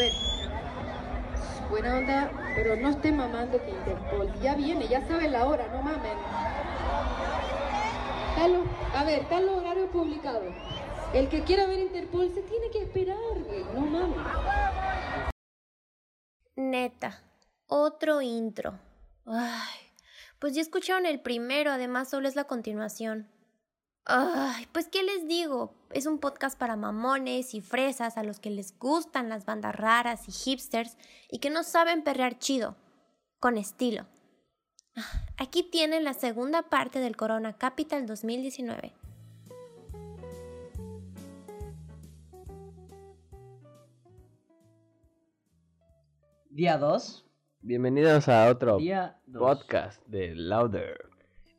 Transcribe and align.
ver. 0.00 0.12
Buena 1.68 1.98
onda, 1.98 2.30
pero 2.56 2.74
no 2.76 2.88
esté 2.88 3.12
mamando 3.12 3.62
que 3.62 3.70
Interpol. 3.70 4.32
Ya 4.40 4.54
viene, 4.54 4.88
ya 4.88 5.06
sabe 5.06 5.28
la 5.28 5.44
hora, 5.44 5.68
no 5.68 5.82
mamen. 5.82 6.16
Tal, 8.34 8.64
a 8.94 9.04
ver, 9.04 9.28
tal 9.28 9.48
horario 9.48 9.90
publicado. 9.90 10.42
El 11.12 11.28
que 11.28 11.42
quiera 11.44 11.66
ver 11.66 11.80
Interpol 11.80 12.32
se 12.34 12.42
tiene 12.42 12.70
que 12.70 12.84
esperar, 12.84 13.16
güey, 13.46 13.64
no 13.74 13.80
mames. 13.80 14.16
Neta, 16.56 17.22
otro 17.66 18.22
intro. 18.22 18.78
Ay, 19.26 19.80
pues 20.38 20.54
ya 20.54 20.62
escucharon 20.62 21.06
el 21.06 21.20
primero, 21.20 21.70
además 21.70 22.08
solo 22.08 22.26
es 22.26 22.36
la 22.36 22.44
continuación. 22.44 23.28
Ay, 24.04 24.66
pues 24.72 24.88
qué 24.88 25.02
les 25.02 25.28
digo, 25.28 25.74
es 25.90 26.06
un 26.06 26.18
podcast 26.18 26.58
para 26.58 26.76
mamones 26.76 27.54
y 27.54 27.60
fresas 27.60 28.16
a 28.16 28.22
los 28.22 28.40
que 28.40 28.50
les 28.50 28.76
gustan 28.78 29.28
las 29.28 29.44
bandas 29.44 29.74
raras 29.74 30.28
y 30.28 30.32
hipsters 30.32 30.96
y 31.30 31.38
que 31.38 31.50
no 31.50 31.62
saben 31.62 32.02
perrear 32.02 32.38
chido, 32.38 32.76
con 33.38 33.58
estilo. 33.58 34.06
Aquí 35.36 35.62
tienen 35.62 36.04
la 36.04 36.14
segunda 36.14 36.62
parte 36.62 36.98
del 36.98 37.16
Corona 37.16 37.56
Capital 37.56 38.06
2019. 38.06 38.94
Día 46.48 46.78
2. 46.78 47.26
Bienvenidos 47.60 48.28
a 48.28 48.48
otro 48.50 48.78
Día 48.78 49.20
2. 49.26 49.40
podcast 49.40 50.06
de 50.06 50.34
Louder. 50.34 51.09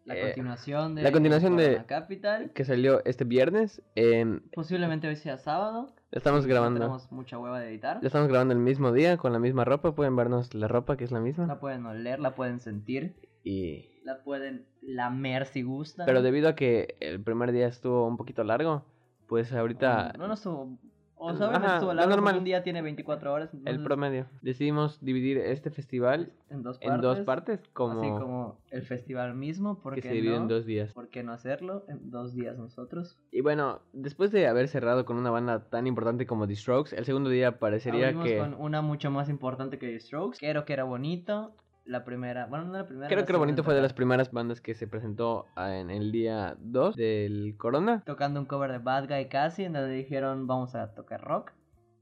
La 0.06 0.16
Eh, 0.18 0.22
continuación 0.24 0.96
de 0.96 1.04
la 1.04 1.12
continuación 1.12 1.58
de- 1.58 1.84
Capital. 1.86 2.52
Que 2.52 2.66
salió 2.66 3.04
este 3.06 3.24
viernes. 3.24 3.84
En, 3.96 4.42
Posiblemente 4.54 5.08
hoy 5.08 5.16
sea 5.16 5.38
sábado. 5.38 5.94
estamos 6.12 6.44
No 6.46 6.50
grabando. 6.50 6.80
tenemos 6.80 7.12
mucha 7.12 7.38
hueva 7.38 7.60
de 7.60 7.70
editar. 7.70 8.00
Estamos 8.04 8.28
grabando 8.28 8.54
el 8.54 8.60
mismo 8.60 8.92
día 8.92 9.18
con 9.18 9.32
la 9.32 9.40
misma 9.40 9.64
ropa. 9.64 9.94
Pueden 9.94 10.16
vernos 10.16 10.54
la 10.56 10.68
ropa 10.68 10.98
que 10.98 11.04
es 11.04 11.12
la 11.12 11.20
misma. 11.20 11.46
La 11.46 11.60
pueden 11.60 11.86
oler, 11.86 12.20
la 12.20 12.34
pueden 12.34 12.60
sentir, 12.60 13.16
Y... 13.44 14.02
la 14.04 14.24
pueden 14.24 14.66
lamer 14.82 15.46
si 15.46 15.62
gustan. 15.62 16.06
Pero 16.08 16.22
debido 16.24 16.50
a 16.50 16.56
que 16.56 16.96
el 17.00 17.22
primer 17.24 17.52
día 17.52 17.68
estuvo 17.68 18.08
un 18.08 18.18
poquito 18.18 18.44
largo, 18.44 18.84
pues 19.28 19.54
ahorita 19.54 20.14
No, 20.18 20.28
no 20.28 20.34
estuvo. 20.34 20.78
O 21.24 21.36
sea, 21.36 21.48
Ajá, 21.56 21.76
estuvo 21.76 21.94
largo, 21.94 22.10
normal. 22.10 22.34
porque 22.34 22.40
Un 22.40 22.46
día 22.46 22.64
tiene 22.64 22.82
24 22.82 23.32
horas. 23.32 23.54
el 23.54 23.60
entonces, 23.60 23.84
promedio. 23.84 24.26
Decidimos 24.42 25.00
dividir 25.06 25.38
este 25.38 25.70
festival 25.70 26.32
En 26.50 26.64
dos 26.64 26.80
partes. 26.80 26.96
en 26.96 27.02
dos 27.02 27.20
partes, 27.20 27.60
como, 27.74 28.00
Así 28.02 28.10
como 28.10 28.58
el 28.72 28.82
festival 28.84 29.36
mismo. 29.36 29.80
¿Por 29.82 29.94
que 29.96 30.02
qué 30.02 30.08
se 30.10 30.14
divide 30.16 30.32
no? 30.32 30.42
en 30.42 30.48
dos 30.48 30.66
días. 30.66 30.94
¿Por 30.94 31.10
qué 31.10 31.22
no 31.24 31.32
hacerlo 31.32 31.86
en 31.88 32.10
dos 32.10 32.34
días 32.34 32.58
nosotros? 32.58 33.20
Y 33.32 33.42
bueno, 33.42 33.82
después 33.94 34.32
de 34.32 34.48
haber 34.48 34.68
cerrado 34.68 35.06
con 35.06 35.18
una 35.18 35.30
banda 35.30 35.70
tan 35.70 35.86
importante 35.86 36.26
como 36.26 36.48
The 36.48 36.56
Strokes, 36.56 36.96
el 36.96 37.06
segundo 37.06 37.30
día 37.30 37.60
parecería 37.60 38.06
Abrimos 38.08 38.28
que... 38.28 38.38
con 38.40 38.54
una 38.56 38.82
mucho 38.82 39.12
más 39.12 39.30
importante 39.30 39.78
que 39.78 39.88
The 39.88 40.00
Strokes. 40.00 40.40
Creo 40.40 40.66
que 40.66 40.74
era 40.74 40.86
bonito. 40.86 41.54
La 41.92 42.06
primera, 42.06 42.46
bueno, 42.46 42.68
no 42.68 42.78
la 42.78 42.88
primera. 42.88 43.10
Creo 43.10 43.20
la 43.20 43.26
que 43.26 43.34
lo 43.34 43.40
bonito 43.40 43.66
fue 43.66 43.76
de 43.76 43.82
las 43.82 43.92
primeras 43.92 44.32
bandas 44.32 44.62
que 44.62 44.76
se 44.76 44.88
presentó 44.88 45.48
ah, 45.58 45.76
en 45.76 45.90
el 45.90 46.14
día 46.14 46.56
2 46.62 46.96
del 46.96 47.56
Corona. 47.58 48.02
tocando 48.06 48.40
un 48.40 48.46
cover 48.46 48.72
de 48.72 48.78
Bad 48.78 49.10
Guy 49.10 49.28
casi, 49.28 49.66
en 49.66 49.74
donde 49.74 49.94
dijeron 49.94 50.48
vamos 50.48 50.74
a 50.74 50.94
tocar 50.94 51.20
rock. 51.20 51.52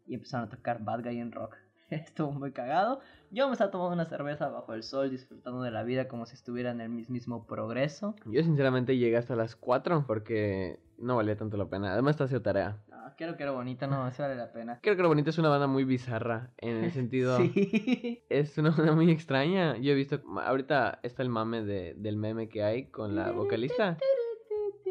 Y 0.05 0.13
empezaron 0.13 0.45
a 0.45 0.49
tocar 0.51 0.83
Bad 0.83 1.01
Guy 1.01 1.19
en 1.19 1.31
rock. 1.31 1.55
Estuvo 1.89 2.31
muy 2.31 2.51
cagado. 2.51 2.99
Yo 3.31 3.47
me 3.47 3.53
estaba 3.53 3.71
tomando 3.71 3.95
una 3.95 4.05
cerveza 4.05 4.47
bajo 4.49 4.75
el 4.75 4.83
sol, 4.83 5.09
disfrutando 5.09 5.63
de 5.63 5.71
la 5.71 5.81
vida 5.81 6.07
como 6.07 6.27
si 6.27 6.35
estuviera 6.35 6.69
en 6.69 6.81
el 6.81 6.89
mismísimo 6.89 7.47
progreso. 7.47 8.15
Yo 8.25 8.43
sinceramente 8.43 8.95
llegué 8.95 9.17
hasta 9.17 9.35
las 9.35 9.55
4 9.55 10.03
porque 10.05 10.79
no 10.99 11.15
valía 11.15 11.35
tanto 11.35 11.57
la 11.57 11.65
pena. 11.65 11.93
Además 11.93 12.11
está 12.11 12.25
haciendo 12.25 12.43
tarea. 12.43 12.77
Ah, 13.09 13.15
creo 13.17 13.35
que 13.35 13.43
era 13.43 13.51
bonito, 13.51 13.87
no, 13.87 14.11
sí 14.11 14.21
vale 14.21 14.35
la 14.35 14.51
pena. 14.51 14.79
Creo 14.83 14.95
que 14.95 15.01
lo 15.01 15.07
bonito 15.07 15.31
es 15.31 15.37
una 15.39 15.49
banda 15.49 15.65
muy 15.65 15.83
bizarra 15.83 16.51
en 16.57 16.83
el 16.83 16.91
sentido... 16.91 17.37
Sí. 17.49 18.23
Es 18.29 18.57
una 18.57 18.69
banda 18.69 18.93
muy 18.93 19.09
extraña. 19.09 19.77
Yo 19.77 19.93
he 19.93 19.95
visto... 19.95 20.21
Ahorita 20.43 20.99
está 21.01 21.23
el 21.23 21.29
mame 21.29 21.63
de, 21.63 21.95
del 21.97 22.17
meme 22.17 22.49
que 22.49 22.63
hay 22.63 22.85
con 22.85 23.15
la 23.15 23.31
vocalista. 23.31 23.97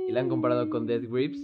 Y 0.09 0.11
la 0.11 0.21
han 0.21 0.29
comparado 0.29 0.69
con 0.69 0.87
Death 0.87 1.05
Grips. 1.09 1.39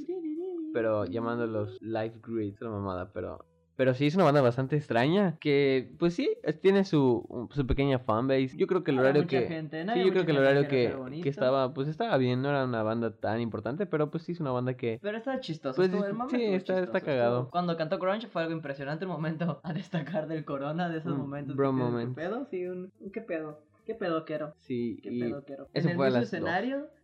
Pero 0.72 1.04
llamándolos 1.04 1.80
Life 1.80 2.18
Grips. 2.22 2.60
Una 2.62 2.70
mamada, 2.72 3.12
pero... 3.12 3.44
Pero 3.76 3.92
sí, 3.94 4.06
es 4.06 4.14
una 4.14 4.24
banda 4.24 4.40
bastante 4.40 4.76
extraña. 4.76 5.36
Que, 5.40 5.90
pues 5.98 6.14
sí, 6.14 6.30
tiene 6.62 6.84
su, 6.84 7.48
su 7.52 7.66
pequeña 7.66 7.98
fanbase. 7.98 8.56
Yo 8.56 8.66
creo 8.68 8.84
que 8.84 8.92
el 8.92 9.00
horario 9.00 9.22
mucha 9.22 9.40
que... 9.40 9.46
gente, 9.48 9.84
no 9.84 9.94
sí, 9.94 10.04
yo 10.04 10.10
creo 10.10 10.24
que 10.24 10.30
el 10.30 10.38
horario 10.38 10.68
que 10.68 10.94
que, 11.22 11.28
estaba, 11.28 11.74
pues 11.74 11.88
estaba 11.88 12.16
bien. 12.16 12.40
No 12.40 12.50
era 12.50 12.64
una 12.64 12.82
banda 12.84 13.10
tan 13.10 13.40
importante, 13.40 13.86
pero 13.86 14.10
pues 14.10 14.22
sí 14.22 14.32
es 14.32 14.40
una 14.40 14.52
banda 14.52 14.74
que... 14.74 15.00
Pero 15.02 15.18
está 15.18 15.40
chistoso. 15.40 15.74
Pues, 15.76 15.88
estuvo- 15.88 16.06
el 16.06 16.14
mame 16.14 16.30
sí, 16.30 16.44
está- 16.44 16.74
está 16.78 16.84
chistoso, 17.00 17.04
cagado. 17.04 17.36
estuvo- 17.38 17.50
Cuando 17.50 17.76
cantó 17.76 17.98
Grunge 17.98 18.28
fue 18.28 18.42
algo 18.42 18.54
impresionante, 18.54 19.06
un 19.06 19.10
momento 19.12 19.60
a 19.64 19.72
destacar 19.72 20.28
del 20.28 20.44
Corona, 20.44 20.88
de 20.88 20.98
esos 20.98 21.16
momentos. 21.16 21.56
bro 21.56 21.72
moment. 21.72 22.14
¿Qué 22.16 22.22
pedo? 22.22 22.46
Sí, 22.50 22.66
un, 22.66 22.92
qué 23.12 23.20
pedo. 23.22 23.58
¿Qué 23.86 23.94
pedo 23.94 24.24
quiero? 24.24 24.54
Sí, 24.60 24.98
¿Qué 25.02 25.12
y... 25.12 25.20
pedo 25.20 25.44
quiero? 25.44 25.68
eso 25.74 25.88
en 25.88 25.90
el 25.90 25.96
fue 25.96 26.06
mismo 26.06 26.20
dos. 26.20 26.30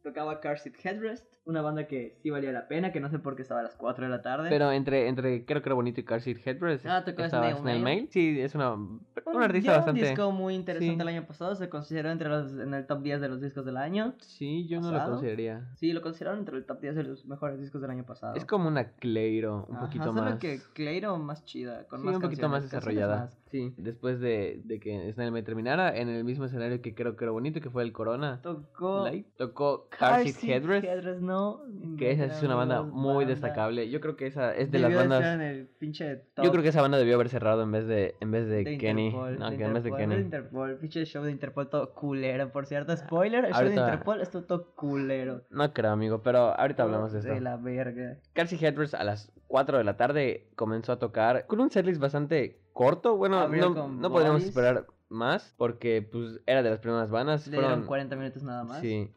Tocaba 0.02 0.40
Car 0.40 0.58
Seat 0.58 0.74
Headrest, 0.84 1.26
una 1.44 1.62
banda 1.62 1.86
que 1.86 2.16
sí 2.22 2.30
valía 2.30 2.52
la 2.52 2.68
pena, 2.68 2.92
que 2.92 3.00
no 3.00 3.08
sé 3.10 3.18
por 3.18 3.36
qué 3.36 3.42
estaba 3.42 3.60
a 3.60 3.62
las 3.64 3.74
4 3.74 4.04
de 4.04 4.10
la 4.10 4.22
tarde. 4.22 4.48
Pero 4.50 4.70
entre, 4.72 5.08
entre 5.08 5.44
creo 5.44 5.62
que 5.62 5.68
era 5.68 5.74
bonito 5.74 6.00
y 6.00 6.04
Car 6.04 6.20
Seat 6.20 6.38
Headrest 6.46 6.86
Ah, 6.86 7.04
tocó 7.04 7.22
estaba 7.22 7.44
Snail 7.48 7.56
Snail 7.62 7.82
Mail. 7.82 7.96
Mail. 8.02 8.08
Sí, 8.10 8.40
es 8.40 8.54
una, 8.54 8.74
Un- 8.74 9.04
una 9.26 9.44
artista 9.46 9.72
bastante... 9.76 10.00
un 10.02 10.06
disco 10.08 10.32
muy 10.32 10.54
interesante 10.54 10.94
sí. 10.94 11.00
el 11.00 11.08
año 11.08 11.26
pasado, 11.26 11.54
se 11.54 11.68
consideró 11.68 12.10
entre 12.10 12.28
los 12.28 12.52
en 12.52 12.72
el 12.74 12.86
top 12.86 13.02
10 13.02 13.20
de 13.20 13.28
los 13.28 13.40
discos 13.40 13.64
del 13.64 13.76
año. 13.76 14.14
Sí, 14.20 14.66
yo 14.68 14.80
no 14.80 14.88
lo 14.88 14.92
pasado. 14.94 15.10
consideraría. 15.12 15.68
Sí, 15.76 15.92
lo 15.92 16.02
consideraron 16.02 16.40
entre 16.40 16.56
el 16.56 16.64
top 16.64 16.80
10 16.80 16.94
de 16.96 17.02
los 17.04 17.26
mejores 17.26 17.60
discos 17.60 17.80
del 17.82 17.90
año 17.90 18.04
pasado. 18.04 18.36
Es 18.36 18.44
como 18.44 18.68
una 18.68 18.92
Cleiro, 18.92 19.66
un 19.68 19.76
Ajá, 19.76 19.86
poquito 19.86 20.04
solo 20.04 20.22
más... 20.22 20.38
que 20.38 20.60
Cleiro 20.74 21.16
más 21.18 21.44
chida, 21.44 21.84
con 21.88 22.00
sí, 22.00 22.06
más 22.06 22.16
un 22.16 22.22
poquito 22.22 22.48
más 22.48 22.62
desarrollada. 22.62 23.16
más. 23.16 23.36
Sí, 23.50 23.74
después 23.76 24.20
de, 24.20 24.60
de 24.64 24.78
que 24.78 25.12
Snail 25.12 25.32
Mail 25.32 25.44
terminara, 25.44 25.96
en 25.96 26.08
el 26.08 26.22
mismo 26.22 26.44
escenario 26.44 26.80
que 26.80 26.94
creo 26.94 27.16
que 27.16 27.24
era 27.24 27.32
bonito, 27.32 27.60
que 27.60 27.68
fue 27.68 27.82
el 27.82 27.92
Corona. 27.92 28.40
Tocó 28.42 29.08
Live, 29.08 29.26
tocó 29.36 29.88
Car 29.98 30.22
Seat 30.22 30.36
Seat 30.36 30.64
Headrest, 30.64 31.20
no. 31.20 31.60
que 31.98 32.12
esa 32.12 32.24
es 32.26 32.42
una 32.42 32.54
banda 32.54 32.82
muy 32.82 33.24
banda. 33.24 33.30
destacable. 33.30 33.90
Yo 33.90 34.00
creo 34.00 34.16
que 34.16 34.26
esa 34.28 34.54
es 34.54 34.70
de 34.70 34.78
Debió 34.78 34.88
las 35.00 35.08
bandas... 35.08 35.20
estar 35.22 35.34
en 35.34 35.40
el 35.42 35.66
pinche 35.66 36.16
top 36.34 36.44
Yo 36.44 36.50
creo 36.52 36.62
que 36.62 36.68
esa 36.68 36.80
banda 36.80 36.96
debió 36.96 37.16
haber 37.16 37.28
cerrado 37.28 37.62
en 37.62 37.72
vez 37.72 37.86
de, 37.86 38.14
en 38.20 38.30
vez 38.30 38.46
de, 38.46 38.64
de 38.64 38.78
Kenny. 38.78 39.06
Interpol, 39.08 39.38
no, 39.38 39.50
de 39.50 39.56
que 39.56 39.64
en 39.64 39.74
vez 39.74 39.82
de 39.82 39.88
Interpol, 39.90 39.98
Kenny. 39.98 40.14
de 40.16 40.20
Interpol, 40.22 40.76
pinche 40.78 41.04
show 41.04 41.22
de 41.24 41.30
Interpol 41.32 41.68
todo 41.68 41.92
culero, 41.92 42.50
por 42.52 42.66
cierto. 42.66 42.96
Spoiler, 42.96 43.44
el 43.44 43.52
show 43.52 43.60
de 43.62 43.66
Ahorita- 43.68 43.84
Interpol 43.84 44.20
estuvo 44.22 44.42
todo 44.44 44.74
culero. 44.74 45.42
No 45.50 45.72
creo, 45.72 45.90
amigo, 45.90 46.22
pero 46.22 46.58
ahorita 46.58 46.84
hablamos 46.84 47.12
de 47.12 47.18
esto. 47.18 47.32
De 47.34 47.40
la 47.40 47.56
verga. 47.56 48.18
Carsey 48.32 48.58
Headrest 48.64 48.94
a 48.94 49.04
las 49.04 49.32
4 49.48 49.78
de 49.78 49.84
la 49.84 49.96
tarde 49.96 50.48
comenzó 50.54 50.92
a 50.92 50.98
tocar 50.98 51.46
con 51.46 51.60
un 51.60 51.70
setlist 51.70 52.00
bastante 52.00 52.60
corto. 52.72 53.16
Bueno, 53.16 53.38
Abrió 53.40 53.70
no, 53.70 53.88
no 53.88 54.08
Bodies. 54.08 54.44
esperar 54.44 54.86
más 55.08 55.52
porque 55.58 56.08
pues 56.08 56.40
era 56.46 56.62
de 56.62 56.70
las 56.70 56.78
primeras 56.78 57.10
bandas. 57.10 57.46
Le 57.48 57.56
Fueron, 57.58 57.84
40 57.84 58.14
minutos 58.14 58.42
nada 58.44 58.62
más. 58.62 58.80
sí, 58.80 59.10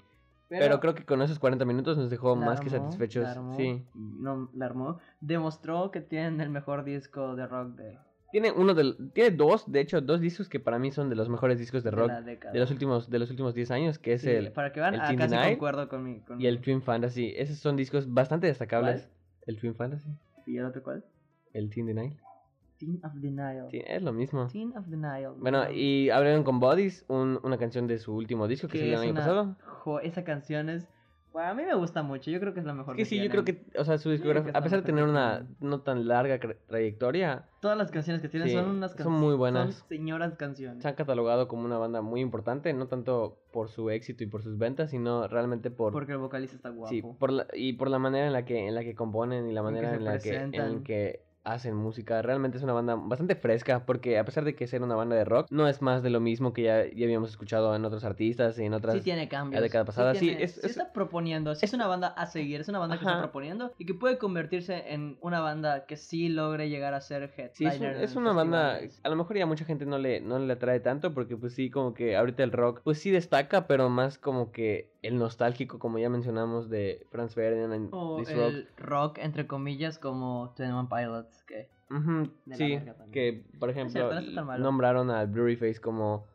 pero, 0.59 0.79
creo 0.79 0.95
que 0.95 1.05
con 1.05 1.21
esos 1.21 1.39
40 1.39 1.65
minutos 1.65 1.97
nos 1.97 2.09
dejó 2.09 2.35
más 2.35 2.59
que 2.61 2.69
armó, 2.69 2.85
satisfechos. 2.85 3.23
la 3.23 3.31
armó, 3.31 3.55
Sí. 3.55 3.83
No, 3.95 4.49
la 4.53 4.65
armó. 4.65 4.99
Demostró 5.21 5.91
que 5.91 6.01
tienen 6.01 6.41
el 6.41 6.49
mejor 6.49 6.83
disco 6.83 7.35
de 7.35 7.47
rock 7.47 7.75
de, 7.75 7.97
Tiene 8.31 8.51
uno 8.51 8.73
de, 8.73 8.95
tiene 9.13 9.31
dos, 9.31 9.71
de 9.71 9.79
hecho, 9.81 10.01
dos 10.01 10.19
discos 10.19 10.49
que 10.49 10.59
para 10.59 10.79
mí 10.79 10.89
son 10.91 11.09
de 11.09 11.15
los 11.15 11.29
mejores 11.29 11.59
discos 11.59 11.83
de 11.83 11.91
de 11.91 11.95
rock 11.95 12.11
década. 12.25 12.51
de 12.53 12.59
los 12.59 12.71
últimos 12.71 13.09
de 13.09 13.19
los 13.19 13.29
últimos 13.29 13.53
10 13.53 13.69
años, 13.71 13.99
que 13.99 14.13
es 14.13 14.21
Sí, 14.21 14.29
el 14.31 14.51
para 14.51 14.71
que 14.73 14.79
vean, 14.79 14.95
el 14.95 15.01
Teen 15.01 15.17
casi 15.17 15.35
concuerdo 15.51 15.87
con 15.87 16.03
mi. 16.03 16.19
Con 16.21 16.41
y 16.41 16.47
el 16.47 16.55
mi- 16.57 16.61
Twin 16.61 16.81
Fantasy. 16.81 17.33
Esos 17.37 17.57
son 17.57 17.75
discos 17.75 18.11
bastante 18.11 18.47
destacables. 18.47 19.01
¿Cuál? 19.03 19.13
El 19.45 19.59
Twin 19.59 19.75
Fantasy, 19.75 20.09
¿Y 20.47 20.57
el 20.57 20.65
otro 20.65 20.81
cuál? 20.81 21.03
el 21.53 21.69
Teen 21.69 21.85
Denial. 21.85 22.17
Teen 22.85 22.99
of 23.03 23.13
Denial. 23.15 23.67
Sí, 23.71 23.81
es 23.85 24.01
lo 24.01 24.13
mismo. 24.13 24.47
Teen 24.47 24.75
of 24.77 24.85
Denial. 24.87 25.33
Bueno, 25.39 25.71
y 25.71 26.09
abrieron 26.09 26.43
con 26.43 26.59
Bodies, 26.59 27.05
un- 27.07 27.39
una 27.43 27.57
canción 27.57 27.87
de 27.87 27.97
su 27.99 28.13
último 28.15 28.47
disco 28.47 28.67
que, 28.67 28.79
salió 28.79 28.93
el 28.95 28.99
año 29.01 29.11
una- 29.11 29.19
pasado. 29.21 29.55
jo- 29.65 29.99
esa 29.99 30.23
canción 30.23 30.69
es. 30.69 30.87
A 31.35 31.55
mí 31.55 31.63
me 31.63 31.73
gusta 31.73 32.03
mucho. 32.03 32.29
Yo 32.29 32.39
creo 32.39 32.53
que 32.53 32.59
es 32.59 32.65
la 32.67 32.75
mejor 32.75 32.93
Es 32.93 32.97
que 32.97 33.05
sí, 33.05 33.23
yo 33.23 33.27
creo 33.31 33.43
que, 33.43 33.65
o 33.79 33.83
sea, 33.83 33.97
su 33.97 34.11
discografía, 34.11 34.51
a 34.53 34.61
pesar 34.61 34.81
de 34.81 34.85
tener 34.85 35.03
una 35.03 35.47
no 35.59 35.81
tan 35.81 36.07
larga 36.07 36.39
tra- 36.39 36.57
trayectoria, 36.67 37.45
Todas 37.59 37.75
las 37.75 37.89
canciones 37.89 38.21
que 38.21 38.29
tienen 38.29 38.49
Sí, 38.49 38.53
son 38.55 38.69
unas 38.69 38.91
son 38.91 38.97
canciones. 38.97 39.21
muy 39.21 39.35
buenas. 39.35 39.73
Son 39.73 39.87
señoras 39.89 40.35
canciones. 40.35 40.83
se 40.83 40.87
han 40.89 40.93
catalogado 40.93 41.47
como 41.47 41.65
una 41.65 41.79
banda 41.79 42.01
muy 42.03 42.21
importante, 42.21 42.71
no 42.73 42.85
tanto 42.87 43.39
por 43.51 43.69
su 43.69 43.89
éxito 43.89 44.23
y 44.23 44.27
por 44.27 44.43
sus 44.43 44.59
ventas, 44.59 44.91
sino 44.91 45.27
realmente 45.27 45.71
por, 45.71 45.91
Porque 45.91 46.11
el 46.11 46.19
vocalista 46.19 46.55
está 46.55 46.69
guapo. 46.69 46.89
sí, 46.89 47.01
por 47.01 47.31
la, 47.31 47.47
y 47.55 47.73
por 47.73 47.89
la 47.89 47.97
manera 47.97 48.27
en 48.27 48.33
la 48.33 48.45
que 48.45 48.67
en 48.67 48.75
la 48.75 48.83
que 48.83 48.93
componen 48.93 49.49
y 49.49 49.53
la 49.53 49.61
En 49.61 49.65
manera 49.65 49.89
se 49.89 49.95
en, 49.95 50.03
la 50.05 50.19
que 50.19 50.35
en 50.35 50.83
que 50.83 51.23
hacen 51.43 51.75
música. 51.75 52.21
Realmente 52.21 52.57
es 52.57 52.63
una 52.63 52.73
banda 52.73 52.95
bastante 52.95 53.35
fresca, 53.35 53.85
porque 53.85 54.17
a 54.17 54.25
pesar 54.25 54.45
de 54.45 54.55
que 54.55 54.65
ser 54.67 54.81
una 54.81 54.95
banda 54.95 55.15
de 55.15 55.25
rock, 55.25 55.47
no 55.51 55.67
es 55.67 55.81
más 55.81 56.01
de 56.01 56.09
lo 56.09 56.19
mismo 56.19 56.53
que 56.53 56.63
ya, 56.63 56.85
ya 56.85 57.05
habíamos 57.05 57.29
escuchado 57.29 57.75
en 57.75 57.83
otros 57.83 58.03
artistas 58.05 58.57
y 58.59 58.63
en 58.63 58.73
otras 58.73 58.95
Sí 58.95 59.01
tiene 59.01 59.27
cambios. 59.27 59.61
década 59.61 59.83
pasada, 59.85 60.13
sí, 60.15 60.27
tiene- 60.27 60.43
es- 60.43 60.57
es- 60.59 60.63
está 60.71 60.93
proponiendo. 60.93 61.51
es 61.51 61.73
una 61.73 61.87
banda 61.87 62.07
a 62.07 62.25
seguir. 62.27 62.61
Es 62.61 62.69
una 62.69 62.79
banda 62.79 62.97
que 62.97 63.03
está 63.03 63.19
proponiendo 63.19 63.73
y 63.77 63.85
que 63.85 63.93
puede 63.93 64.17
convertirse 64.17 64.93
en 64.93 65.17
una 65.21 65.41
banda 65.41 65.85
que 65.85 65.97
sí 65.97 66.29
logre 66.29 66.69
llegar 66.69 66.93
a 66.93 67.01
ser 67.01 67.23
headliner. 67.23 67.51
Sí, 67.53 67.65
es, 67.65 67.79
un- 67.81 67.87
es 68.03 68.15
una 68.15 68.31
banda, 68.31 68.79
a 69.03 69.09
lo 69.09 69.15
mejor 69.15 69.37
ya 69.37 69.45
mucha 69.45 69.65
gente 69.65 69.85
no 69.85 69.97
le, 69.97 70.21
no 70.21 70.39
le 70.39 70.53
atrae 70.53 70.79
tanto 70.79 71.13
porque 71.13 71.35
pues 71.35 71.53
sí, 71.53 71.69
como 71.69 71.93
que 71.93 72.15
ahorita 72.15 72.43
el 72.43 72.51
rock, 72.51 72.81
pues 72.83 72.99
sí 72.99 73.11
destaca, 73.11 73.67
pero 73.67 73.89
más 73.89 74.17
como 74.17 74.51
que 74.51 74.92
el 75.03 75.17
nostálgico, 75.17 75.79
como 75.79 75.99
ya 75.99 76.09
mencionamos, 76.09 76.69
de 76.69 77.05
Franz 77.11 77.35
Ferdinand 77.35 77.73
and 77.73 77.89
O 77.91 78.17
This 78.17 78.29
el 78.29 78.67
rock, 78.77 79.19
entre 79.19 79.45
comillas, 79.45 79.99
como 79.99 80.53
Twenty 80.55 80.73
One 80.73 80.89
Pilots. 80.89 81.43
Que 81.43 81.69
sí, 82.53 82.79
que 83.11 83.43
por 83.59 83.69
ejemplo 83.69 84.09
no 84.13 84.57
nombraron 84.57 85.11
a 85.11 85.25
Blurry 85.25 85.55
Face 85.57 85.79
como 85.79 86.25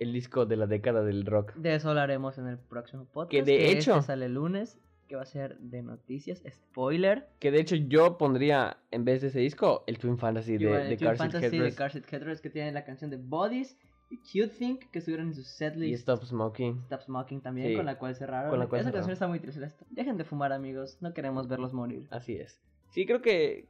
el 0.00 0.12
disco 0.12 0.46
de 0.46 0.56
la 0.56 0.66
década 0.66 1.04
del 1.04 1.24
rock. 1.24 1.54
De 1.54 1.74
eso 1.74 1.90
hablaremos 1.90 2.38
en 2.38 2.48
el 2.48 2.58
próximo 2.58 3.04
podcast. 3.04 3.30
Que 3.30 3.42
de 3.42 3.66
este 3.66 3.78
hecho- 3.78 4.02
sale 4.02 4.26
el 4.26 4.34
lunes, 4.34 4.80
que 5.06 5.16
va 5.16 5.22
a 5.22 5.26
ser 5.26 5.58
de 5.58 5.82
noticias. 5.82 6.42
Spoiler. 6.50 7.28
Que 7.38 7.50
de 7.50 7.60
hecho 7.60 7.76
yo 7.76 8.18
pondría 8.18 8.78
en 8.90 9.04
vez 9.04 9.20
de 9.20 9.28
ese 9.28 9.40
disco 9.40 9.84
el 9.86 9.98
Twin 9.98 10.18
Fantasy 10.18 10.56
de, 10.56 10.66
de 10.66 10.92
el 10.94 10.96
Twin 10.98 11.30
de 11.30 11.38
Headrest 11.46 11.78
Car 11.78 11.92
Seat 11.92 12.12
Headrest, 12.12 12.42
que 12.42 12.50
tiene 12.50 12.72
la 12.72 12.84
canción 12.84 13.10
de 13.10 13.18
Bodies 13.18 13.78
Cute 14.10 14.48
Think 14.48 14.90
que 14.90 14.98
estuvieron 15.00 15.28
en 15.28 15.34
su 15.34 15.42
setlist. 15.42 15.90
y 15.90 15.94
Stop 15.94 16.24
Smoking. 16.24 16.80
Stop 16.84 17.02
Smoking 17.02 17.40
también, 17.40 17.68
Sí. 17.70 17.76
con 17.76 17.86
la 17.86 17.98
cual 17.98 18.14
cerraron. 18.14 18.50
Con 18.50 18.58
la 18.58 18.66
cual 18.68 18.80
Esa 18.80 18.90
cerraron. 18.90 19.00
canción 19.08 19.12
está 19.12 19.28
muy 19.28 19.40
triste. 19.40 19.86
Dejen 19.90 20.16
de 20.16 20.24
fumar, 20.24 20.52
amigos. 20.52 20.98
No 21.00 21.12
queremos 21.14 21.48
verlos 21.48 21.72
morir. 21.72 22.06
Así 22.10 22.36
es. 22.36 22.60
Sí, 22.90 23.06
creo 23.06 23.20
que. 23.22 23.68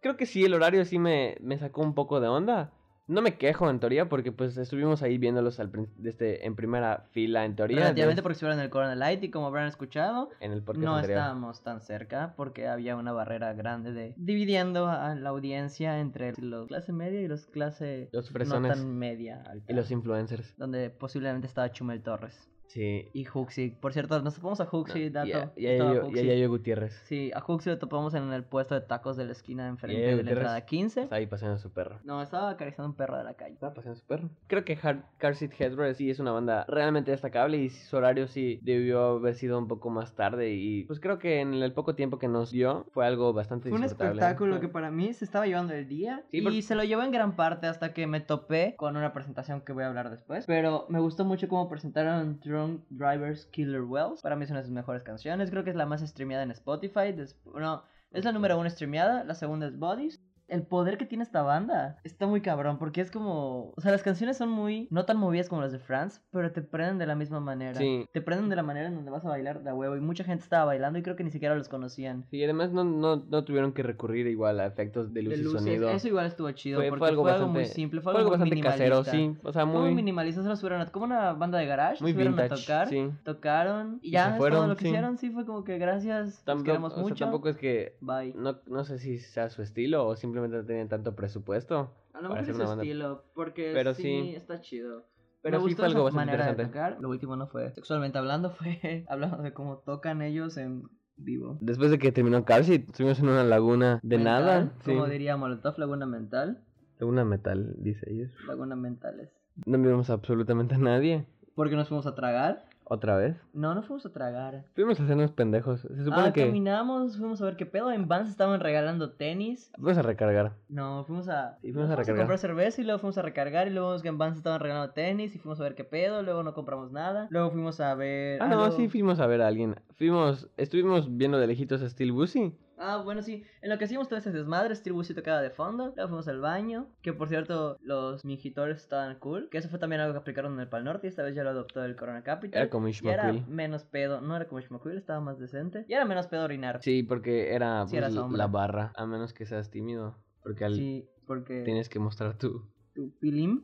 Creo 0.00 0.16
que 0.16 0.26
sí, 0.26 0.44
el 0.44 0.52
horario 0.54 0.84
sí 0.84 0.98
me, 0.98 1.36
me 1.40 1.56
sacó 1.58 1.82
un 1.82 1.94
poco 1.94 2.20
de 2.20 2.28
onda. 2.28 2.72
No 3.06 3.20
me 3.20 3.36
quejo 3.36 3.68
en 3.68 3.80
teoría, 3.80 4.08
porque 4.08 4.32
pues 4.32 4.56
estuvimos 4.56 5.02
ahí 5.02 5.18
viéndolos 5.18 5.60
al, 5.60 5.70
desde, 5.96 6.46
en 6.46 6.56
primera 6.56 7.06
fila 7.10 7.44
en 7.44 7.54
teoría. 7.54 7.76
Relativamente 7.80 8.20
des- 8.20 8.22
porque 8.22 8.32
estuvieron 8.32 8.58
en 8.58 8.64
el 8.64 8.70
Corona 8.70 8.94
Light 8.94 9.22
y 9.24 9.30
como 9.30 9.46
habrán 9.46 9.66
escuchado, 9.66 10.30
en 10.40 10.52
el 10.52 10.62
podcast 10.62 10.84
no 10.86 10.94
anterior. 10.96 11.18
estábamos 11.18 11.62
tan 11.62 11.80
cerca 11.82 12.32
porque 12.36 12.66
había 12.66 12.96
una 12.96 13.12
barrera 13.12 13.52
grande 13.52 13.92
de 13.92 14.14
dividiendo 14.16 14.86
a 14.88 15.14
la 15.14 15.28
audiencia 15.30 16.00
entre 16.00 16.32
los 16.38 16.66
clase 16.68 16.92
media 16.94 17.20
y 17.20 17.28
los 17.28 17.46
clase 17.46 18.08
Los 18.12 18.32
no 18.32 18.62
tan 18.62 18.96
media 18.98 19.42
alta. 19.50 19.70
y 19.70 19.76
los 19.76 19.90
influencers. 19.90 20.56
donde 20.56 20.88
posiblemente 20.88 21.46
estaba 21.46 21.70
Chumel 21.72 22.02
Torres 22.02 22.48
Sí. 22.66 23.08
y 23.12 23.26
Huxi. 23.28 23.70
Por 23.70 23.92
cierto, 23.92 24.20
nos 24.22 24.34
topamos 24.34 24.60
a 24.60 24.68
Huxi, 24.70 25.04
Y 25.04 25.10
dato. 25.10 25.38
a- 25.38 25.52
y 25.56 25.66
a 25.66 25.70
Yayo- 25.78 25.94
y 25.94 25.98
a 25.98 26.04
Huxi. 26.04 26.26
Yayo 26.26 26.48
Gutiérrez. 26.48 26.92
Sí, 27.04 27.30
a 27.34 27.42
Huxi 27.46 27.70
lo 27.70 27.78
topamos 27.78 28.14
en 28.14 28.32
el 28.32 28.42
puesto 28.44 28.74
de 28.74 28.80
tacos 28.80 29.16
de 29.16 29.24
la 29.26 29.32
esquina 29.32 29.68
enfrente 29.68 30.00
de 30.16 30.22
la 30.24 30.30
entrada 30.30 30.60
15. 30.66 31.02
Está 31.02 31.16
ahí 31.16 31.26
paseando 31.26 31.56
a 31.56 31.58
su 31.58 31.70
perro. 31.72 32.00
No, 32.04 32.20
estaba 32.22 32.50
acariciando 32.50 32.88
un 32.90 32.96
perro 32.96 33.16
de 33.16 33.24
la 33.24 33.34
calle. 33.34 33.54
Estaba 33.54 33.74
paseando 33.74 33.96
a 33.98 34.00
su 34.00 34.06
perro. 34.06 34.28
Creo 34.48 34.64
que 34.64 34.78
Hard 34.82 35.02
Car 35.18 35.36
Seat 35.36 35.52
Headrest 35.60 35.98
sí 35.98 36.10
es 36.10 36.18
una 36.18 36.32
banda 36.32 36.64
realmente 36.68 37.10
destacable 37.10 37.58
y 37.58 37.70
su 37.70 37.96
horario 37.96 38.26
sí 38.26 38.58
debió 38.62 39.04
haber 39.18 39.34
sido 39.34 39.58
un 39.58 39.68
poco 39.68 39.90
más 39.90 40.14
tarde 40.14 40.50
y 40.54 40.84
pues 40.84 40.98
creo 41.00 41.18
que 41.18 41.40
en 41.40 41.54
el 41.54 41.72
poco 41.72 41.94
tiempo 41.94 42.18
que 42.18 42.28
nos 42.28 42.50
dio 42.50 42.86
fue 42.92 43.06
algo 43.06 43.32
bastante 43.32 43.68
Fue 43.68 43.78
un 43.78 43.84
espectáculo 43.84 44.58
que 44.60 44.68
para 44.68 44.90
mí 44.90 45.12
se 45.12 45.24
estaba 45.24 45.46
llevando 45.46 45.74
el 45.74 45.86
día 45.88 46.22
Sí, 46.30 46.38
y 46.46 46.62
se 46.62 46.74
lo 46.74 46.82
llevó 46.84 47.02
en 47.02 47.12
gran 47.12 47.36
parte 47.36 47.66
hasta 47.66 47.92
que 47.92 48.06
me 48.06 48.20
topé 48.20 48.74
con 48.76 48.96
una 48.96 49.12
presentación 49.12 49.60
que 49.60 49.72
voy 49.72 49.84
a 49.84 49.88
hablar 49.88 50.10
después. 50.10 50.44
Pero 50.46 50.86
me 50.88 50.98
gustó 51.00 51.24
mucho 51.24 51.48
cómo 51.48 51.68
presentaron 51.68 52.40
Drunk 52.54 52.84
Drivers 52.90 53.46
Killer 53.46 53.82
Wells. 53.82 54.22
Para 54.22 54.36
mí 54.36 54.44
es 54.44 54.50
una 54.50 54.60
de 54.60 54.66
sus 54.66 54.72
mejores 54.72 55.02
canciones. 55.02 55.50
Creo 55.50 55.64
que 55.64 55.70
es 55.70 55.76
la 55.76 55.86
más 55.86 56.00
streameada 56.02 56.44
en 56.44 56.52
Spotify. 56.52 57.14
No, 57.52 57.82
es 58.12 58.24
la 58.24 58.30
número 58.30 58.58
uno 58.58 58.70
streameada. 58.70 59.24
La 59.24 59.34
segunda 59.34 59.66
es 59.66 59.76
Bodies. 59.76 60.22
El 60.48 60.62
poder 60.62 60.98
que 60.98 61.06
tiene 61.06 61.24
esta 61.24 61.42
banda 61.42 61.98
está 62.04 62.26
muy 62.26 62.40
cabrón 62.42 62.78
porque 62.78 63.00
es 63.00 63.10
como... 63.10 63.72
O 63.76 63.80
sea, 63.80 63.92
las 63.92 64.02
canciones 64.02 64.36
son 64.36 64.50
muy... 64.50 64.88
No 64.90 65.04
tan 65.06 65.16
movidas 65.16 65.48
como 65.48 65.62
las 65.62 65.72
de 65.72 65.78
France, 65.78 66.20
pero 66.30 66.52
te 66.52 66.60
prenden 66.62 66.98
de 66.98 67.06
la 67.06 67.14
misma 67.14 67.40
manera. 67.40 67.74
Sí. 67.78 68.06
Te 68.12 68.20
prenden 68.20 68.50
de 68.50 68.56
la 68.56 68.62
manera 68.62 68.88
en 68.88 68.94
donde 68.94 69.10
vas 69.10 69.24
a 69.24 69.28
bailar 69.30 69.62
de 69.62 69.72
huevo 69.72 69.96
y 69.96 70.00
mucha 70.00 70.22
gente 70.24 70.44
estaba 70.44 70.66
bailando 70.66 70.98
y 70.98 71.02
creo 71.02 71.16
que 71.16 71.24
ni 71.24 71.30
siquiera 71.30 71.54
los 71.54 71.68
conocían. 71.68 72.24
Sí, 72.30 72.44
además 72.44 72.72
no, 72.72 72.84
no, 72.84 73.16
no 73.16 73.44
tuvieron 73.44 73.72
que 73.72 73.82
recurrir 73.82 74.26
igual 74.26 74.60
a 74.60 74.66
efectos 74.66 75.14
de 75.14 75.22
luz 75.22 75.34
de 75.34 75.40
y 75.40 75.42
luces. 75.44 75.62
sonido. 75.62 75.88
Eso 75.90 76.08
igual 76.08 76.26
estuvo 76.26 76.50
chido 76.52 76.78
Fue- 76.80 76.88
porque 76.90 76.98
fue 77.00 77.08
algo 77.08 77.22
muy 77.22 77.30
bastante- 77.32 77.64
simple, 77.66 78.00
fue 78.02 78.12
Fue 78.12 78.20
algo, 78.20 78.34
algo 78.34 78.44
muy 78.44 78.60
bastante 78.62 78.78
casero, 78.84 79.04
sí. 79.04 79.36
O 79.42 79.52
sea, 79.52 79.62
Fue 79.64 79.72
muy 79.72 79.82
muy, 79.86 79.94
minimalista, 79.94 80.42
solo 80.42 80.56
subieron 80.56 80.82
a- 80.82 80.86
como 80.92 81.06
una 81.06 81.32
banda 81.32 81.58
de 81.58 81.66
garage, 81.66 82.02
muy 82.02 82.12
subieron 82.12 82.36
vintage. 82.36 82.52
a 82.52 82.56
tocar, 82.56 82.88
Sí. 82.90 83.10
tocaron 83.24 83.98
y 84.02 84.08
Y 84.08 84.12
ya 84.12 84.32
se 84.32 84.36
fueron, 84.38 84.58
todo 84.58 84.66
lo 84.68 84.76
que 84.76 84.82
sí. 84.82 84.88
hicieron, 84.88 85.16
sí 85.16 85.30
fue 85.30 85.46
como 85.46 85.64
que 85.64 85.78
gracias, 85.78 86.42
Tampoco, 86.44 86.64
queremos 86.66 86.92
o 86.92 86.96
sea, 86.96 87.02
mucho. 87.02 87.24
tampoco 87.24 87.48
es 87.48 87.56
que 87.56 87.96
Bye. 88.00 88.34
no, 88.36 88.58
no 88.66 88.84
sé 88.84 88.98
si 88.98 89.18
sea 89.18 89.48
su 89.48 89.62
estilo 89.62 90.06
o 90.06 90.14
simplemente 90.16 90.33
no 90.34 90.64
tienen 90.64 90.88
tanto 90.88 91.14
presupuesto. 91.14 91.92
A 92.12 92.20
lo 92.20 92.30
mejor 92.30 92.38
es 92.50 92.58
estilo, 92.58 93.24
porque 93.34 93.72
Pero 93.74 93.94
sí, 93.94 94.02
sí. 94.02 94.34
está 94.34 94.60
chido. 94.60 95.04
Pero 95.42 95.58
Me 95.58 95.62
sí 95.64 95.68
gustó 95.70 95.82
fue 95.82 95.86
algo 95.90 96.04
bastante 96.04 96.26
manera 96.26 96.44
de 96.46 96.50
interesante. 96.52 96.78
tocar. 96.78 97.02
Lo 97.02 97.08
último 97.10 97.36
no 97.36 97.46
fue 97.46 97.70
sexualmente 97.72 98.18
hablando, 98.18 98.50
fue 98.54 99.04
hablando 99.08 99.38
de 99.38 99.52
cómo 99.52 99.78
tocan 99.78 100.22
ellos 100.22 100.56
en 100.56 100.84
vivo. 101.16 101.58
Después 101.60 101.90
de 101.90 101.98
que 101.98 102.12
terminó 102.12 102.44
Calci, 102.44 102.74
estuvimos 102.86 103.18
en 103.18 103.28
una 103.28 103.44
laguna 103.44 104.00
de 104.02 104.16
Mental, 104.16 104.44
nada. 104.44 104.72
Sí. 104.84 104.92
Como 104.92 105.06
diría 105.06 105.36
Molotov, 105.36 105.78
laguna 105.78 106.06
mental. 106.06 106.64
Laguna 106.98 107.24
metal, 107.24 107.74
dice 107.78 108.10
ellos. 108.10 108.30
Laguna 108.46 108.74
mentales. 108.76 109.30
No 109.66 109.78
vimos 109.78 110.10
absolutamente 110.10 110.74
a 110.76 110.78
nadie. 110.78 111.26
Porque 111.54 111.76
nos 111.76 111.88
fuimos 111.88 112.06
a 112.06 112.14
tragar. 112.14 112.64
¿Otra 112.86 113.16
vez? 113.16 113.36
No, 113.54 113.74
no 113.74 113.82
fuimos 113.82 114.04
a 114.04 114.12
tragar. 114.12 114.64
Fuimos 114.74 115.00
a 115.00 115.04
hacernos 115.04 115.30
pendejos. 115.32 115.80
Se 115.80 116.04
supone 116.04 116.28
Ah, 116.28 116.32
que 116.34 116.44
caminamos, 116.46 117.16
fuimos 117.16 117.40
a 117.40 117.46
ver 117.46 117.56
qué 117.56 117.64
pedo. 117.64 117.90
En 117.90 118.08
Vans 118.08 118.28
estaban 118.28 118.60
regalando 118.60 119.12
tenis. 119.12 119.70
fuimos 119.76 119.96
a 119.96 120.02
recargar. 120.02 120.52
No, 120.68 121.02
fuimos 121.04 121.28
a. 121.28 121.56
Sí, 121.62 121.72
fuimos 121.72 121.88
a 121.90 121.94
a 121.94 121.96
recargar. 121.96 122.22
comprar 122.22 122.38
cerveza 122.38 122.80
y 122.80 122.84
luego 122.84 122.98
fuimos 122.98 123.16
a 123.16 123.22
recargar. 123.22 123.68
Y 123.68 123.70
luego 123.70 123.88
vimos 123.88 124.02
que 124.02 124.08
en 124.08 124.18
Vans 124.18 124.36
estaban 124.36 124.60
regalando 124.60 124.92
tenis. 124.92 125.34
Y 125.34 125.38
fuimos 125.38 125.60
a 125.60 125.62
ver 125.64 125.74
qué 125.74 125.84
pedo. 125.84 126.22
Luego 126.22 126.42
no 126.42 126.52
compramos 126.52 126.92
nada. 126.92 127.26
Luego 127.30 127.50
fuimos 127.50 127.80
a 127.80 127.94
ver. 127.94 128.42
Ah, 128.42 128.48
no, 128.48 128.56
luego- 128.56 128.76
sí 128.76 128.88
fuimos 128.88 129.18
a 129.18 129.26
ver 129.26 129.40
a 129.40 129.46
alguien. 129.48 129.76
Fuimos, 129.96 130.50
estuvimos 130.58 131.16
viendo 131.16 131.38
de 131.38 131.46
lejitos 131.46 131.80
a 131.82 131.88
Steel 131.88 132.12
Busy. 132.12 132.54
Ah, 132.78 133.00
bueno, 133.04 133.22
sí. 133.22 133.44
En 133.62 133.70
lo 133.70 133.78
que 133.78 133.84
hacíamos 133.84 134.08
todo 134.08 134.18
ese 134.18 134.32
desmadre, 134.32 134.74
Busey 134.92 135.14
tocaba 135.14 135.40
de 135.40 135.50
fondo. 135.50 135.92
Luego 135.96 136.08
fuimos 136.08 136.28
al 136.28 136.40
baño. 136.40 136.88
Que 137.02 137.12
por 137.12 137.28
cierto, 137.28 137.78
los 137.82 138.24
mingitores 138.24 138.78
estaban 138.78 139.18
cool. 139.18 139.48
Que 139.50 139.58
eso 139.58 139.68
fue 139.68 139.78
también 139.78 140.00
algo 140.00 140.12
que 140.14 140.18
aplicaron 140.18 140.54
en 140.54 140.60
el 140.60 140.68
Pal 140.68 140.84
Norte. 140.84 141.06
Y 141.06 141.10
esta 141.10 141.22
vez 141.22 141.34
ya 141.34 141.44
lo 141.44 141.50
adoptó 141.50 141.84
el 141.84 141.96
Corona 141.96 142.22
Capital. 142.22 142.62
Era 142.62 142.70
como 142.70 142.88
y 142.88 142.92
era 143.04 143.30
Ishmael. 143.30 143.46
menos 143.48 143.84
pedo. 143.84 144.20
No 144.20 144.36
era 144.36 144.46
como 144.48 144.60
Ishmael, 144.60 144.98
estaba 144.98 145.20
más 145.20 145.38
decente. 145.38 145.84
Y 145.88 145.94
era 145.94 146.04
menos 146.04 146.26
pedo 146.26 146.44
orinar. 146.44 146.80
Sí, 146.82 147.02
porque 147.02 147.54
era, 147.54 147.86
Sí, 147.86 147.96
era 147.96 148.08
pues, 148.08 148.32
la 148.32 148.46
barra. 148.48 148.92
A 148.96 149.06
menos 149.06 149.32
que 149.32 149.46
seas 149.46 149.70
tímido. 149.70 150.16
Porque 150.42 150.64
al- 150.64 150.74
Sí, 150.74 151.08
porque. 151.26 151.62
tienes 151.62 151.88
que 151.88 151.98
mostrar 151.98 152.36
tu... 152.36 152.68
tu 152.94 153.10
pilim 153.18 153.62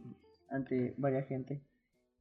ante 0.49 0.95
varias 0.97 1.27
gente. 1.27 1.63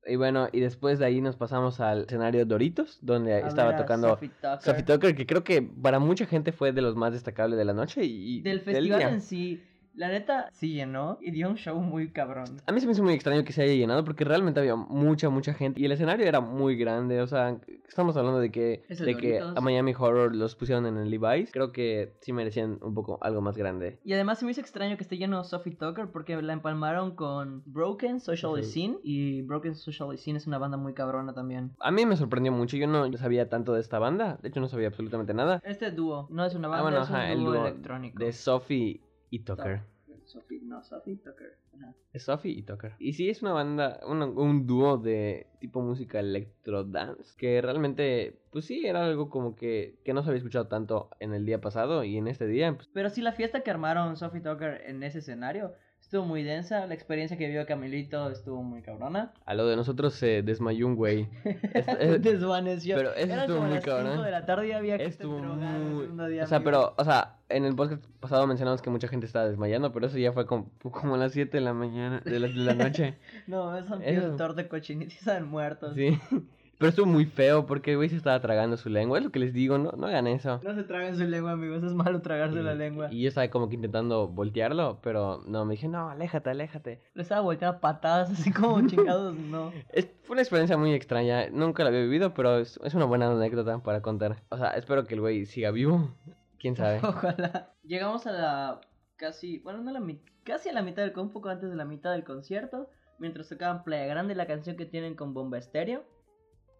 Y 0.06 0.16
bueno, 0.16 0.48
y 0.52 0.60
después 0.60 1.00
de 1.00 1.06
ahí 1.06 1.22
nos 1.22 1.36
pasamos 1.36 1.80
al 1.80 2.04
escenario 2.04 2.46
Doritos, 2.46 3.00
donde 3.02 3.34
A 3.34 3.48
estaba 3.48 3.72
ver 3.72 3.82
tocando 3.82 4.10
Sophie 4.10 4.30
Tucker. 4.30 4.62
Sophie 4.62 4.84
Tucker, 4.84 5.16
que 5.16 5.26
creo 5.26 5.44
que 5.44 5.62
para 5.62 6.00
mucha 6.00 6.26
gente 6.26 6.52
fue 6.52 6.72
de 6.72 6.82
los 6.82 6.96
más 6.96 7.14
destacables 7.14 7.58
de 7.58 7.66
la 7.66 7.74
noche 7.74 8.04
y 8.04 8.42
Del 8.42 8.62
festival 8.62 9.02
en 9.02 9.22
sí, 9.22 9.62
la 9.94 10.10
neta 10.10 10.50
sí 10.52 10.74
llenó 10.74 11.18
y 11.22 11.32
dio 11.32 11.50
un 11.50 11.56
show 11.56 11.80
muy 11.80 12.12
cabrón. 12.12 12.46
A 12.66 12.72
mí 12.72 12.80
se 12.80 12.86
me 12.86 12.94
hizo 12.94 13.04
muy 13.04 13.14
extraño 13.14 13.44
que 13.44 13.54
se 13.54 13.64
haya 13.64 13.74
llenado 13.74 14.04
porque 14.04 14.24
realmente 14.24 14.60
había 14.60 14.76
mucha, 14.76 15.30
mucha 15.30 15.54
gente 15.54 15.80
y 15.82 15.86
el 15.86 15.92
escenario 15.92 16.26
era 16.26 16.40
muy 16.40 16.76
grande. 16.76 17.22
O 17.22 17.28
sea, 17.28 17.58
estamos 17.88 18.16
hablando 18.18 18.40
de 18.40 18.52
que, 18.52 18.84
de 18.90 19.18
que 19.18 19.40
a 19.40 19.62
Miami 19.62 19.94
Horror 19.98 20.36
los 20.36 20.56
pusieron 20.56 20.86
en 20.86 20.98
el 20.98 21.10
Levi's. 21.10 21.52
Creo 21.52 21.72
que 21.72 22.14
sí 22.22 22.34
merecían 22.34 22.80
un 22.82 22.94
poco 22.94 23.18
algo 23.22 23.42
más 23.42 23.58
grande. 23.58 24.00
Y 24.04 24.14
además 24.14 24.40
se 24.40 24.46
me 24.46 24.52
hizo 24.52 24.62
extraño 24.62 24.98
que 24.98 25.04
esté 25.04 25.18
lleno 25.18 25.44
Sophie 25.44 25.76
Tucker 25.76 26.08
porque 26.12 26.42
la 26.42 26.54
empalmaron 26.54 27.16
con 27.16 27.64
Broken 27.66 28.20
Social. 28.20 28.64
Scene 28.64 28.98
y 29.04 29.42
Broken 29.42 29.76
Social 29.76 30.18
Scene 30.18 30.38
es 30.38 30.48
una 30.48 30.58
banda 30.58 30.78
muy 30.78 30.94
cabrona 30.94 31.34
también. 31.34 31.72
A 31.80 31.92
mí 31.92 32.06
me 32.06 32.16
sorprendió 32.16 32.52
mucho. 32.52 32.78
Yo 32.78 32.88
no 32.88 33.12
sabía 33.18 33.50
tanto 33.50 33.74
de 33.74 33.82
esta 33.82 34.00
banda. 34.00 34.38
De 34.42 34.50
hecho, 34.50 34.60
no 34.60 34.68
sabía 34.68 34.88
absolutamente 34.88 35.34
nada. 35.34 35.62
Este 35.64 35.92
dúo, 35.92 36.28
no 36.30 36.46
es 36.46 36.56
una 36.56 36.68
banda, 36.68 36.80
Ah, 36.80 36.84
bueno, 36.84 37.04
es 37.04 37.10
un 37.10 37.16
ajá, 37.16 37.32
el 37.32 37.44
dúo 37.44 37.66
electrónico. 37.66 38.24
De 38.24 38.32
Sophie 38.32 39.02
y 39.30 39.40
Tucker. 39.40 39.82
Sophie, 40.30 40.62
no, 40.62 40.84
Sophie 40.84 41.18
Tucker. 41.18 41.58
Ajá. 41.76 41.96
Es 42.14 42.24
Sophie 42.24 42.52
y 42.52 42.62
Tucker. 42.62 42.94
Y 43.00 43.14
sí, 43.14 43.30
es 43.30 43.42
una 43.42 43.54
banda, 43.54 44.00
un, 44.06 44.22
un 44.22 44.68
dúo 44.68 44.98
de 44.98 45.48
tipo 45.60 45.82
música 45.82 46.20
electro 46.20 46.84
dance. 46.84 47.34
Que 47.36 47.62
realmente, 47.62 48.40
pues 48.52 48.66
sí, 48.66 48.86
era 48.86 49.06
algo 49.06 49.30
como 49.30 49.56
que, 49.56 49.98
que 50.04 50.14
no 50.14 50.22
se 50.22 50.30
había 50.30 50.38
escuchado 50.38 50.68
tanto 50.68 51.10
en 51.20 51.34
el 51.34 51.46
día 51.46 51.62
pasado. 51.62 52.04
Y 52.04 52.18
en 52.18 52.28
este 52.28 52.46
día, 52.46 52.72
pues 52.76 52.88
Pero 52.94 53.10
sí, 53.10 53.22
la 53.22 53.32
fiesta 53.32 53.62
que 53.62 53.72
armaron 53.72 54.18
Sophie 54.18 54.42
Tucker 54.42 54.82
en 54.86 55.02
ese 55.02 55.20
escenario 55.20 55.74
estuvo 56.10 56.26
muy 56.26 56.42
densa. 56.42 56.88
La 56.88 56.96
experiencia 56.96 57.38
que 57.38 57.46
vivió 57.46 57.68
Camilito 57.68 58.32
estuvo 58.32 58.64
muy 58.64 58.82
cabrona. 58.82 59.32
a 59.46 59.54
lo 59.54 59.68
de 59.68 59.76
nosotros 59.76 60.16
se 60.16 60.42
desmayó 60.42 60.88
un 60.88 60.96
güey. 60.96 61.28
Es- 61.76 61.88
es- 61.88 62.22
desvaneció. 62.24 62.96
pero 62.96 63.14
eso 63.14 63.26
Eran 63.32 63.40
estuvo 63.42 63.58
como 63.58 63.68
muy 63.68 63.76
las 63.76 63.86
cabrón. 63.86 64.12
5 64.14 64.24
de 64.24 64.32
la 64.32 64.46
tarde 64.46 64.68
y 64.70 64.72
había 64.72 64.98
que 64.98 65.06
Estuvo 65.06 65.38
muy... 65.38 66.30
día, 66.32 66.44
O 66.46 66.48
sea, 66.48 66.58
amigo. 66.58 66.72
pero, 66.72 66.94
o 66.98 67.04
sea, 67.06 67.36
en 67.48 67.66
el 67.66 67.76
podcast 67.76 68.04
pasado 68.20 68.48
mencionamos 68.48 68.82
que 68.82 68.90
mucha 68.90 69.08
gente 69.08 69.28
estaba 69.28 69.48
desmayando, 69.48 69.94
pero 69.94 70.08
eso 70.08 70.18
ya 70.18 70.32
fue 70.34 70.48
como, 70.48 70.72
como 70.82 71.14
a 71.14 71.18
las 71.20 71.32
7 71.34 71.56
de 71.58 71.62
la 71.62 71.74
mañana, 71.74 72.22
de 72.26 72.40
la, 72.40 72.48
de 72.48 72.54
la 72.56 72.74
noche. 72.74 73.16
No, 73.48 73.78
esos 73.78 74.00
Eso. 74.02 74.22
son 74.22 74.30
doctor 74.32 74.56
de 74.56 74.68
cochinita 74.68 75.14
y 75.14 75.18
están 75.18 75.48
muertos. 75.48 75.94
sí. 75.96 76.18
Pero 76.80 76.90
estuvo 76.90 77.06
muy 77.06 77.26
feo 77.26 77.66
porque 77.66 77.92
el 77.92 77.98
güey 77.98 78.08
se 78.10 78.16
estaba 78.16 78.40
tragando 78.40 78.78
su 78.78 78.90
lengua. 78.90 79.18
Es 79.18 79.24
lo 79.26 79.32
que 79.32 79.40
les 79.40 79.54
digo, 79.54 79.78
no, 79.78 79.92
no 79.92 80.08
hagan 80.08 80.28
eso. 80.28 80.62
No 80.64 80.74
se 80.74 80.84
traguen 80.84 81.18
su 81.18 81.26
lengua, 81.26 81.52
amigos. 81.52 81.84
Es 81.84 81.94
malo 81.94 82.22
tragarse 82.22 82.60
Y- 82.60 82.64
la 82.64 82.74
lengua. 82.74 83.10
Y 83.12 83.22
yo 83.22 83.28
estaba 83.28 83.50
como 83.50 83.68
que 83.68 83.76
intentando 83.76 84.30
voltearlo, 84.30 85.00
pero 85.04 85.44
no, 85.46 85.66
me 85.66 85.74
dije, 85.74 85.90
no, 85.90 86.10
aléjate, 86.10 86.50
aléjate. 86.50 87.04
Le 87.14 87.22
estaba 87.22 87.42
volteando 87.42 87.82
patadas, 87.82 88.32
así 88.32 88.52
como 88.54 88.80
chingados, 88.88 89.36
no. 89.36 89.74
Es, 89.92 90.08
fue 90.24 90.36
una 90.36 90.42
experiencia 90.42 90.78
muy 90.78 90.94
extraña, 90.94 91.50
nunca 91.52 91.84
la 91.84 91.90
había 91.90 92.02
vivido, 92.02 92.34
pero 92.34 92.60
es, 92.60 92.80
es 92.84 92.94
una 92.94 93.04
buena 93.06 93.30
anécdota 93.30 93.78
para 93.84 94.02
contar. 94.02 94.38
O 94.50 94.58
sea, 94.58 94.70
espero 94.70 95.04
que 95.06 95.16
el 95.16 95.20
güey 95.20 95.46
siga 95.46 95.72
vivo, 95.72 96.16
quién 96.60 96.78
sabe. 96.78 97.00
Ojalá. 97.04 97.74
Llegamos 97.84 98.26
a 98.26 98.32
la 98.32 98.82
casi, 99.18 99.60
bueno, 99.60 99.82
no 99.84 99.92
la 99.92 100.00
mi- 100.00 100.24
casi 100.46 100.70
a 100.70 100.74
la 100.74 100.82
mitad 100.82 101.04
del 101.04 101.20
un 101.20 101.32
poco 101.34 101.50
antes 101.50 101.70
de 101.70 101.76
la 101.76 101.84
mitad 101.84 102.12
del 102.14 102.24
concierto, 102.24 102.90
mientras 103.18 103.50
tocaban 103.50 103.84
Playa 103.84 104.06
Grande, 104.06 104.34
la 104.34 104.48
canción 104.48 104.78
que 104.78 104.86
tienen 104.86 105.16
con 105.16 105.34
Bomba 105.34 105.58
Estéreo, 105.58 106.06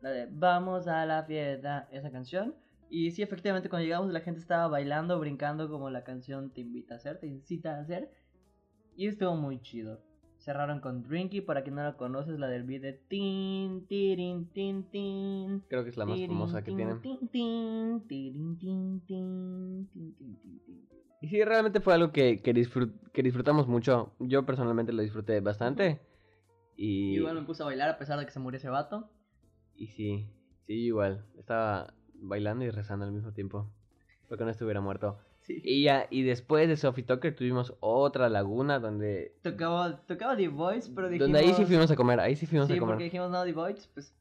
la 0.02 0.10
de 0.12 0.28
Vamos 0.32 0.88
a 0.88 1.06
la 1.06 1.24
fiesta, 1.24 1.88
esa 1.92 2.12
canción. 2.12 2.56
Y 2.90 3.12
sí, 3.12 3.22
efectivamente, 3.22 3.70
cuando 3.70 3.86
llegamos 3.86 4.12
la 4.12 4.22
gente 4.22 4.40
estaba 4.40 4.68
bailando, 4.68 5.20
brincando 5.20 5.70
como 5.70 5.90
la 5.90 6.04
canción 6.04 6.52
te 6.52 6.62
invita 6.62 6.96
a 6.96 6.98
hacer, 6.98 7.20
te 7.20 7.28
incita 7.28 7.76
a 7.76 7.82
hacer. 7.82 8.12
Y 8.96 9.08
estuvo 9.08 9.36
muy 9.36 9.62
chido. 9.62 10.02
Cerraron 10.40 10.80
con 10.80 11.04
Drinky, 11.04 11.42
para 11.42 11.64
quien 11.64 11.76
no 11.76 11.84
la 11.84 11.98
conoces, 11.98 12.40
la 12.40 12.48
del 12.48 12.64
beat 12.64 12.82
de 12.82 12.94
tin, 12.94 13.86
tirin, 13.88 14.50
tin, 14.54 14.90
tin. 14.90 15.62
Creo 15.68 15.84
que 15.84 15.90
es 15.90 15.98
la 15.98 16.06
más 16.06 16.20
famosa 16.26 16.64
que 16.64 16.72
tienen. 16.72 17.02
tin, 17.02 17.28
tin, 17.28 18.08
tirin, 18.08 18.58
tin, 18.58 19.02
tin, 19.06 19.88
tin, 19.92 20.16
tin, 20.16 20.16
tin, 20.16 20.60
tin. 20.66 20.90
Y 21.22 21.28
sí, 21.28 21.44
realmente 21.44 21.82
fue 21.82 21.94
algo 21.94 22.14
que, 22.14 22.42
que, 22.42 22.54
disfrut- 22.54 23.12
que 23.12 23.22
disfrutamos 23.22 23.68
mucho. 23.68 24.14
Yo 24.20 24.46
personalmente 24.46 24.94
lo 24.94 25.02
disfruté 25.02 25.42
bastante. 25.42 26.00
Y, 26.78 27.16
igual 27.18 27.36
me 27.36 27.42
puse 27.42 27.62
a 27.62 27.66
bailar 27.66 27.90
a 27.90 27.98
pesar 27.98 28.18
de 28.18 28.26
que 28.26 28.32
se 28.32 28.40
murió 28.40 28.58
ese 28.58 28.70
vato. 28.70 29.10
Y 29.80 29.88
sí, 29.88 30.28
sí, 30.68 30.74
igual. 30.74 31.26
Estaba 31.38 31.94
bailando 32.14 32.66
y 32.66 32.70
rezando 32.70 33.06
al 33.06 33.12
mismo 33.12 33.32
tiempo. 33.34 33.72
Porque 34.28 34.44
no 34.44 34.52
estuviera 34.52 34.82
muerto. 34.82 35.18
Sí. 35.42 35.62
Y 35.64 35.84
ya, 35.84 36.06
y 36.12 36.22
después 36.22 36.68
de 36.68 36.78
Sophie 36.78 37.04
Tucker 37.04 37.36
tuvimos 37.36 37.74
otra 37.80 38.30
laguna 38.30 38.80
donde... 38.80 39.34
Tocaba, 39.42 40.06
tocaba 40.06 40.36
The 40.36 40.48
Voice, 40.50 40.92
pero 40.94 41.10
dijimos... 41.10 41.32
Donde 41.32 41.40
ahí 41.48 41.54
sí 41.56 41.66
fuimos 41.66 41.90
a 41.90 41.96
comer, 41.96 42.20
ahí 42.20 42.36
sí 42.36 42.46
fuimos 42.46 42.68
Sí, 42.68 42.74
a 42.76 42.80
comer. 42.80 42.94
porque 42.96 43.06
dijimos 43.06 43.32
no, 43.32 43.44
The 43.44 43.54
Voice, 43.54 43.88
pues... 43.94 44.14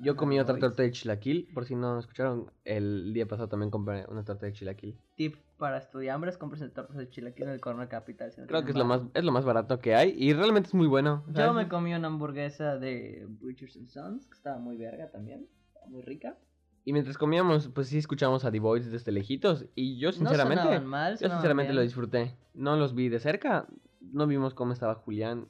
Yo 0.00 0.16
comí 0.16 0.38
otra 0.38 0.58
torta 0.58 0.82
de 0.82 0.90
chilaquil, 0.90 1.48
por 1.52 1.64
si 1.64 1.74
no 1.74 1.98
escucharon, 1.98 2.50
el 2.64 3.12
día 3.12 3.26
pasado 3.26 3.48
también 3.48 3.70
compré 3.70 4.06
una 4.08 4.24
torta 4.24 4.46
de 4.46 4.52
chilaquil. 4.52 4.98
Tip 5.16 5.36
para 5.56 5.78
estudiambres, 5.78 6.38
compren 6.38 6.72
tortas 6.72 6.96
de 6.96 7.08
chilaquil 7.08 7.44
en 7.46 7.52
el 7.54 7.60
Corner 7.60 7.88
Capital. 7.88 8.32
si 8.32 8.40
no 8.40 8.46
Creo 8.46 8.64
que 8.64 8.70
es 8.70 8.76
lo 8.76 8.84
más 8.84 9.02
es 9.12 9.24
lo 9.24 9.32
más 9.32 9.44
barato 9.44 9.80
que 9.80 9.94
hay 9.94 10.14
y 10.16 10.32
realmente 10.32 10.68
es 10.68 10.74
muy 10.74 10.86
bueno. 10.86 11.24
Yo 11.34 11.52
me 11.52 11.68
comí 11.68 11.94
una 11.94 12.06
hamburguesa 12.06 12.78
de 12.78 13.26
Butchers 13.28 13.76
and 13.76 13.88
Sons, 13.88 14.26
que 14.26 14.34
estaba 14.34 14.58
muy 14.58 14.76
verga 14.76 15.10
también, 15.10 15.48
estaba 15.66 15.86
muy 15.86 16.02
rica. 16.02 16.36
Y 16.84 16.92
mientras 16.92 17.18
comíamos, 17.18 17.68
pues 17.68 17.88
sí 17.88 17.98
escuchamos 17.98 18.44
a 18.44 18.52
The 18.52 18.60
Voice 18.60 18.88
desde 18.88 19.12
lejitos 19.12 19.66
y 19.74 19.98
yo 19.98 20.08
no 20.08 20.12
sinceramente 20.12 20.62
sonaban 20.62 20.86
mal, 20.86 21.18
yo 21.18 21.28
sinceramente 21.28 21.72
lo 21.72 21.82
disfruté. 21.82 22.36
No 22.54 22.76
los 22.76 22.94
vi 22.94 23.08
de 23.08 23.18
cerca, 23.18 23.66
no 24.00 24.26
vimos 24.26 24.54
cómo 24.54 24.72
estaba 24.72 24.94
Julián 24.94 25.48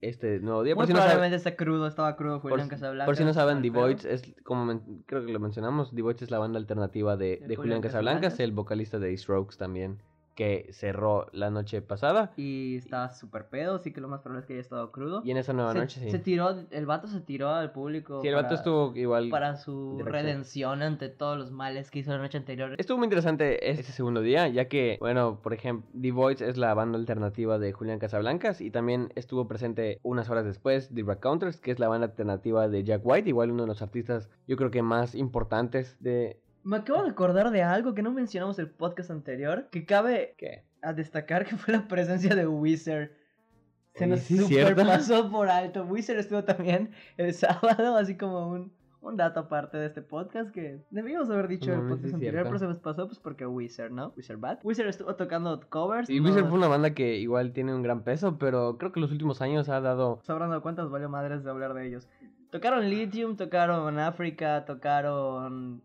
este 0.00 0.40
nuevo 0.40 0.62
día. 0.62 0.74
Muy 0.74 0.80
Por 0.82 0.86
si, 0.86 0.92
no 0.92 0.98
saben, 0.98 1.10
probablemente 1.12 1.36
está 1.36 1.56
crudo, 1.56 1.86
estaba 1.86 2.16
crudo 2.16 2.40
por, 2.40 2.52
Julián 2.52 2.68
Casablanca. 2.68 3.06
por 3.06 3.16
si 3.16 3.24
no 3.24 3.34
saben, 3.34 3.60
The 3.62 3.70
es 4.04 4.22
como 4.44 4.64
men- 4.64 5.02
creo 5.06 5.24
que 5.26 5.32
lo 5.32 5.40
mencionamos, 5.40 5.90
The 5.94 6.02
es 6.22 6.30
la 6.30 6.38
banda 6.38 6.58
alternativa 6.58 7.16
de, 7.16 7.36
De 7.36 7.36
Julián 7.40 7.56
Julián 7.56 7.80
Casablancas, 7.82 8.20
Casablancas. 8.22 8.40
el 8.40 8.52
vocalista 8.52 8.98
de 8.98 9.16
Strokes 9.16 9.56
también, 9.58 9.98
que 10.34 10.68
cerró 10.72 11.26
la 11.32 11.50
noche 11.50 11.82
pasada. 11.82 12.32
Y 12.36 12.76
estaba 12.76 13.10
súper 13.10 13.48
pedo, 13.48 13.76
así 13.76 13.92
que 13.92 14.00
lo 14.00 14.08
más 14.08 14.20
probable 14.20 14.40
es 14.40 14.46
que 14.46 14.52
haya 14.54 14.60
estado 14.62 14.90
crudo. 14.92 15.22
Y 15.24 15.30
en 15.30 15.36
esa 15.36 15.52
nueva 15.52 15.72
se, 15.72 15.78
noche, 15.78 16.00
sí. 16.00 16.10
se 16.10 16.18
tiró, 16.18 16.54
el 16.70 16.86
vato 16.86 17.06
se 17.06 17.20
tiró 17.20 17.50
al 17.50 17.72
público. 17.72 18.20
Sí, 18.22 18.28
el 18.28 18.34
vato 18.34 18.48
para- 18.48 18.54
estuvo 18.56 18.96
igual. 18.96 19.28
Para 19.28 19.56
su 19.56 19.96
directo. 19.98 20.12
redención 20.12 20.82
ante 20.82 21.08
todos 21.08 21.36
los 21.38 21.50
males 21.50 21.90
que 21.90 21.98
hizo 21.98 22.10
la 22.12 22.18
noche 22.18 22.38
anterior. 22.38 22.74
Estuvo 22.78 22.98
muy 22.98 23.06
interesante 23.06 23.70
ese 23.70 23.82
segundo 23.92 24.20
día, 24.20 24.48
ya 24.48 24.66
que, 24.68 24.96
bueno, 25.00 25.40
por 25.42 25.52
ejemplo, 25.52 25.88
The 26.00 26.12
Voice 26.12 26.48
es 26.48 26.56
la 26.56 26.72
banda 26.74 26.98
alternativa 26.98 27.58
de 27.58 27.72
Julián 27.72 27.98
Casablancas 27.98 28.60
y 28.60 28.70
también 28.70 29.12
estuvo 29.16 29.46
presente 29.48 29.98
unas 30.02 30.30
horas 30.30 30.44
después 30.44 30.90
The 30.94 31.04
Counters, 31.20 31.60
que 31.60 31.70
es 31.70 31.78
la 31.78 31.88
banda 31.88 32.06
alternativa 32.06 32.68
de 32.68 32.84
Jack 32.84 33.02
White, 33.04 33.28
igual 33.28 33.50
uno 33.50 33.62
de 33.64 33.68
los 33.68 33.82
artistas 33.82 34.30
yo 34.46 34.56
creo 34.56 34.70
que 34.70 34.82
más 34.82 35.14
importantes 35.14 35.96
de... 36.00 36.40
Me 36.62 36.76
acabo 36.76 37.02
de 37.02 37.10
acordar 37.10 37.50
de 37.50 37.62
algo 37.62 37.94
que 37.94 38.02
no 38.02 38.12
mencionamos 38.12 38.58
el 38.58 38.68
podcast 38.68 39.10
anterior, 39.10 39.68
que 39.70 39.84
cabe 39.86 40.34
¿Qué? 40.36 40.62
a 40.82 40.92
destacar 40.92 41.46
que 41.46 41.56
fue 41.56 41.74
la 41.74 41.88
presencia 41.88 42.34
de 42.34 42.46
Wizard. 42.46 43.10
Se 43.94 44.06
nos 44.06 44.20
sí, 44.20 44.36
super 44.36 44.48
¿cierto? 44.66 44.84
pasó 44.86 45.30
por 45.30 45.48
alto. 45.48 45.84
Wizard 45.84 46.18
estuvo 46.18 46.44
también 46.44 46.90
el 47.16 47.32
sábado, 47.34 47.96
así 47.96 48.16
como 48.16 48.48
un, 48.48 48.72
un 49.00 49.16
dato 49.16 49.40
aparte 49.40 49.78
de 49.78 49.86
este 49.86 50.02
podcast 50.02 50.50
que 50.52 50.80
debíamos 50.90 51.28
haber 51.30 51.48
dicho 51.48 51.72
en 51.72 51.78
No, 51.78 51.82
el 51.82 51.88
sí, 51.88 51.94
podcast 51.94 52.14
anterior, 52.14 52.44
pero 52.44 52.58
se 52.58 52.66
nos 52.66 52.78
pasó 52.78 53.06
pues 53.06 53.18
porque 53.18 53.46
Wizard, 53.46 53.90
¿no? 53.90 54.12
Wizard 54.16 54.38
Bad. 54.38 54.58
Wizard 54.62 54.88
estuvo 54.88 55.14
tocando 55.16 55.58
covers. 55.70 56.08
Y 56.10 56.20
no- 56.20 56.28
Wizard 56.28 56.46
fue 56.48 56.58
una 56.58 56.68
banda 56.68 56.94
que 56.94 57.16
igual 57.16 57.52
tiene 57.52 57.74
un 57.74 57.82
gran 57.82 58.04
peso, 58.04 58.38
pero 58.38 58.76
creo 58.78 58.92
que 58.92 59.00
en 59.00 59.02
los 59.02 59.12
últimos 59.12 59.40
años 59.42 59.68
ha 59.70 59.80
dado... 59.80 60.20
Cuenta, 60.62 60.82
nos 60.82 60.90
valió 60.92 61.08
madres 61.08 61.42
de 61.42 61.50
hablar 61.50 61.72
de 61.74 61.86
ellos. 61.86 62.06
Tocaron 62.50 62.88
Lithium, 62.88 63.36
tocaron 63.36 63.98
África, 63.98 64.64
tocaron 64.66 65.82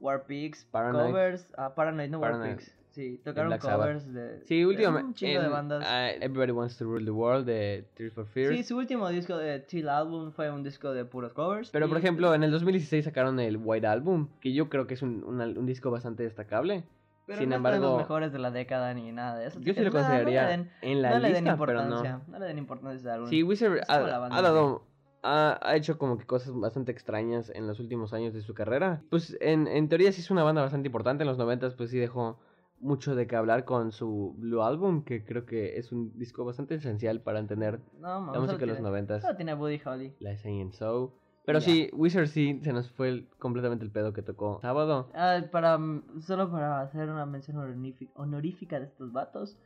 Warpix, 0.00 0.64
Paranoid. 0.66 1.06
covers. 1.06 1.46
Ah, 1.56 1.74
Paranoid, 1.74 2.10
no. 2.10 2.18
Warpix. 2.20 2.72
Sí, 2.90 3.20
tocaron 3.22 3.58
covers 3.58 4.10
de. 4.10 4.40
Sí, 4.46 4.64
últimamente... 4.64 5.06
Un 5.08 5.14
chingo 5.14 5.40
de 5.40 5.46
en, 5.46 5.52
bandas. 5.52 5.84
ah, 5.86 6.08
Everybody 6.12 6.52
Wants 6.52 6.78
to 6.78 6.84
Rule 6.86 7.04
the 7.04 7.10
World 7.10 7.44
de 7.46 7.84
Tears 7.94 8.14
for 8.14 8.24
Fears. 8.26 8.56
Sí, 8.56 8.62
su 8.62 8.76
último 8.78 9.08
disco 9.10 9.36
de 9.36 9.60
Till 9.60 9.88
Album 9.90 10.32
fue 10.32 10.50
un 10.50 10.62
disco 10.62 10.92
de 10.94 11.04
puros 11.04 11.34
covers. 11.34 11.68
Pero 11.70 11.88
por 11.88 11.98
y- 11.98 12.00
ejemplo, 12.00 12.34
en 12.34 12.42
el 12.42 12.50
2016 12.50 13.04
sacaron 13.04 13.38
el 13.38 13.58
White 13.62 13.86
Album, 13.86 14.28
que 14.40 14.54
yo 14.54 14.70
creo 14.70 14.86
que 14.86 14.94
es 14.94 15.02
un, 15.02 15.22
un 15.24 15.40
un 15.42 15.66
disco 15.66 15.90
bastante 15.90 16.22
destacable. 16.22 16.84
pero 17.26 17.38
sin 17.38 17.50
no 17.50 17.56
está 17.56 17.68
de 17.70 17.76
embargo- 17.76 17.92
los 17.98 18.02
mejores 18.08 18.32
de 18.32 18.38
la 18.38 18.50
década 18.50 18.94
ni 18.94 19.12
nada 19.12 19.36
de 19.36 19.48
eso. 19.48 19.60
Yo 19.60 19.74
sí 19.74 19.80
lo 19.82 19.90
consideraría 19.92 20.42
No 20.44 20.48
le 20.48 20.56
den, 20.56 20.70
en 20.80 21.02
la 21.02 21.10
no 21.10 21.18
le 21.18 21.32
den 21.34 21.44
lista, 21.44 21.58
pero 21.58 21.72
importancia. 21.82 22.12
no. 22.26 22.32
No 22.32 22.38
le 22.38 22.46
den 22.46 22.58
importancia 22.58 22.96
a 22.96 23.00
ese 23.00 23.10
álbum. 23.10 23.28
Sí, 23.28 23.42
Wizard 23.42 23.80
ha, 23.88 23.94
ha 23.94 24.26
en 24.26 24.42
dado. 24.42 24.82
Ha, 25.28 25.58
ha 25.60 25.76
hecho 25.76 25.98
como 25.98 26.18
que 26.18 26.24
cosas 26.26 26.54
bastante 26.54 26.92
extrañas 26.92 27.50
en 27.54 27.66
los 27.66 27.80
últimos 27.80 28.12
años 28.12 28.32
de 28.32 28.42
su 28.42 28.54
carrera. 28.54 29.02
Pues 29.10 29.36
en, 29.40 29.66
en 29.66 29.88
teoría 29.88 30.12
sí 30.12 30.20
es 30.20 30.30
una 30.30 30.44
banda 30.44 30.62
bastante 30.62 30.86
importante. 30.86 31.24
En 31.24 31.28
los 31.28 31.38
90 31.38 31.68
pues 31.76 31.90
sí 31.90 31.98
dejó 31.98 32.38
mucho 32.78 33.14
de 33.16 33.26
qué 33.26 33.34
hablar 33.36 33.64
con 33.64 33.90
su 33.90 34.34
Blue 34.38 34.62
Album, 34.62 35.02
que 35.02 35.24
creo 35.24 35.46
que 35.46 35.78
es 35.78 35.90
un 35.92 36.16
disco 36.18 36.44
bastante 36.44 36.74
esencial 36.76 37.20
para 37.22 37.38
entender 37.40 37.80
No, 37.98 38.32
la 38.32 38.38
música 38.40 38.58
de 38.58 38.66
los 38.66 38.80
90 38.80 39.20
Solo 39.20 39.34
tiene 39.36 39.54
Buddy 39.54 39.80
Holly. 39.84 40.14
la 40.20 40.36
Singing 40.36 40.72
Soul. 40.72 41.10
Pero 41.44 41.60
sí, 41.60 41.88
Wizard 41.92 42.26
sí 42.26 42.60
se 42.62 42.72
nos 42.72 42.90
fue 42.90 43.08
el- 43.08 43.28
completamente 43.38 43.84
el 43.84 43.90
pedo 43.92 44.12
que 44.12 44.20
tocó 44.22 44.58
sábado. 44.60 45.08
Ah, 45.14 45.40
para, 45.50 45.78
solo 46.20 46.50
para 46.50 46.80
hacer 46.82 47.08
una 47.08 47.24
mención 47.24 47.56
honorífica, 47.56 48.12
honorífica 48.16 48.78
de 48.80 48.86
estos 48.86 49.12
vatos. 49.12 49.56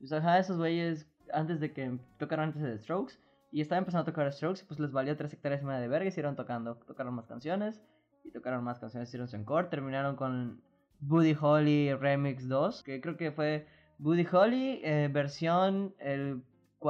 Pues 0.00 0.12
ajá, 0.12 0.38
esos 0.38 0.58
güeyes, 0.58 1.06
antes 1.32 1.60
de 1.60 1.72
que 1.72 1.96
tocaran 2.18 2.48
antes 2.48 2.62
de 2.62 2.76
Strokes, 2.78 3.14
y 3.50 3.60
estaban 3.60 3.82
empezando 3.82 4.02
a 4.02 4.06
tocar 4.12 4.32
Strokes, 4.32 4.64
pues 4.66 4.78
les 4.80 4.92
valió 4.92 5.16
tres 5.16 5.32
hectáreas 5.32 5.62
y 5.62 5.64
media 5.64 5.80
de 5.80 5.88
verga 5.88 6.06
y 6.08 6.10
siguieron 6.10 6.36
tocando. 6.36 6.76
Tocaron 6.76 7.14
más 7.14 7.26
canciones, 7.26 7.80
y 8.24 8.30
tocaron 8.30 8.62
más 8.64 8.78
canciones, 8.78 9.08
hicieron 9.08 9.28
su 9.28 9.36
encore, 9.36 9.68
terminaron 9.68 10.16
con 10.16 10.60
Buddy 11.00 11.36
Holly 11.40 11.94
Remix 11.94 12.48
2, 12.48 12.82
que 12.82 13.00
creo 13.00 13.16
que 13.16 13.32
fue 13.32 13.66
Buddy 13.98 14.26
Holly, 14.30 14.80
eh, 14.84 15.08
versión 15.12 15.94
el 15.98 16.42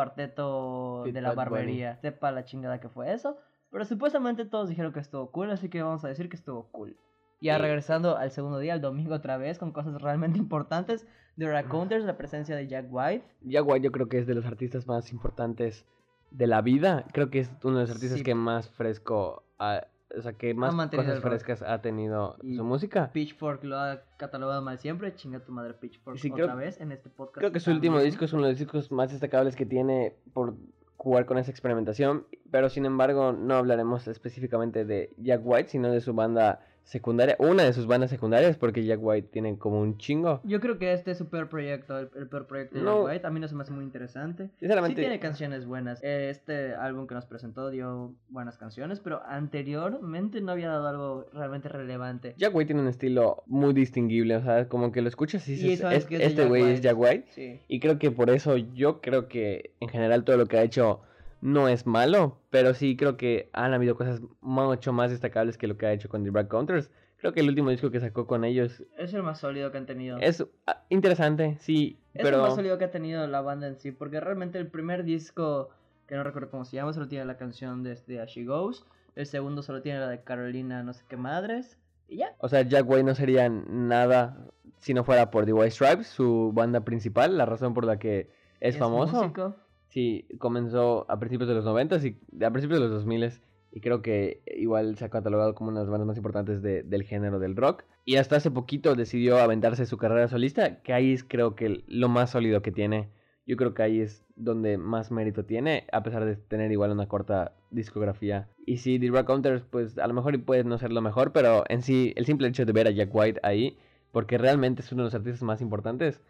cuarteto 0.08 1.04
de 1.04 1.20
la 1.20 1.30
Bunny. 1.30 1.36
barbería. 1.36 1.96
Sepa 1.96 2.30
la 2.32 2.44
chingada 2.44 2.80
que 2.80 2.88
fue 2.88 3.12
eso. 3.12 3.38
Pero 3.70 3.84
supuestamente 3.84 4.44
todos 4.46 4.68
dijeron 4.68 4.92
que 4.92 5.00
estuvo 5.00 5.30
cool, 5.30 5.50
así 5.50 5.68
que 5.68 5.82
vamos 5.82 6.04
a 6.04 6.08
decir 6.08 6.28
que 6.28 6.36
estuvo 6.36 6.70
cool. 6.72 6.96
Ya 7.40 7.56
Sí. 7.56 7.62
regresando 7.62 8.16
al 8.16 8.30
segundo 8.30 8.58
día, 8.58 8.72
al 8.72 8.80
domingo 8.80 9.14
otra 9.14 9.36
vez, 9.36 9.58
con 9.58 9.72
cosas 9.72 10.00
realmente 10.00 10.38
importantes. 10.48 11.06
The 11.36 11.46
Raconteurs, 11.46 12.04
la 12.04 12.16
presencia 12.16 12.56
de 12.56 12.66
Jack 12.66 12.86
White. 12.90 13.24
Jack 13.42 13.66
White 13.68 13.84
yo 13.84 13.92
creo 13.92 14.08
que 14.08 14.18
es 14.18 14.26
de 14.26 14.34
los 14.34 14.46
artistas 14.46 14.86
más 14.86 15.12
importantes 15.12 15.86
de 16.30 16.46
la 16.46 16.60
vida. 16.62 17.04
Creo 17.12 17.30
que 17.30 17.40
es 17.40 17.50
uno 17.64 17.76
de 17.76 17.82
los 17.82 17.90
artistas 17.90 18.18
Sí. 18.18 18.24
que 18.24 18.34
más 18.34 18.68
fresco, 18.70 19.44
ha- 19.58 19.86
o 20.16 20.22
sea, 20.22 20.32
que 20.32 20.54
más 20.54 20.74
cosas 20.90 21.20
frescas 21.20 21.62
ha 21.62 21.80
tenido 21.82 22.36
Y 22.42 22.56
su 22.56 22.64
música. 22.64 23.10
Pitchfork 23.12 23.62
lo 23.64 23.78
ha 23.78 24.00
catalogado 24.16 24.62
mal 24.62 24.78
siempre. 24.78 25.14
Chinga 25.14 25.40
tu 25.40 25.52
madre 25.52 25.74
Pitchfork 25.74 26.18
Sí, 26.18 26.30
otra 26.30 26.44
creo- 26.46 26.56
vez 26.56 26.80
en 26.80 26.92
este 26.92 27.10
podcast. 27.10 27.38
Creo 27.38 27.52
que 27.52 27.60
su 27.60 27.70
último 27.70 28.00
disco 28.00 28.24
es 28.24 28.32
uno 28.32 28.44
de 28.44 28.50
los 28.52 28.58
discos 28.58 28.90
más 28.90 29.10
destacables 29.10 29.54
que 29.56 29.66
tiene 29.66 30.14
por 30.32 30.54
jugar 30.96 31.26
con 31.26 31.38
esa 31.38 31.50
experimentación, 31.50 32.26
pero 32.50 32.68
sin 32.70 32.84
embargo 32.86 33.32
no 33.32 33.54
hablaremos 33.54 34.08
específicamente 34.08 34.84
de 34.84 35.14
Jack 35.18 35.42
White, 35.44 35.68
sino 35.68 35.90
de 35.92 36.00
su 36.00 36.12
banda 36.14 36.60
secundaria, 36.88 37.36
una 37.38 37.64
de 37.64 37.72
sus 37.74 37.86
bandas 37.86 38.08
secundarias, 38.10 38.56
porque 38.56 38.84
Jack 38.84 38.98
White 39.02 39.28
tiene 39.30 39.58
como 39.58 39.80
un 39.80 39.98
chingo. 39.98 40.40
Yo 40.44 40.58
creo 40.60 40.78
que 40.78 40.92
este 40.92 41.10
es 41.10 41.18
su 41.18 41.28
peor 41.28 41.48
proyecto, 41.48 41.98
el, 41.98 42.08
el 42.16 42.28
peor 42.28 42.46
proyecto 42.46 42.78
de 42.78 42.84
No. 42.84 43.02
Jack 43.04 43.12
White. 43.14 43.26
A 43.26 43.30
mí 43.30 43.40
no 43.40 43.48
se 43.48 43.54
me 43.54 43.62
hace 43.62 43.72
muy 43.72 43.84
interesante. 43.84 44.44
Sí 44.46 44.52
Sinceramente, 44.60 45.00
tiene 45.00 45.20
canciones 45.20 45.66
buenas. 45.66 46.02
Eh, 46.02 46.30
Este 46.30 46.74
álbum 46.74 47.06
que 47.06 47.14
nos 47.14 47.26
presentó 47.26 47.68
dio 47.70 48.14
buenas 48.30 48.56
canciones, 48.56 49.00
pero 49.00 49.20
anteriormente 49.26 50.40
no 50.40 50.52
había 50.52 50.68
dado 50.68 50.88
algo 50.88 51.26
realmente 51.32 51.68
relevante. 51.68 52.34
Jack 52.38 52.54
White 52.54 52.68
tiene 52.68 52.82
un 52.82 52.88
estilo 52.88 53.42
muy 53.46 53.74
distinguible, 53.74 54.36
o 54.36 54.42
sea, 54.42 54.68
como 54.68 54.92
que 54.92 55.02
lo 55.02 55.08
escuchas 55.08 55.46
y 55.48 55.52
Y 55.52 55.56
dices, 55.56 55.80
sabes 55.80 55.98
"Es- 55.98 56.06
que 56.06 56.14
es 56.16 56.20
de 56.20 56.26
este 56.26 56.44
güey 56.46 56.62
es 56.62 56.68
White". 56.76 56.80
Jack 56.82 56.98
White. 56.98 57.24
Sí. 57.30 57.60
Y 57.68 57.80
creo 57.80 57.98
que 57.98 58.10
por 58.10 58.30
eso 58.30 58.56
yo 58.56 59.00
creo 59.00 59.28
que 59.28 59.72
en 59.80 59.88
general 59.88 60.24
todo 60.24 60.36
lo 60.36 60.46
que 60.46 60.58
ha 60.58 60.62
hecho 60.62 61.00
no 61.40 61.68
es 61.68 61.86
malo, 61.86 62.40
pero 62.50 62.74
sí 62.74 62.96
creo 62.96 63.16
que 63.16 63.50
han 63.52 63.72
habido 63.74 63.96
cosas 63.96 64.20
mucho 64.40 64.92
más 64.92 65.10
destacables 65.10 65.56
que 65.58 65.66
lo 65.66 65.76
que 65.76 65.86
ha 65.86 65.92
hecho 65.92 66.08
con 66.08 66.24
The 66.24 66.30
Black 66.30 66.48
Counters. 66.48 66.90
Creo 67.16 67.32
que 67.32 67.40
el 67.40 67.48
último 67.48 67.70
disco 67.70 67.90
que 67.90 67.98
sacó 67.98 68.28
con 68.28 68.44
ellos 68.44 68.84
Es 68.96 69.12
el 69.12 69.24
más 69.24 69.40
sólido 69.40 69.72
que 69.72 69.78
han 69.78 69.86
tenido. 69.86 70.18
es 70.18 70.44
ah, 70.66 70.84
interesante, 70.88 71.56
sí, 71.60 71.98
Es 72.14 72.22
pero 72.22 72.36
el 72.36 72.42
más 72.42 72.54
sólido 72.54 72.78
que 72.78 72.84
ha 72.84 72.90
tenido 72.90 73.26
la 73.26 73.40
banda 73.40 73.66
en 73.66 73.76
sí, 73.76 73.90
porque 73.90 74.20
realmente 74.20 74.58
el 74.58 74.68
primer 74.68 75.04
disco, 75.04 75.70
que 76.06 76.14
no 76.14 76.22
recuerdo 76.22 76.50
cómo 76.50 76.64
se 76.64 76.76
llama, 76.76 76.92
solo 76.92 77.08
tiene 77.08 77.24
la 77.24 77.36
canción 77.36 77.82
de 77.82 77.92
este 77.92 78.20
As 78.20 78.30
She 78.30 78.44
Goes. 78.44 78.84
El 79.16 79.26
segundo 79.26 79.62
solo 79.62 79.82
tiene 79.82 79.98
la 79.98 80.08
de 80.08 80.22
Carolina, 80.22 80.82
no 80.84 80.92
sé 80.92 81.04
qué 81.08 81.16
madres. 81.16 81.76
Y 82.06 82.18
ya. 82.18 82.34
o 82.38 82.48
sea, 82.48 82.62
Jack 82.62 82.88
White 82.88 83.04
no 83.04 83.14
sería 83.14 83.48
nada 83.48 84.48
si 84.78 84.94
no 84.94 85.04
fuera 85.04 85.30
por 85.30 85.44
The 85.44 85.52
White 85.52 85.72
Stripes, 85.72 86.06
su 86.06 86.52
banda 86.54 86.80
principal, 86.80 87.36
la 87.36 87.46
razón 87.46 87.74
por 87.74 87.84
la 87.84 87.98
que 87.98 88.30
es, 88.60 88.76
famoso. 88.76 89.22
músico. 89.22 89.56
Sí, 89.88 90.26
comenzó 90.38 91.06
a 91.10 91.18
principios 91.18 91.48
de 91.48 91.54
los 91.54 91.64
90 91.64 91.96
y 91.98 92.16
a 92.44 92.50
principios 92.50 92.80
de 92.80 92.88
los 92.88 92.90
2000 92.94 93.40
y 93.70 93.80
creo 93.80 94.02
que 94.02 94.42
igual 94.56 94.96
se 94.96 95.04
ha 95.04 95.08
catalogado 95.10 95.54
como 95.54 95.70
una 95.70 95.80
de 95.80 95.84
las 95.86 95.90
bandas 95.90 96.06
más 96.06 96.16
importantes 96.16 96.62
de- 96.62 96.82
del 96.82 97.02
género 97.04 97.38
del 97.38 97.56
rock. 97.56 97.84
Y 98.04 98.16
hasta 98.16 98.36
hace 98.36 98.50
poquito 98.50 98.94
decidió 98.94 99.38
aventarse 99.38 99.84
su 99.86 99.98
carrera 99.98 100.28
solista, 100.28 100.82
que 100.82 100.92
ahí 100.94 101.12
es 101.12 101.24
creo 101.24 101.54
que 101.54 101.82
lo 101.86 102.08
más 102.08 102.30
sólido 102.30 102.62
que 102.62 102.72
tiene. 102.72 103.08
Yo 103.46 103.56
creo 103.56 103.72
que 103.74 103.82
ahí 103.82 104.00
es 104.00 104.24
donde 104.36 104.76
más 104.78 105.10
mérito 105.10 105.44
tiene, 105.44 105.86
a 105.92 106.02
pesar 106.02 106.24
de 106.24 106.36
tener 106.36 106.70
igual 106.70 106.90
una 106.92 107.08
corta 107.08 107.52
discografía. 107.70 108.48
Y 108.66 108.78
sí, 108.78 108.98
The 108.98 109.08
Rock 109.08 109.30
Hunters, 109.30 109.62
pues 109.70 109.98
a 109.98 110.06
lo 110.06 110.14
mejor 110.14 110.42
puede 110.44 110.64
no 110.64 110.78
ser 110.78 110.92
lo 110.92 111.00
mejor, 111.00 111.32
pero 111.32 111.64
en 111.68 111.82
sí, 111.82 112.12
el 112.16 112.26
simple 112.26 112.48
hecho 112.48 112.66
de 112.66 112.72
ver 112.72 112.86
a 112.88 112.90
Jack 112.90 113.08
White 113.14 113.40
ahí, 113.42 113.78
porque 114.12 114.36
realmente 114.38 114.82
es 114.82 114.92
uno 114.92 115.02
de 115.02 115.06
los 115.06 115.14
artistas 115.14 115.42
más 115.42 115.60
importantes, 115.62 116.20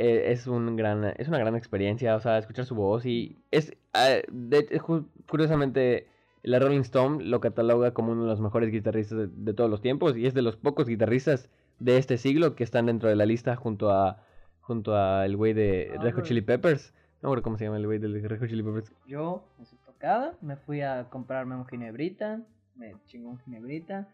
eh, 0.00 0.30
es, 0.32 0.46
un 0.46 0.76
gran, 0.76 1.04
es 1.16 1.26
una 1.28 1.38
gran 1.38 1.56
experiencia, 1.56 2.14
o 2.14 2.20
sea, 2.20 2.38
escuchar 2.38 2.64
su 2.64 2.74
voz 2.76 3.04
y 3.04 3.36
es, 3.50 3.76
ah, 3.94 4.18
de- 4.30 4.80
curiosamente, 5.28 6.06
la 6.42 6.58
Rolling 6.58 6.80
Stone 6.80 7.24
lo 7.24 7.40
cataloga 7.40 7.92
como 7.92 8.12
uno 8.12 8.22
de 8.22 8.28
los 8.28 8.40
mejores 8.40 8.70
guitarristas 8.70 9.18
de, 9.18 9.26
de 9.26 9.54
todos 9.54 9.68
los 9.68 9.80
tiempos 9.82 10.16
y 10.16 10.26
es 10.26 10.34
de 10.34 10.42
los 10.42 10.56
pocos 10.56 10.86
guitarristas 10.88 11.50
de 11.80 11.98
este 11.98 12.16
siglo 12.16 12.54
que 12.54 12.64
están 12.64 12.86
dentro 12.86 13.08
de 13.08 13.16
la 13.16 13.26
lista 13.26 13.56
junto 13.56 13.90
a 13.90 14.22
junto 14.60 14.94
a 14.96 15.24
el 15.24 15.36
güey 15.36 15.52
de 15.54 15.92
Ah, 15.98 16.02
Red 16.02 16.14
Hot. 16.14 16.24
Chili 16.24 16.42
Peppers. 16.42 16.92
No 17.22 17.30
recuerdo 17.30 17.42
cómo 17.42 17.56
se 17.58 17.64
llama 17.64 17.78
el 17.78 17.86
güey 17.86 17.98
del 17.98 18.22
Red 18.22 18.38
Hot 18.40 18.48
Chili 18.48 18.62
Peppers. 18.62 18.92
Yo, 19.06 19.42
en 19.58 19.66
su 19.66 19.76
tocada, 19.76 20.34
me 20.42 20.56
fui 20.56 20.82
a 20.82 21.08
comprarme 21.10 21.54
un 21.56 21.66
ginebrita, 21.66 22.40
me 22.76 22.94
chingó 23.06 23.30
un 23.30 23.38
ginebrita, 23.40 24.08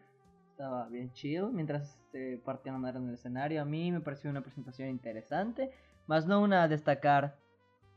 estaba 0.54 0.86
bien 0.88 1.12
chido, 1.12 1.50
mientras 1.50 1.98
se 2.12 2.40
partían 2.44 2.76
a 2.76 2.78
andar 2.78 2.96
en 2.96 3.08
el 3.08 3.14
escenario, 3.14 3.60
a 3.60 3.64
mí 3.64 3.90
me 3.90 4.00
pareció 4.00 4.30
una 4.30 4.40
presentación 4.40 4.88
interesante, 4.88 5.72
más 6.06 6.28
no 6.28 6.40
una 6.40 6.62
a 6.62 6.68
destacar 6.68 7.36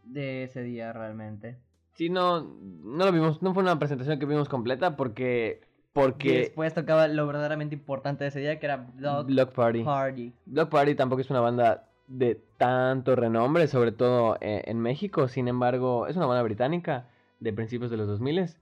de 0.04 0.44
ese 0.44 0.64
día 0.64 0.92
realmente. 0.92 1.56
Sí, 1.94 2.10
no, 2.10 2.42
no 2.42 3.06
lo 3.06 3.12
vimos, 3.12 3.44
no 3.44 3.54
fue 3.54 3.62
una 3.62 3.78
presentación 3.78 4.18
que 4.18 4.26
vimos 4.26 4.50
completa 4.50 4.96
porque 4.96 5.62
Que 5.62 5.68
porque 5.94 6.38
después 6.40 6.74
tocaba 6.74 7.08
lo 7.08 7.28
verdaderamente 7.28 7.76
importante 7.76 8.24
de 8.24 8.30
ese 8.30 8.40
día, 8.40 8.60
que 8.60 8.66
era 8.66 8.88
Block 8.96 9.28
Block 9.28 9.52
Party. 9.52 9.84
Party. 9.84 10.34
Block 10.48 10.70
Party 10.70 10.96
tampoco 10.96 11.22
es 11.22 11.30
una 11.30 11.42
banda 11.42 11.88
de 12.08 12.42
tanto 12.58 13.16
renombre, 13.16 13.68
sobre 13.68 13.92
todo 13.92 14.38
eh, 14.42 14.64
en 14.66 14.80
México. 14.80 15.28
Sin 15.28 15.48
embargo, 15.48 16.08
es 16.08 16.16
una 16.16 16.26
banda 16.26 16.42
británica 16.42 17.06
de 17.40 17.54
principios 17.54 17.92
de 17.92 17.98
los 17.98 18.08
2000 18.08 18.58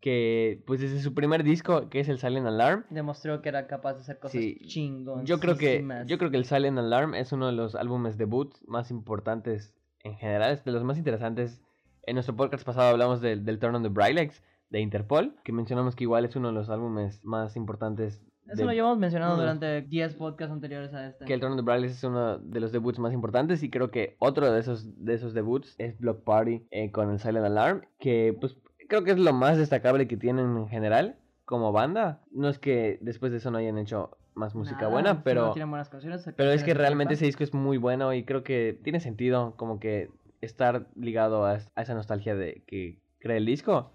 que, 0.00 0.62
pues 0.66 0.80
desde 0.80 1.00
su 1.00 1.12
primer 1.14 1.42
disco, 1.42 1.88
que 1.90 2.00
es 2.00 2.08
el 2.08 2.18
Silent 2.18 2.46
Alarm, 2.46 2.84
Demostró 2.90 3.42
que 3.42 3.48
era 3.48 3.66
capaz 3.66 3.94
de 3.94 4.00
hacer 4.00 4.18
cosas 4.18 4.40
Sí, 4.40 4.58
chingonas. 4.66 5.24
yo 5.24 5.40
creo 5.40 5.56
que 5.56 5.84
yo 6.06 6.18
creo 6.18 6.30
que 6.30 6.36
el 6.36 6.44
Silent 6.44 6.78
Alarm 6.78 7.14
es 7.14 7.32
uno 7.32 7.46
de 7.46 7.52
los 7.52 7.74
álbumes 7.74 8.16
debut 8.16 8.54
más 8.66 8.90
importantes 8.90 9.74
en 10.04 10.14
general, 10.16 10.52
es 10.52 10.64
de 10.64 10.70
los 10.72 10.84
más 10.84 10.96
interesantes. 10.98 11.60
En 12.06 12.14
nuestro 12.14 12.36
podcast 12.36 12.64
pasado 12.64 12.88
hablamos 12.88 13.20
del, 13.20 13.44
del 13.44 13.58
Turn 13.58 13.74
on 13.74 13.82
the 13.82 13.88
Brylex 13.88 14.42
de 14.70 14.80
Interpol, 14.80 15.34
que 15.44 15.52
mencionamos 15.52 15.96
que 15.96 16.04
igual 16.04 16.24
es 16.24 16.36
uno 16.36 16.48
de 16.48 16.54
los 16.54 16.70
álbumes 16.70 17.22
más 17.24 17.56
importantes. 17.56 18.22
Eso 18.46 18.56
de- 18.62 18.64
lo 18.64 18.72
llevamos 18.72 18.98
mencionado 18.98 19.34
uno 19.34 19.42
de- 19.42 19.46
durante 19.46 19.82
10 19.88 20.14
podcasts 20.14 20.52
anteriores 20.52 20.94
a 20.94 21.08
este. 21.08 21.24
que 21.26 21.34
el 21.34 21.40
Turn 21.40 21.52
on 21.52 21.58
the 21.58 21.64
Brylex 21.64 21.92
es 21.96 22.04
uno 22.04 22.38
de 22.38 22.60
los 22.60 22.72
debuts 22.72 22.98
más 22.98 23.12
importantes 23.12 23.62
y 23.62 23.68
creo 23.70 23.90
que 23.90 24.16
otro 24.20 24.50
de 24.50 24.58
esos 24.60 25.04
de 25.04 25.14
esos 25.14 25.34
debuts 25.34 25.74
es 25.78 25.98
Block 25.98 26.22
Party 26.24 26.66
eh, 26.70 26.90
con 26.92 27.10
el 27.10 27.18
Silent 27.18 27.44
Alarm, 27.44 27.82
que 27.98 28.34
pues 28.40 28.56
creo 28.88 29.04
que 29.04 29.12
es 29.12 29.18
lo 29.18 29.32
más 29.32 29.56
destacable 29.56 30.08
que 30.08 30.16
tienen 30.16 30.56
en 30.56 30.68
general 30.68 31.16
como 31.44 31.72
banda. 31.72 32.20
No 32.32 32.48
es 32.48 32.58
que 32.58 32.98
después 33.00 33.30
de 33.32 33.38
eso 33.38 33.50
no 33.50 33.58
hayan 33.58 33.78
hecho 33.78 34.18
más 34.34 34.54
música 34.54 34.82
Nada, 34.82 34.92
buena, 34.92 35.22
pero 35.24 35.52
tienen 35.52 35.70
buenas 35.70 35.88
canciones, 35.88 36.28
pero 36.36 36.52
es 36.52 36.62
que 36.62 36.74
realmente 36.74 37.14
ese 37.14 37.24
disco 37.24 37.42
es 37.42 37.54
muy 37.54 37.76
bueno 37.76 38.12
y 38.14 38.24
creo 38.24 38.44
que 38.44 38.78
tiene 38.84 39.00
sentido 39.00 39.54
como 39.56 39.80
que 39.80 40.10
estar 40.40 40.86
ligado 40.94 41.44
a, 41.44 41.58
a 41.74 41.82
esa 41.82 41.94
nostalgia 41.94 42.36
de 42.36 42.62
que 42.66 42.98
crea 43.18 43.36
el 43.36 43.46
disco. 43.46 43.90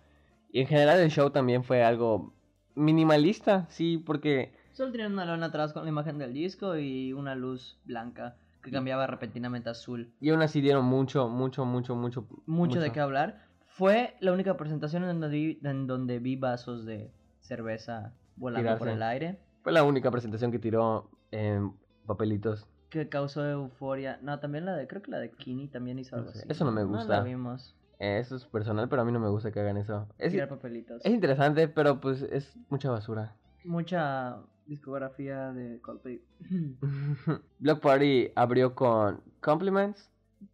Y 0.52 0.62
en 0.62 0.68
general 0.68 1.00
el 1.00 1.10
show 1.10 1.30
también 1.30 1.64
fue 1.64 1.84
algo 1.84 2.34
minimalista, 2.76 3.66
sí, 3.70 3.98
porque 3.98 4.54
Solo 4.74 4.92
tenían 4.92 5.14
una 5.14 5.26
lona 5.26 5.48
atrás 5.48 5.72
con 5.72 5.84
la 5.84 5.90
imagen 5.90 6.18
del 6.18 6.34
disco 6.34 6.76
y 6.78 7.14
una 7.14 7.36
luz 7.36 7.78
blanca 7.86 8.36
que 8.64 8.72
cambiaba 8.72 9.06
repentinamente 9.06 9.70
a 9.70 9.74
azul. 9.74 10.12
y 10.20 10.30
aún 10.30 10.42
así 10.42 10.62
dieron 10.62 10.86
mucho, 10.86 11.28
mucho, 11.30 11.66
mucho, 11.66 11.96
mucho, 11.96 12.28
Mucho, 12.46 12.80
de 12.80 12.92
qué 12.92 13.00
hablar. 13.00 13.43
Fue 13.76 14.16
la 14.20 14.32
única 14.34 14.56
presentación 14.56 15.04
en 15.04 15.20
donde 15.20 15.30
vi, 15.30 15.60
en 15.64 15.88
donde 15.88 16.20
vi 16.20 16.36
vasos 16.36 16.86
de 16.86 17.12
cerveza 17.40 18.14
volando 18.36 18.78
por 18.78 18.88
el 18.88 19.02
aire. 19.02 19.40
Fue 19.64 19.72
la 19.72 19.84
única 19.84 20.12
presentación 20.12 20.52
que 20.52 20.60
tiró 20.60 21.10
en 21.32 21.74
papelitos. 22.06 22.68
Que 22.90 23.10
causó 23.10 23.44
euforia. 23.50 24.20
No, 24.22 24.40
también 24.40 24.66
la 24.66 24.76
de, 24.76 24.88
creo 24.88 25.02
que 25.02 25.10
la 25.10 25.18
de 25.20 25.32
Kini 25.32 25.68
también 25.70 25.98
hizo 25.98 26.16
algo 26.16 26.28
No 26.28 26.34
sé, 26.34 26.40
así. 26.40 26.48
eso 26.52 26.66
no 26.66 26.72
me 26.72 26.82
la 26.82 26.88
gusta. 26.88 27.22
vimos. 27.24 27.76
Eh, 27.98 28.20
eso 28.20 28.36
es 28.36 28.46
personal, 28.46 28.88
pero 28.90 29.02
a 29.02 29.06
mí 29.06 29.12
no 29.12 29.20
me 29.20 29.30
gusta 29.30 29.52
que 29.52 29.60
hagan 29.60 29.78
eso. 29.78 30.08
Es, 30.20 30.32
Tirar 30.32 30.50
papelitos. 30.50 31.04
es 31.04 31.12
interesante, 31.12 31.68
pero 31.68 32.00
pues 32.00 32.22
es 32.22 32.56
mucha 32.70 32.92
basura. 32.92 33.36
Mucha 33.64 34.38
discografía 34.68 35.52
de 35.52 35.80
Coldplay. 35.82 36.22
Block 37.60 37.80
Party 37.82 38.30
abrió 38.36 38.76
con 38.76 39.22
Compliments. 39.42 40.12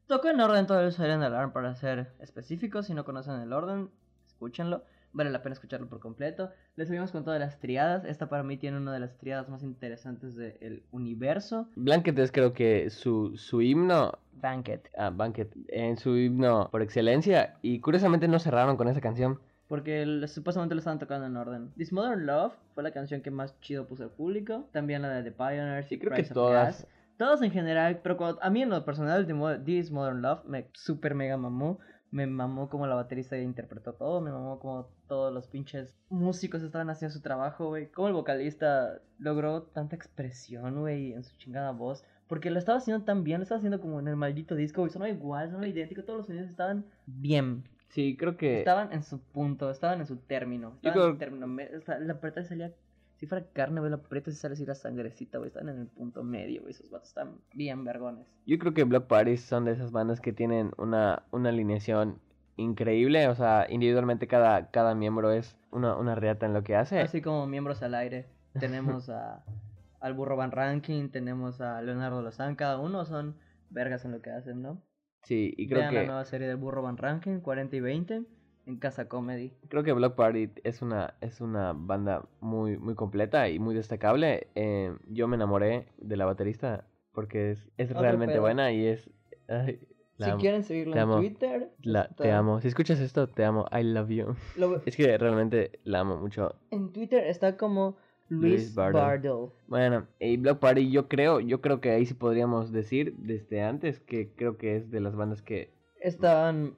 Toco 0.09 0.27
en 0.27 0.41
orden 0.41 0.65
todo 0.65 0.79
el 0.79 0.91
Silent 0.91 1.21
Alarm 1.21 1.51
para 1.53 1.75
ser 1.75 2.07
específicos. 2.19 2.87
Si 2.87 2.95
no 2.95 3.05
conocen 3.05 3.35
el 3.41 3.53
orden, 3.53 3.91
escúchenlo. 4.25 4.83
Vale 5.13 5.29
la 5.29 5.43
pena 5.43 5.53
escucharlo 5.53 5.87
por 5.87 5.99
completo. 5.99 6.49
Les 6.75 6.87
seguimos 6.87 7.11
con 7.11 7.23
todas 7.23 7.39
las 7.39 7.59
triadas. 7.59 8.05
Esta 8.05 8.27
para 8.27 8.41
mí 8.41 8.57
tiene 8.57 8.77
una 8.77 8.91
de 8.91 8.99
las 9.01 9.15
triadas 9.19 9.49
más 9.49 9.61
interesantes 9.61 10.35
del 10.35 10.81
universo. 10.91 11.67
Blanket 11.75 12.17
es 12.17 12.31
creo 12.31 12.53
que 12.53 12.89
su, 12.89 13.37
su 13.37 13.61
himno, 13.61 14.17
Banquet. 14.33 14.89
ah, 14.97 15.11
Banquet, 15.11 15.55
en 15.67 15.95
su 15.97 16.17
himno 16.17 16.69
por 16.71 16.81
excelencia. 16.81 17.57
Y 17.61 17.79
curiosamente 17.79 18.27
no 18.27 18.39
cerraron 18.39 18.77
con 18.77 18.87
esa 18.87 19.01
canción. 19.01 19.39
Porque 19.67 20.01
el- 20.01 20.27
supuestamente 20.27 20.73
lo 20.73 20.79
estaban 20.79 20.97
tocando 20.97 21.27
en 21.27 21.37
orden. 21.37 21.71
This 21.77 21.93
Modern 21.93 22.25
Love 22.25 22.53
fue 22.73 22.81
la 22.81 22.89
canción 22.89 23.21
que 23.21 23.29
más 23.29 23.59
chido 23.61 23.85
puso 23.85 24.05
el 24.05 24.09
público. 24.09 24.67
También 24.71 25.03
la 25.03 25.09
de 25.09 25.21
The 25.21 25.31
Pioneers. 25.31 25.87
Sí, 25.87 25.95
y 25.95 25.99
creo 25.99 26.15
que 26.15 26.21
of 26.23 26.29
todas. 26.33 26.81
Gas. 26.81 26.87
Todos 27.19 27.41
en 27.43 27.51
general, 27.51 27.99
pero 28.01 28.17
cuando- 28.17 28.41
a 28.41 28.49
mí 28.49 28.61
en 28.63 28.69
lo 28.69 28.83
personal, 28.85 29.31
Mo- 29.35 29.59
This 29.63 29.91
Modern 29.91 30.21
Love 30.23 30.45
me 30.45 30.67
super 30.73 31.13
mega 31.13 31.37
mamó. 31.37 31.77
Me 32.11 32.25
mamó 32.25 32.69
como 32.69 32.87
la 32.87 32.95
baterista 32.95 33.37
interpretó 33.37 33.93
todo, 33.93 34.19
me 34.21 34.31
mamó 34.31 34.57
como 34.57 34.87
todos 35.07 35.31
los 35.31 35.47
pinches 35.47 35.95
músicos 36.09 36.63
estaban 36.63 36.89
haciendo 36.89 37.13
su 37.13 37.21
trabajo, 37.21 37.67
güey. 37.67 37.91
Como 37.91 38.07
el 38.07 38.15
vocalista 38.15 38.99
logró 39.19 39.61
tanta 39.63 39.95
expresión, 39.95 40.79
güey, 40.79 41.13
en 41.13 41.23
su 41.23 41.35
chingada 41.37 41.69
voz. 41.71 42.03
Porque 42.27 42.49
lo 42.49 42.57
estaba 42.57 42.77
haciendo 42.79 43.03
tan 43.05 43.23
bien, 43.23 43.39
lo 43.39 43.43
estaba 43.43 43.57
haciendo 43.59 43.79
como 43.81 43.99
en 43.99 44.07
el 44.07 44.15
maldito 44.15 44.55
disco, 44.55 44.81
güey. 44.81 44.91
Sonaba 44.91 45.09
igual, 45.11 45.47
sonaba 45.49 45.67
idéntico, 45.67 46.03
todos 46.03 46.17
los 46.19 46.25
sonidos 46.27 46.49
estaban 46.49 46.85
bien. 47.05 47.63
Sí, 47.89 48.15
creo 48.17 48.37
que... 48.37 48.59
Estaban 48.59 48.93
en 48.93 49.03
su 49.03 49.19
punto, 49.19 49.69
estaban 49.69 49.99
en 49.99 50.05
su 50.07 50.17
término. 50.17 50.73
Estaban 50.75 50.93
creo- 50.93 51.05
en 51.07 51.13
su 51.13 51.17
término. 51.19 51.45
o 51.77 51.81
sea, 51.81 51.99
la 51.99 52.13
apretada 52.13 52.45
salía. 52.47 52.71
Si 53.19 53.27
fuera 53.27 53.45
carne, 53.51 53.81
güey, 53.81 53.91
la 53.91 53.97
apretas 53.97 54.33
y 54.33 54.37
sale 54.37 54.53
así 54.53 54.65
la 54.65 54.75
sangrecita, 54.75 55.39
güey. 55.39 55.49
Estaban 55.49 55.67
en 55.67 55.81
el 55.81 55.87
punto 55.87 56.23
medio, 56.23 56.61
güey. 56.61 56.71
Esos 56.71 56.89
vatos 56.89 57.09
están 57.09 57.35
bien 57.53 57.83
vergones. 57.83 58.25
Yo 58.45 58.57
creo 58.57 58.73
que 58.73 58.85
Block 58.85 59.07
Parties 59.07 59.41
son 59.41 59.65
de 59.65 59.73
esas 59.73 59.91
bandas 59.91 60.21
que 60.21 60.31
tienen 60.31 60.71
una, 60.77 61.23
una 61.31 61.49
alineación 61.49 62.21
increíble. 62.55 63.27
O 63.27 63.35
sea, 63.35 63.67
individualmente 63.69 64.27
cada, 64.27 64.71
cada 64.71 64.95
miembro 64.95 65.33
es 65.33 65.57
una, 65.69 65.97
una 65.97 66.15
reata 66.15 66.45
en 66.45 66.53
lo 66.53 66.63
que 66.63 66.77
hace. 66.77 67.01
Así 67.01 67.21
como 67.21 67.45
miembros 67.45 67.83
al 67.83 67.93
aire. 67.95 68.27
Tenemos 68.57 69.09
a, 69.09 69.43
al 69.99 70.13
burro 70.13 70.37
Van 70.37 70.51
Ranking, 70.51 71.09
tenemos 71.09 71.59
a 71.59 71.81
Leonardo 71.81 72.21
Lozán. 72.21 72.55
Cada 72.55 72.79
uno 72.79 73.03
son 73.03 73.35
vergas 73.69 74.05
en 74.05 74.13
lo 74.13 74.21
que 74.21 74.31
hacen, 74.31 74.61
¿no? 74.61 74.81
Sí, 75.23 75.53
y 75.57 75.67
creo 75.67 75.79
Vean 75.81 75.93
la 75.93 75.99
que, 75.99 76.07
nueva 76.07 76.23
serie 76.23 76.47
del 76.47 76.55
burro 76.55 76.81
Van 76.81 76.95
Ranking, 76.95 77.41
40 77.41 77.75
y 77.75 77.79
20, 77.81 78.23
en 78.69 78.77
Casa 78.77 79.07
Comedy. 79.09 79.51
creo 79.67 79.83
que 79.83 79.91
Block 79.93 80.15
Party 80.15 80.49
es 80.63 80.81
una, 80.81 81.15
es 81.21 81.41
una 81.41 81.73
banda 81.73 82.23
muy, 82.39 82.77
muy 82.77 82.95
completa 82.95 83.49
y 83.49 83.59
muy 83.59 83.75
destacable. 83.75 84.47
Eh, 84.55 84.95
yo 85.09 85.27
me 85.27 85.35
enamoré 85.35 85.87
de 85.97 86.15
la 86.17 86.25
baterista 86.25 86.85
porque 87.13 87.51
es, 87.51 87.67
es 87.77 87.89
realmente 87.91 88.33
pedo. 88.35 88.43
buena 88.43 88.71
y 88.71 88.85
es... 88.87 89.09
ay, 89.47 89.79
si 90.19 90.25
amo. 90.29 90.39
quieren 90.39 90.63
seguirlo 90.63 90.93
Te 90.93 90.99
en 90.99 91.03
amo. 91.03 91.17
Twitter, 91.17 91.71
La- 91.81 92.01
está- 92.03 92.23
te 92.23 92.31
amo. 92.31 92.61
Si 92.61 92.67
escuchas 92.67 92.99
esto, 92.99 93.27
te 93.27 93.43
amo. 93.45 93.65
I 93.71 93.83
love 93.83 94.09
you. 94.09 94.35
lo- 94.57 94.81
Es 94.85 94.95
que 94.95 95.17
realmente 95.17 95.79
la 95.83 96.01
amo 96.01 96.17
mucho. 96.17 96.55
en 96.71 96.91
Twitter 96.93 97.25
está 97.25 97.57
como 97.57 97.97
Luis 98.27 98.51
Luis 98.53 98.75
Bardell. 98.75 99.01
Bardell. 99.01 99.49
Bueno, 99.67 100.05
y 100.19 100.37
Block 100.37 100.59
Party 100.59 100.91
yo 100.91 101.07
creo, 101.07 101.39
yo 101.39 101.61
creo 101.61 101.81
que 101.81 101.91
ahí 101.91 102.05
sí 102.05 102.13
podríamos 102.13 102.71
decir 102.71 103.15
desde 103.17 103.63
antes 103.63 103.99
que 104.01 104.29
creo 104.35 104.57
que 104.57 104.75
es 104.75 104.91
de 104.91 104.99
las 104.99 105.15
bandas 105.15 105.41
que 105.41 105.71
Estaban. 106.01 106.75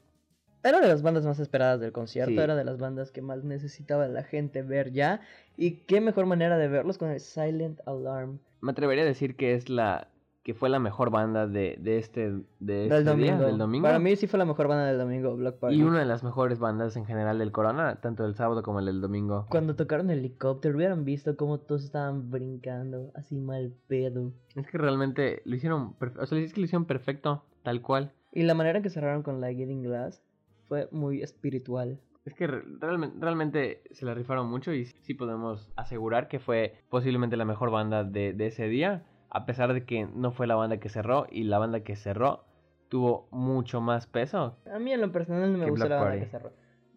Era 0.63 0.79
de 0.79 0.87
las 0.87 1.01
bandas 1.01 1.25
más 1.25 1.39
esperadas 1.39 1.79
del 1.79 1.91
concierto, 1.91 2.31
Sí. 2.31 2.37
era 2.39 2.55
de 2.55 2.63
las 2.63 2.77
bandas 2.77 3.11
que 3.11 3.21
más 3.21 3.43
necesitaba 3.43 4.07
la 4.07 4.23
gente 4.23 4.61
ver 4.61 4.91
ya. 4.91 5.21
Y 5.57 5.77
qué 5.85 6.01
mejor 6.01 6.25
manera 6.27 6.57
de 6.57 6.67
verlos 6.67 6.97
con 6.97 7.09
el 7.09 7.19
Silent 7.19 7.79
Alarm 7.87 8.39
me 8.61 8.71
atrevería 8.71 9.03
a 9.03 9.07
decir 9.07 9.35
que 9.35 9.55
es 9.55 9.69
la 9.69 10.07
que 10.43 10.53
fue 10.55 10.69
la 10.69 10.79
mejor 10.79 11.11
banda 11.11 11.45
de, 11.47 11.77
de 11.79 11.97
este 11.99 12.31
de 12.31 12.43
del 12.59 12.91
este 12.91 13.03
domingo. 13.03 13.37
día, 13.37 13.45
del 13.47 13.57
domingo. 13.59 13.83
Para 13.85 13.99
mí 13.99 14.15
sí 14.15 14.25
fue 14.25 14.39
la 14.39 14.45
mejor 14.45 14.67
banda 14.67 14.85
del 14.87 14.97
domingo, 14.97 15.35
Block 15.35 15.57
Party. 15.59 15.75
y 15.75 15.83
una 15.83 15.99
de 15.99 16.05
las 16.05 16.23
mejores 16.23 16.57
bandas 16.57 16.95
en 16.97 17.05
general 17.05 17.37
del 17.37 17.51
Corona, 17.51 17.99
tanto 18.01 18.25
el 18.25 18.33
sábado 18.35 18.63
como 18.63 18.79
el 18.79 18.87
del 18.87 19.01
domingo. 19.01 19.45
Cuando 19.49 19.75
tocaron 19.75 20.09
el 20.09 20.17
helicóptero, 20.19 20.75
hubieran 20.75 21.05
visto 21.05 21.35
cómo 21.37 21.59
todos 21.59 21.83
estaban 21.83 22.31
brincando, 22.31 23.11
así 23.13 23.35
mal 23.37 23.71
pedo. 23.87 24.31
Es 24.55 24.65
que 24.67 24.77
realmente 24.79 25.41
lo 25.45 25.55
hicieron, 25.55 25.95
o 26.19 26.25
sea, 26.25 26.39
es 26.39 26.53
que 26.53 26.59
lo 26.61 26.65
hicieron 26.65 26.85
perfecto, 26.85 27.43
tal 27.63 27.81
cual. 27.83 28.11
Y 28.31 28.41
la 28.43 28.55
manera 28.55 28.77
en 28.77 28.83
que 28.83 28.89
cerraron 28.89 29.21
con 29.21 29.41
la 29.41 29.47
Getting 29.53 29.83
Glass 29.83 30.23
fue 30.71 30.87
muy 30.93 31.21
espiritual. 31.21 31.99
Es 32.23 32.33
que 32.33 32.47
re- 32.47 32.63
realmente, 32.79 33.17
realmente 33.19 33.81
se 33.91 34.05
la 34.05 34.13
rifaron 34.13 34.49
mucho 34.49 34.71
y 34.71 34.85
sí 34.85 35.13
podemos 35.13 35.69
asegurar 35.75 36.29
que 36.29 36.39
fue 36.39 36.75
posiblemente 36.89 37.35
la 37.35 37.43
mejor 37.43 37.71
banda 37.71 38.05
de, 38.05 38.31
de 38.31 38.47
ese 38.47 38.69
día, 38.69 39.03
a 39.29 39.45
pesar 39.45 39.73
de 39.73 39.83
que 39.85 40.05
no 40.05 40.31
fue 40.31 40.47
la 40.47 40.55
banda 40.55 40.77
que 40.77 40.87
cerró 40.87 41.27
y 41.29 41.43
la 41.43 41.59
banda 41.59 41.81
que 41.81 41.97
cerró 41.97 42.45
tuvo 42.87 43.27
mucho 43.31 43.81
más 43.81 44.07
peso. 44.07 44.55
A 44.73 44.79
mí 44.79 44.93
en 44.93 45.01
lo 45.01 45.11
personal 45.11 45.51
no 45.51 45.57
me 45.57 45.65
Que 45.65 45.71
gusta 45.71 45.87
Block 45.87 45.89
la 45.97 46.01
banda 46.05 46.11
Party. 46.19 46.25
que 46.25 46.31
cerró. 46.31 46.51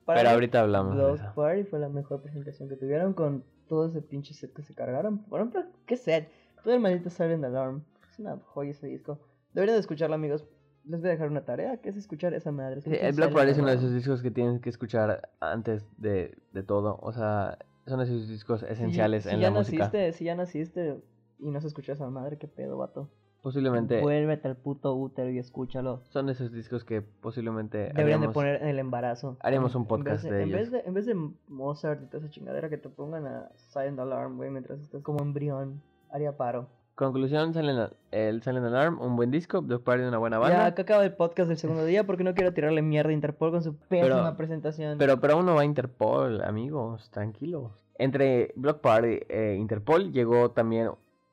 Para 0.04 0.20
Pero 0.20 0.30
mí, 0.30 0.34
ahorita 0.34 0.60
hablamos 0.60 0.96
de 0.96 1.02
Block 1.02 1.16
eso. 1.16 1.32
Party 1.34 1.64
fue 1.64 1.78
la 1.80 1.88
mejor 1.88 2.22
presentación 2.22 2.68
que 2.68 2.76
tuvieron 2.76 3.12
con 3.12 3.42
todo 3.68 3.88
ese 3.88 4.02
pinche 4.02 4.34
set 4.34 4.52
que 4.52 4.62
se 4.62 4.72
cargaron. 4.76 5.24
Bueno, 5.26 5.50
pero 5.52 5.66
qué 5.84 5.96
set. 5.96 6.28
Todo 6.62 6.74
el 6.74 6.80
maldito 6.80 7.10
Silent 7.10 7.42
Alarm. 7.44 7.82
Es 8.08 8.20
una 8.20 8.36
joya 8.36 8.70
ese 8.70 8.86
disco. 8.86 9.18
Deberían 9.52 9.74
de 9.76 9.80
escucharlo, 9.80 10.14
amigos. 10.14 10.44
Les 10.86 11.00
voy 11.00 11.08
a 11.08 11.12
dejar 11.12 11.28
una 11.30 11.44
tarea, 11.44 11.78
que 11.78 11.88
es 11.88 11.96
escuchar 11.96 12.34
esa 12.34 12.52
madre. 12.52 12.80
Sí, 12.82 12.90
Escuchen 12.90 13.06
el 13.06 13.14
Black 13.14 13.32
Party 13.32 13.50
es 13.52 13.58
uno 13.58 13.68
de 13.68 13.74
esos 13.76 13.92
discos 13.94 14.20
que 14.22 14.30
tienes 14.30 14.60
que 14.60 14.68
escuchar 14.68 15.30
antes 15.40 15.86
de, 15.96 16.36
de 16.52 16.62
todo. 16.62 16.98
O 17.00 17.12
sea, 17.12 17.58
son 17.86 18.00
esos 18.02 18.28
discos 18.28 18.60
Si- 18.60 18.66
esenciales 18.66 19.24
si 19.24 19.30
en 19.30 19.40
ya 19.40 19.50
la 19.50 19.58
música. 19.58 19.78
naciste, 19.84 20.12
Si 20.12 20.24
ya 20.24 20.34
naciste 20.34 21.00
y 21.38 21.50
no 21.50 21.60
se 21.60 21.68
escucha 21.68 21.92
esa 21.92 22.08
madre, 22.10 22.36
qué 22.38 22.48
pedo, 22.48 22.76
vato. 22.76 23.08
Posiblemente 23.42 24.00
Vuélvete 24.00 24.48
al 24.48 24.56
puto 24.56 24.94
útero 24.94 25.28
y 25.30 25.38
escúchalo. 25.38 26.00
son 26.08 26.26
de 26.26 26.32
esos 26.32 26.50
discos 26.50 26.82
que 26.84 27.02
posiblemente 27.02 27.76
Deberían 27.78 28.20
de 28.20 28.26
haríamos- 28.28 28.34
poner 28.34 28.62
en 28.62 28.68
el 28.68 28.78
embarazo. 28.78 29.36
haríamos 29.40 29.74
un 29.74 29.82
En- 29.82 29.84
en 29.84 29.88
podcast 29.88 30.24
de 30.24 30.28
en 30.42 30.48
ellos. 30.48 30.60
Vez 30.60 30.70
de, 30.70 30.80
en 30.80 30.94
vez 30.94 31.06
de 31.06 31.14
Mozart 31.48 32.02
y 32.02 32.06
toda 32.06 32.18
esa 32.24 32.30
chingadera 32.30 32.70
que 32.70 32.78
te 32.78 32.88
pongan 32.88 33.26
a 33.26 33.50
Silent 33.56 33.98
Alarm, 33.98 34.36
güey, 34.36 34.50
mientras 34.50 34.80
estás 34.80 35.02
como 35.02 35.22
embrión, 35.22 35.82
haría 36.10 36.36
paro. 36.36 36.68
Conclusión, 36.94 37.52
Silent- 37.52 37.92
el 38.12 38.40
Silent 38.42 38.66
Alarm, 38.66 39.00
un 39.00 39.16
buen 39.16 39.30
disco, 39.32 39.60
Black 39.62 39.82
Party 39.82 40.04
una 40.04 40.18
buena 40.18 40.38
banda. 40.38 40.56
Ya, 40.58 40.66
acá 40.66 40.82
acaba 40.82 41.04
el 41.04 41.12
podcast 41.14 41.48
del 41.48 41.58
segundo 41.58 41.84
día 41.84 42.04
porque 42.04 42.22
no 42.22 42.34
quiero 42.34 42.52
tirarle 42.54 42.82
mierda 42.82 43.10
a 43.10 43.14
Interpol 43.14 43.50
con 43.50 43.62
su 43.64 43.76
pésima 43.76 44.22
Pero- 44.22 44.36
presentación. 44.36 44.96
Pero, 44.98 45.18
pero 45.20 45.34
aún 45.34 45.46
no 45.46 45.54
va 45.56 45.62
a 45.62 45.64
Interpol, 45.64 46.42
amigos, 46.42 47.10
tranquilos. 47.10 47.72
Entre 47.98 48.52
Block 48.54 48.80
Party 48.80 49.20
e 49.28 49.56
Interpol 49.58 50.12
llegó 50.12 50.52
también, 50.52 50.90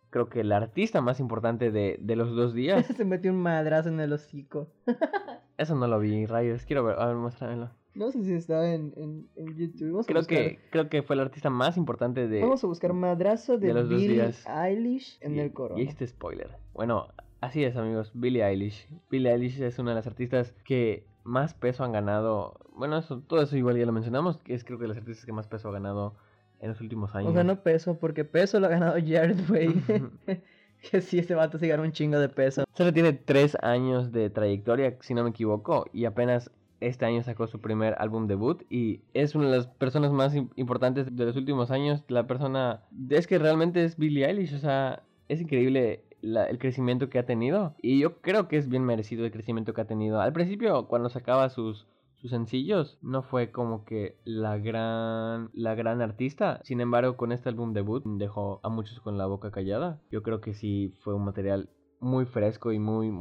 creo 0.10 0.30
que 0.30 0.42
el 0.42 0.52
artista 0.52 1.00
más 1.02 1.20
importante 1.20 1.70
de, 1.72 1.98
de 2.02 2.16
los 2.16 2.36
dos 2.36 2.54
días. 2.56 2.86
se 2.98 3.06
metió 3.06 3.32
un 3.32 3.38
madrazo 3.42 3.90
en 3.90 4.00
el 4.00 4.14
hocico. 4.14 4.68
Eso 5.58 5.76
no 5.76 5.88
lo 5.88 6.00
vi, 6.00 6.26
rayos, 6.26 6.66
quiero 6.66 6.84
ver, 6.84 6.98
a 7.00 7.06
ver, 7.06 7.16
muéstramelo. 7.18 7.70
No 7.94 8.10
sé 8.12 8.24
si 8.24 8.34
estaba 8.34 8.70
en, 8.74 8.94
en, 8.96 9.28
en 9.36 9.56
YouTube. 9.58 9.92
Vamos 9.92 10.06
a 10.06 10.08
Creo 10.08 10.20
buscar, 10.22 10.38
que, 10.38 10.60
creo 10.70 10.90
que 10.90 11.04
fue 11.04 11.16
el 11.16 11.20
artista 11.22 11.50
más 11.50 11.76
importante 11.78 12.28
de... 12.28 12.42
Vamos 12.42 12.64
a 12.64 12.68
buscar 12.68 12.94
madrazo 12.94 13.58
de, 13.58 13.74
de 13.74 13.84
Billie. 13.84 14.32
Eilish 14.48 15.18
en 15.22 15.36
y- 15.36 15.40
el 15.40 15.52
coro. 15.52 15.78
Y 15.78 15.84
este 15.84 16.08
spoiler. 16.08 16.52
Bueno, 16.74 17.08
así 17.42 17.64
es, 17.64 17.76
amigos. 17.76 18.12
Billie 18.14 18.44
Eilish. 18.46 18.88
Billie 19.10 19.32
Eilish 19.32 19.62
es 19.62 19.78
una 19.78 19.92
de 19.92 19.96
las 19.96 20.08
artistas 20.08 20.54
que 20.64 21.06
más 21.24 21.54
peso 21.54 21.84
han 21.84 21.92
ganado. 21.92 22.54
Bueno, 22.76 22.98
eso, 22.98 23.20
todo 23.20 23.42
eso 23.42 23.58
igual 23.58 23.78
ya 23.78 23.86
lo 23.86 23.92
mencionamos. 23.92 24.38
Que 24.38 24.54
es 24.54 24.64
creo 24.64 24.78
que 24.78 24.84
de 24.84 24.90
las 24.90 24.98
artistas 24.98 25.26
que 25.26 25.34
más 25.34 25.48
peso 25.48 25.68
ha 25.68 25.74
ganado 25.74 26.16
en 26.62 26.70
los 26.70 26.80
últimos 26.80 27.14
años. 27.14 27.32
O 27.32 27.34
sea, 27.34 27.44
no 27.44 27.62
peso, 27.62 27.98
porque 28.00 28.24
peso 28.24 28.60
lo 28.62 28.68
ha 28.68 28.70
ganado 28.70 28.94
Jared 28.94 29.50
Way. 29.50 29.84
que 30.92 31.02
sí, 31.02 31.20
ese 31.20 31.36
vato 31.36 31.58
se 31.60 31.68
ganó 31.68 31.84
un 31.84 31.92
chingo 31.92 32.20
de 32.20 32.30
peso. 32.30 32.64
Solo 32.74 32.94
tiene 32.94 33.12
tres 33.14 33.58
años 33.62 34.12
de 34.14 34.30
trayectoria, 34.30 34.98
si 35.02 35.14
no 35.14 35.24
me 35.24 35.32
equivoco, 35.32 35.86
y 35.92 36.06
apenas 36.06 36.50
este 36.82 37.06
año 37.06 37.24
sacó 37.24 37.48
su 37.48 37.62
primer 37.62 37.96
álbum 38.00 38.28
debut 38.28 38.64
y 38.70 39.02
es 39.14 39.36
una 39.36 39.50
de 39.50 39.58
las 39.58 39.68
personas 39.68 40.12
más 40.12 40.36
im- 40.36 40.50
importantes 40.56 41.16
de 41.16 41.26
los 41.26 41.36
últimos 41.38 41.72
años. 41.72 42.04
La 42.10 42.28
persona 42.28 42.84
es 43.10 43.28
que 43.28 43.40
realmente 43.40 43.84
es 43.84 43.98
Billie 43.98 44.26
Eilish, 44.26 44.54
o 44.56 44.60
sea, 44.60 45.04
es 45.30 45.40
increíble 45.42 46.04
el 46.22 46.60
crecimiento 46.60 47.10
que 47.10 47.18
ha 47.20 47.26
tenido 47.26 47.74
y 47.82 48.00
yo 48.00 48.22
creo 48.22 48.48
que 48.48 48.58
es 48.58 48.68
bien 48.70 48.84
merecido 48.84 49.26
el 49.26 49.32
crecimiento 49.32 49.74
que 49.74 49.82
ha 49.82 49.86
tenido. 49.86 50.22
Al 50.22 50.34
principio, 50.34 50.88
cuando 50.88 51.10
sacaba 51.10 51.50
sus 51.50 51.88
sus 52.16 52.30
sencillos 52.30 53.00
no 53.02 53.24
fue 53.24 53.50
como 53.52 53.84
que 53.84 54.16
la 54.26 54.60
gran 54.60 55.50
la 55.54 55.74
gran 55.74 56.02
artista 56.04 56.60
sin 56.64 56.80
embargo 56.80 57.18
con 57.18 57.32
este 57.32 57.50
álbum 57.50 57.74
debut 57.74 58.04
dejó 58.06 58.60
a 58.62 58.70
muchos 58.70 59.00
con 59.00 59.18
la 59.18 59.26
boca 59.26 59.50
callada 59.50 60.00
yo 60.12 60.22
creo 60.22 60.40
que 60.40 60.54
sí 60.54 60.94
fue 61.00 61.16
un 61.16 61.26
material 61.26 61.70
muy 62.00 62.26
fresco 62.26 62.72
y 62.74 62.78
muy 62.78 63.12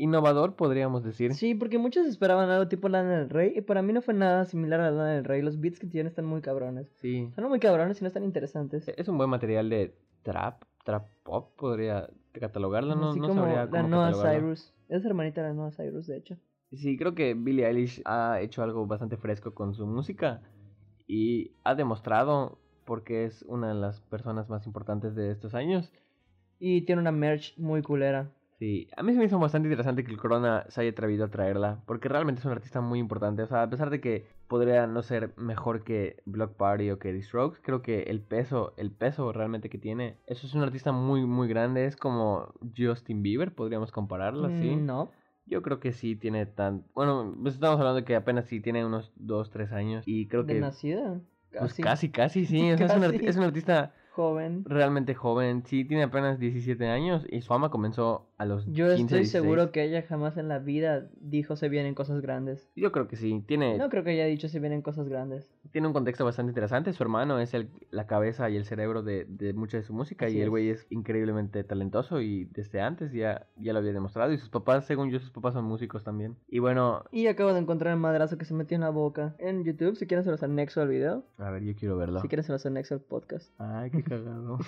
innovador 0.00 0.56
podríamos 0.56 1.04
decir 1.04 1.34
Sí, 1.34 1.54
porque 1.54 1.78
muchos 1.78 2.06
esperaban 2.06 2.50
algo 2.50 2.68
tipo 2.68 2.88
Lana 2.88 3.18
del 3.18 3.30
Rey. 3.30 3.52
Y 3.54 3.60
para 3.60 3.82
mí 3.82 3.92
no 3.92 4.02
fue 4.02 4.14
nada 4.14 4.44
similar 4.44 4.80
a 4.80 4.90
Lana 4.90 5.12
del 5.12 5.24
Rey. 5.24 5.42
Los 5.42 5.60
beats 5.60 5.78
que 5.78 5.86
tiene 5.86 6.08
están 6.08 6.24
muy 6.24 6.40
cabrones. 6.40 6.88
sí 6.96 7.30
Son 7.34 7.48
muy 7.48 7.60
cabrones 7.60 8.00
y 8.00 8.04
no 8.04 8.08
están 8.08 8.24
interesantes. 8.24 8.88
es 8.88 9.08
un 9.08 9.18
buen 9.18 9.30
material 9.30 9.68
de 9.68 9.94
trap 10.22 10.64
trap 10.84 11.06
pop 11.22 11.54
podría 11.56 12.08
catalogarlo 12.32 12.94
no, 12.94 13.10
Así 13.10 13.20
no 13.20 13.28
como 13.28 13.42
sabría 13.42 13.66
la 13.66 13.82
Noah. 13.82 14.12
Cyrus. 14.12 14.72
Es 14.88 15.04
hermanita 15.04 15.42
de 15.42 15.48
la 15.48 15.54
Noah 15.54 15.70
Cyrus, 15.70 16.06
de 16.06 16.16
hecho. 16.16 16.36
Sí, 16.72 16.96
creo 16.96 17.14
que 17.14 17.34
Billie 17.34 17.66
Eilish 17.66 18.00
ha 18.04 18.40
hecho 18.40 18.62
algo 18.62 18.86
bastante 18.86 19.16
fresco 19.16 19.54
con 19.54 19.74
su 19.74 19.86
música 19.86 20.40
y 21.06 21.52
ha 21.64 21.74
demostrado 21.74 22.58
porque 22.84 23.24
es 23.24 23.42
una 23.48 23.68
de 23.68 23.74
las 23.74 24.00
personas 24.00 24.48
más 24.48 24.66
importantes 24.66 25.14
de 25.14 25.30
estos 25.30 25.54
años. 25.54 25.92
Y 26.58 26.82
tiene 26.82 27.00
una 27.00 27.12
merch 27.12 27.56
muy 27.58 27.82
culera. 27.82 28.30
Sí, 28.60 28.88
a 28.94 29.02
mí 29.02 29.14
se 29.14 29.18
me 29.18 29.24
hizo 29.24 29.38
bastante 29.38 29.68
interesante 29.68 30.04
que 30.04 30.10
el 30.10 30.18
Corona 30.18 30.66
se 30.68 30.82
haya 30.82 30.90
atrevido 30.90 31.24
a 31.24 31.28
traerla, 31.28 31.80
porque 31.86 32.10
realmente 32.10 32.40
es 32.40 32.44
un 32.44 32.52
artista 32.52 32.82
muy 32.82 32.98
importante. 32.98 33.42
O 33.42 33.46
sea, 33.46 33.62
a 33.62 33.70
pesar 33.70 33.88
de 33.88 34.02
que 34.02 34.26
podría 34.48 34.86
no 34.86 35.00
ser 35.02 35.32
mejor 35.38 35.82
que 35.82 36.18
Block 36.26 36.52
Party 36.56 36.90
o 36.90 36.98
que 36.98 37.10
The 37.12 37.22
Strokes, 37.22 37.60
creo 37.62 37.80
que 37.80 38.02
el 38.02 38.20
peso, 38.20 38.74
el 38.76 38.90
peso 38.90 39.32
realmente 39.32 39.70
que 39.70 39.78
tiene, 39.78 40.18
eso 40.26 40.46
es 40.46 40.52
un 40.54 40.62
artista 40.62 40.92
muy, 40.92 41.24
muy 41.24 41.48
grande. 41.48 41.86
Es 41.86 41.96
como 41.96 42.52
Justin 42.76 43.22
Bieber, 43.22 43.54
podríamos 43.54 43.92
compararlo 43.92 44.46
así. 44.48 44.76
Mm, 44.76 44.84
No. 44.84 45.10
Yo 45.46 45.62
creo 45.62 45.80
que 45.80 45.92
sí 45.92 46.14
tiene 46.14 46.44
tan... 46.46 46.84
Bueno, 46.94 47.34
pues 47.42 47.54
estamos 47.54 47.78
hablando 47.80 47.96
de 47.96 48.04
que 48.04 48.14
apenas 48.14 48.44
sí 48.44 48.60
tiene 48.60 48.84
unos 48.84 49.10
2, 49.16 49.50
3 49.50 49.72
años. 49.72 50.04
Y 50.06 50.26
creo 50.28 50.44
De 50.44 50.52
que... 50.54 50.60
nacida. 50.60 51.18
Pues 51.50 51.72
Casi. 51.72 51.82
casi, 51.82 52.08
casi, 52.10 52.46
sí. 52.46 52.70
o 52.72 52.76
sea, 52.76 52.86
es, 52.86 52.94
un, 52.96 53.04
es 53.04 53.36
un 53.36 53.42
artista 53.42 53.92
Joven. 54.12 54.64
realmente 54.66 55.14
joven. 55.14 55.64
Sí, 55.66 55.84
tiene 55.84 56.04
apenas 56.04 56.38
17 56.38 56.86
años 56.86 57.24
y 57.30 57.40
su 57.40 57.48
fama 57.48 57.70
comenzó 57.70 58.28
a 58.40 58.46
los 58.46 58.64
Yo 58.66 58.86
15, 58.86 58.92
estoy 59.02 59.18
16. 59.18 59.30
seguro 59.30 59.70
que 59.70 59.84
ella 59.84 60.02
jamás 60.08 60.38
en 60.38 60.48
la 60.48 60.58
vida 60.58 61.06
dijo 61.20 61.56
se 61.56 61.68
vienen 61.68 61.94
cosas 61.94 62.22
grandes. 62.22 62.70
Yo 62.74 62.90
creo 62.90 63.06
que 63.06 63.16
sí. 63.16 63.44
Tiene, 63.46 63.76
No 63.76 63.90
creo 63.90 64.02
que 64.02 64.10
haya 64.12 64.24
dicho 64.24 64.48
se 64.48 64.60
vienen 64.60 64.80
cosas 64.80 65.08
grandes. 65.10 65.52
tiene 65.72 65.86
un 65.88 65.92
contexto 65.92 66.24
bastante 66.24 66.50
interesante. 66.50 66.94
Su 66.94 67.02
hermano 67.02 67.38
es 67.38 67.52
el, 67.52 67.68
la 67.90 68.06
cabeza 68.06 68.48
y 68.48 68.56
el 68.56 68.64
cerebro 68.64 69.02
de, 69.02 69.26
de 69.28 69.52
mucha 69.52 69.76
de 69.76 69.82
su 69.82 69.92
música 69.92 70.24
Así 70.24 70.38
y 70.38 70.40
el 70.40 70.48
güey 70.48 70.70
es 70.70 70.86
increíblemente 70.88 71.62
talentoso 71.64 72.22
y 72.22 72.46
desde 72.46 72.80
antes 72.80 73.12
ya, 73.12 73.46
ya 73.56 73.74
lo 73.74 73.80
había 73.80 73.92
demostrado. 73.92 74.32
Y 74.32 74.38
sus 74.38 74.48
papás, 74.48 74.86
según 74.86 75.10
yo, 75.10 75.18
sus 75.20 75.30
papás 75.32 75.52
son 75.52 75.66
músicos 75.66 76.02
también. 76.02 76.36
Y 76.48 76.60
bueno, 76.60 77.04
Y 77.12 77.26
acabo 77.26 77.52
de 77.52 77.60
encontrar 77.60 77.92
el 77.92 78.00
madrazo 78.00 78.38
que 78.38 78.46
se 78.46 78.54
metió 78.54 78.74
en 78.74 78.80
la 78.80 78.90
boca. 78.90 79.34
En 79.38 79.64
YouTube, 79.64 79.96
si 79.96 80.06
quieren 80.06 80.24
se 80.24 80.30
los 80.30 80.42
anexo 80.42 80.80
al 80.80 80.88
video. 80.88 81.24
a 81.36 81.50
ver, 81.50 81.62
yo 81.62 81.74
quiero 81.74 81.98
verlo. 81.98 82.20
Si 82.22 82.28
quieren 82.28 82.44
se 82.44 82.52
los 82.52 82.64
anexo 82.64 82.94
al 82.94 83.00
podcast. 83.02 83.52
Ay, 83.58 83.90
qué 83.90 84.02
cagado. 84.02 84.58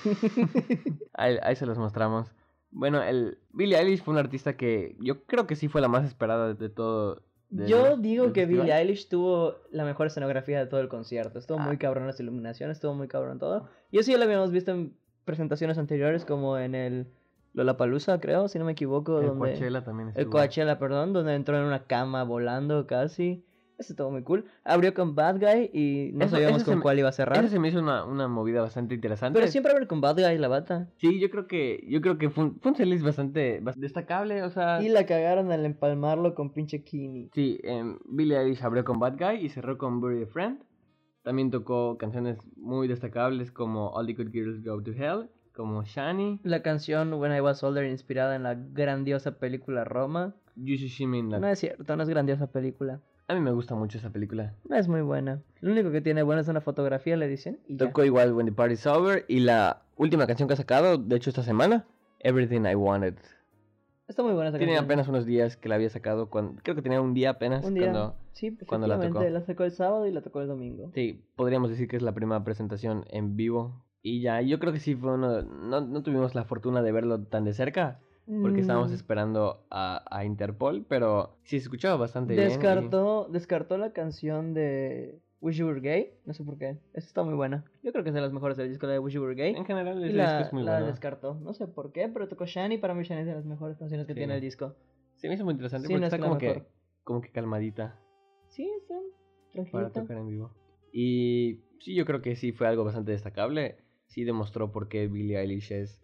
ahí, 1.14 1.36
ahí 1.42 1.56
se 1.56 1.64
los 1.64 1.78
mostramos. 1.78 2.30
Bueno, 2.72 3.02
el 3.02 3.38
Billie 3.52 3.78
Eilish 3.78 4.02
fue 4.02 4.12
un 4.12 4.18
artista 4.18 4.56
que 4.56 4.96
yo 4.98 5.24
creo 5.24 5.46
que 5.46 5.56
sí 5.56 5.68
fue 5.68 5.80
la 5.80 5.88
más 5.88 6.04
esperada 6.04 6.54
de, 6.54 6.68
todo. 6.68 7.22
de 7.50 7.68
Yo 7.68 7.96
digo 7.98 8.32
que 8.32 8.40
festival. 8.42 8.66
Billie 8.66 8.78
Eilish 8.78 9.08
tuvo 9.08 9.56
la 9.70 9.84
mejor 9.84 10.06
escenografía 10.06 10.58
de 10.58 10.66
todo 10.66 10.80
el 10.80 10.88
concierto. 10.88 11.38
Estuvo 11.38 11.58
Ah. 11.60 11.64
muy 11.66 11.76
cabrón 11.76 12.06
las 12.06 12.18
iluminaciones, 12.18 12.78
estuvo 12.78 12.94
muy 12.94 13.08
cabrón 13.08 13.38
todo. 13.38 13.68
Y 13.90 13.98
eso 13.98 14.10
ya 14.10 14.18
lo 14.18 14.24
habíamos 14.24 14.50
visto 14.50 14.70
en 14.72 14.94
presentaciones 15.24 15.78
anteriores, 15.78 16.24
como 16.24 16.58
en 16.58 16.74
el 16.74 17.06
Lollapalooza, 17.54 18.18
creo, 18.20 18.48
si 18.48 18.58
no 18.58 18.64
me 18.64 18.72
equivoco. 18.72 19.20
El 19.20 19.26
donde... 19.26 19.50
Coachella 19.50 19.84
también 19.84 20.12
El. 20.14 20.28
Coachella, 20.30 20.78
perdón, 20.78 21.12
donde 21.12 21.34
entró 21.34 21.58
en 21.58 21.64
una 21.64 21.84
cama 21.84 22.24
volando 22.24 22.86
casi. 22.86 23.44
Eso 23.82 23.92
estuvo 23.94 24.10
muy 24.12 24.22
cool. 24.22 24.44
Abrió 24.62 24.94
con 24.94 25.14
Bad 25.16 25.40
Guy 25.40 25.70
y 25.72 26.10
no 26.12 26.24
Eso- 26.24 26.36
sabíamos 26.36 26.58
eso 26.62 26.66
con 26.70 26.76
me- 26.78 26.82
cuál 26.82 26.98
iba 27.00 27.08
a 27.08 27.12
cerrar. 27.12 27.38
Eso 27.38 27.48
se 27.48 27.58
me 27.58 27.68
hizo 27.68 27.80
una, 27.80 28.04
una 28.04 28.28
movida 28.28 28.60
bastante 28.62 28.94
interesante. 28.94 29.36
Pero 29.38 29.50
siempre 29.50 29.72
abre 29.72 29.86
con 29.88 30.00
Bad 30.00 30.14
Guy 30.20 30.38
la 30.38 30.46
bata. 30.48 30.88
Sí, 30.98 31.18
yo 31.20 31.30
creo 31.30 31.48
que 31.48 31.84
yo 31.88 32.00
creo 32.00 32.16
que 32.16 32.30
fue 32.30 32.44
un, 32.44 32.60
fue 32.60 32.72
un 32.72 33.02
bastante, 33.02 33.60
bas- 33.60 33.74
destacable, 33.76 34.42
o 34.44 34.50
sea... 34.50 34.80
Y 34.82 34.88
la 34.88 35.04
cagaron 35.04 35.50
al 35.50 35.66
empalmarlo 35.66 36.34
con 36.36 36.52
pinche 36.52 36.84
Kini. 36.84 37.28
Sí, 37.34 37.58
em, 37.64 37.98
Billie 38.04 38.38
Eilish 38.38 38.62
abrió 38.62 38.84
con 38.84 39.00
Bad 39.00 39.16
Guy 39.18 39.44
y 39.44 39.48
cerró 39.48 39.76
con 39.78 40.00
Bury 40.00 40.22
a 40.22 40.26
Friend. 40.26 40.62
También 41.22 41.50
tocó 41.50 41.98
canciones 41.98 42.38
muy 42.56 42.88
destacables 42.88 43.50
como 43.50 43.88
All 43.90 44.06
the 44.06 44.14
Good 44.14 44.30
Girls 44.32 44.64
Go 44.64 44.82
to 44.82 44.92
Hell, 44.92 45.28
como 45.54 45.84
Shani, 45.84 46.40
La 46.44 46.62
canción 46.62 47.12
When 47.14 47.34
I 47.36 47.40
Was 47.40 47.62
Older 47.62 47.84
inspirada 47.86 48.34
en 48.36 48.42
la 48.44 48.54
grandiosa 48.54 49.38
película 49.38 49.84
Roma. 49.84 50.34
No 51.38 51.46
es 51.48 51.58
cierto, 51.60 51.96
no 51.96 52.02
es 52.02 52.08
grandiosa 52.08 52.50
película. 52.50 53.00
A 53.28 53.34
mí 53.34 53.40
me 53.40 53.52
gusta 53.52 53.74
mucho 53.74 53.98
esa 53.98 54.10
película. 54.10 54.54
Es 54.70 54.88
muy 54.88 55.00
buena. 55.00 55.42
Lo 55.60 55.72
único 55.72 55.90
que 55.90 56.00
tiene 56.00 56.22
bueno 56.22 56.42
es 56.42 56.48
una 56.48 56.60
fotografía, 56.60 57.16
la 57.16 57.24
edición. 57.24 57.58
Y 57.66 57.76
ya. 57.76 57.86
Tocó 57.86 58.04
igual 58.04 58.32
When 58.32 58.46
the 58.46 58.52
Party's 58.52 58.86
Over 58.86 59.24
y 59.28 59.40
la 59.40 59.82
última 59.96 60.26
canción 60.26 60.48
que 60.48 60.54
ha 60.54 60.56
sacado, 60.56 60.98
de 60.98 61.16
hecho 61.16 61.30
esta 61.30 61.42
semana, 61.42 61.86
Everything 62.20 62.62
I 62.70 62.74
Wanted. 62.74 63.16
Está 64.08 64.22
muy 64.22 64.32
buena 64.32 64.50
esa 64.50 64.58
Tiene 64.58 64.74
canción. 64.74 64.84
apenas 64.84 65.08
unos 65.08 65.24
días 65.24 65.56
que 65.56 65.68
la 65.68 65.76
había 65.76 65.88
sacado, 65.88 66.28
cuando, 66.28 66.60
creo 66.62 66.74
que 66.74 66.82
tenía 66.82 67.00
un 67.00 67.14
día 67.14 67.30
apenas 67.30 67.64
Un 67.64 67.74
día. 67.74 67.84
cuando... 67.84 68.16
Sí, 68.32 68.56
cuando 68.66 68.86
la 68.86 69.00
tocó. 69.00 69.22
la 69.22 69.40
sacó 69.42 69.64
el 69.64 69.72
sábado 69.72 70.06
y 70.06 70.12
la 70.12 70.20
tocó 70.22 70.40
el 70.42 70.48
domingo. 70.48 70.90
Sí, 70.94 71.24
podríamos 71.36 71.70
decir 71.70 71.88
que 71.88 71.96
es 71.96 72.02
la 72.02 72.12
primera 72.12 72.42
presentación 72.44 73.04
en 73.08 73.36
vivo. 73.36 73.84
Y 74.02 74.20
ya, 74.20 74.42
yo 74.42 74.58
creo 74.58 74.72
que 74.72 74.80
sí 74.80 74.96
fue 74.96 75.14
uno... 75.14 75.42
No, 75.42 75.80
no 75.80 76.02
tuvimos 76.02 76.34
la 76.34 76.44
fortuna 76.44 76.82
de 76.82 76.92
verlo 76.92 77.22
tan 77.24 77.44
de 77.44 77.54
cerca, 77.54 78.00
porque 78.40 78.60
estábamos 78.60 78.90
Mm, 78.90 78.94
esperando 78.94 79.64
a, 79.70 80.04
a 80.10 80.24
Interpol, 80.24 80.84
pero 80.88 81.36
sí 81.44 81.58
se 81.58 81.64
escuchaba 81.64 81.96
bastante 81.96 82.34
bien. 82.34 82.46
y- 82.46 82.48
Descartó, 82.50 83.28
descartó 83.30 83.78
la 83.78 83.92
canción 83.92 84.54
de 84.54 85.20
Wish 85.40 85.56
You 85.56 85.66
Were 85.66 85.80
Gay, 85.80 86.14
no 86.24 86.32
sé 86.32 86.44
por 86.44 86.56
qué. 86.56 86.78
Esta 86.94 87.00
está 87.08 87.22
muy 87.24 87.34
buena. 87.34 87.64
Yo 87.82 87.90
creo 87.92 88.04
que 88.04 88.10
es 88.10 88.14
de 88.14 88.20
las 88.20 88.32
mejores 88.32 88.56
del 88.56 88.68
disco, 88.68 88.86
la 88.86 88.92
de 88.92 88.98
Wish 89.00 89.14
You 89.14 89.22
Were 89.22 89.34
Gay. 89.34 89.54
En 89.56 89.64
general, 89.64 90.00
Y 90.00 90.10
el 90.10 90.16
la, 90.16 90.24
disco 90.38 90.46
es 90.46 90.52
muy 90.52 90.62
la 90.62 90.72
bueno. 90.72 90.86
descartó. 90.86 91.34
No 91.34 91.52
sé 91.52 91.66
por 91.66 91.92
qué, 91.92 92.08
pero 92.08 92.28
tocó 92.28 92.46
Shani. 92.46 92.78
Para 92.78 92.94
mí, 92.94 93.02
Shani 93.02 93.22
es 93.22 93.26
de 93.26 93.34
las 93.34 93.44
mejores 93.44 93.76
canciones 93.76 94.06
que 94.06 94.12
Sí. 94.14 94.18
tiene 94.20 94.34
el 94.36 94.40
disco. 94.40 94.76
Se 95.16 95.28
me 95.28 95.34
hizo 95.34 95.44
muy 95.44 95.52
interesante 95.52 95.88
Sí, 95.88 95.92
porque 95.94 96.00
no 96.00 96.06
es 96.06 96.12
está 96.12 96.18
la 96.24 96.28
como 96.28 96.38
que, 96.38 96.64
como 97.04 97.20
que 97.20 97.30
calmadita 97.30 97.98
Sí, 98.48 98.70
está 98.80 98.94
para 99.52 99.62
tranquilita. 99.90 100.00
tocar 100.00 100.16
en 100.18 100.28
vivo. 100.28 100.54
Y 100.92 101.60
sí, 101.80 101.94
yo 101.94 102.04
creo 102.04 102.22
que 102.22 102.36
sí 102.36 102.52
fue 102.52 102.66
algo 102.68 102.84
bastante 102.84 103.12
destacable. 103.12 103.78
Sí 104.06 104.24
demostró 104.24 104.70
por 104.72 104.88
qué 104.88 105.08
Billie 105.08 105.38
Eilish 105.40 105.72
es 105.72 106.02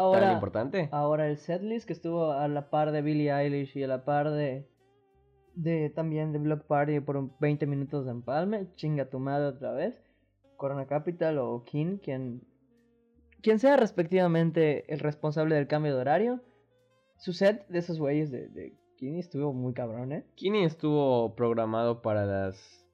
tan 0.00 0.04
Ahora, 0.24 0.32
importante. 0.32 0.88
ahora 0.92 1.28
el 1.28 1.36
setlist 1.36 1.86
que 1.86 1.92
estuvo 1.92 2.32
a 2.32 2.48
la 2.48 2.70
par 2.70 2.92
de 2.92 3.02
Billie 3.02 3.30
Eilish 3.32 3.76
y 3.76 3.82
a 3.84 3.88
la 3.88 4.04
par 4.04 4.30
de, 4.30 4.66
de 5.54 5.90
también 5.90 6.32
de 6.32 6.38
Block 6.38 6.64
Party 6.66 7.00
por 7.00 7.16
un 7.16 7.32
20 7.40 7.66
minutos 7.66 8.04
de 8.04 8.12
empalme. 8.12 8.68
Chinga 8.76 9.08
tu 9.10 9.18
madre 9.18 9.46
otra 9.46 9.72
vez. 9.72 10.02
Corona 10.56 10.86
Capital 10.86 11.38
o 11.38 11.64
King, 11.64 11.98
quien, 12.02 12.42
quien 13.42 13.58
sea 13.58 13.76
respectivamente 13.78 14.92
el 14.92 15.00
responsable 15.00 15.54
del 15.54 15.66
cambio 15.66 15.94
de 15.94 16.00
horario. 16.00 16.40
Su 17.16 17.32
set 17.32 17.66
de 17.68 17.78
esos 17.78 17.98
güeyes 17.98 18.30
de, 18.30 18.48
de 18.48 18.74
King 18.96 19.14
estuvo 19.14 19.52
muy 19.54 19.72
cabrón, 19.72 20.12
¿eh? 20.12 20.26
Kini 20.34 20.64
estuvo 20.64 21.34
programado 21.34 22.02
para 22.02 22.26
las 22.26 22.86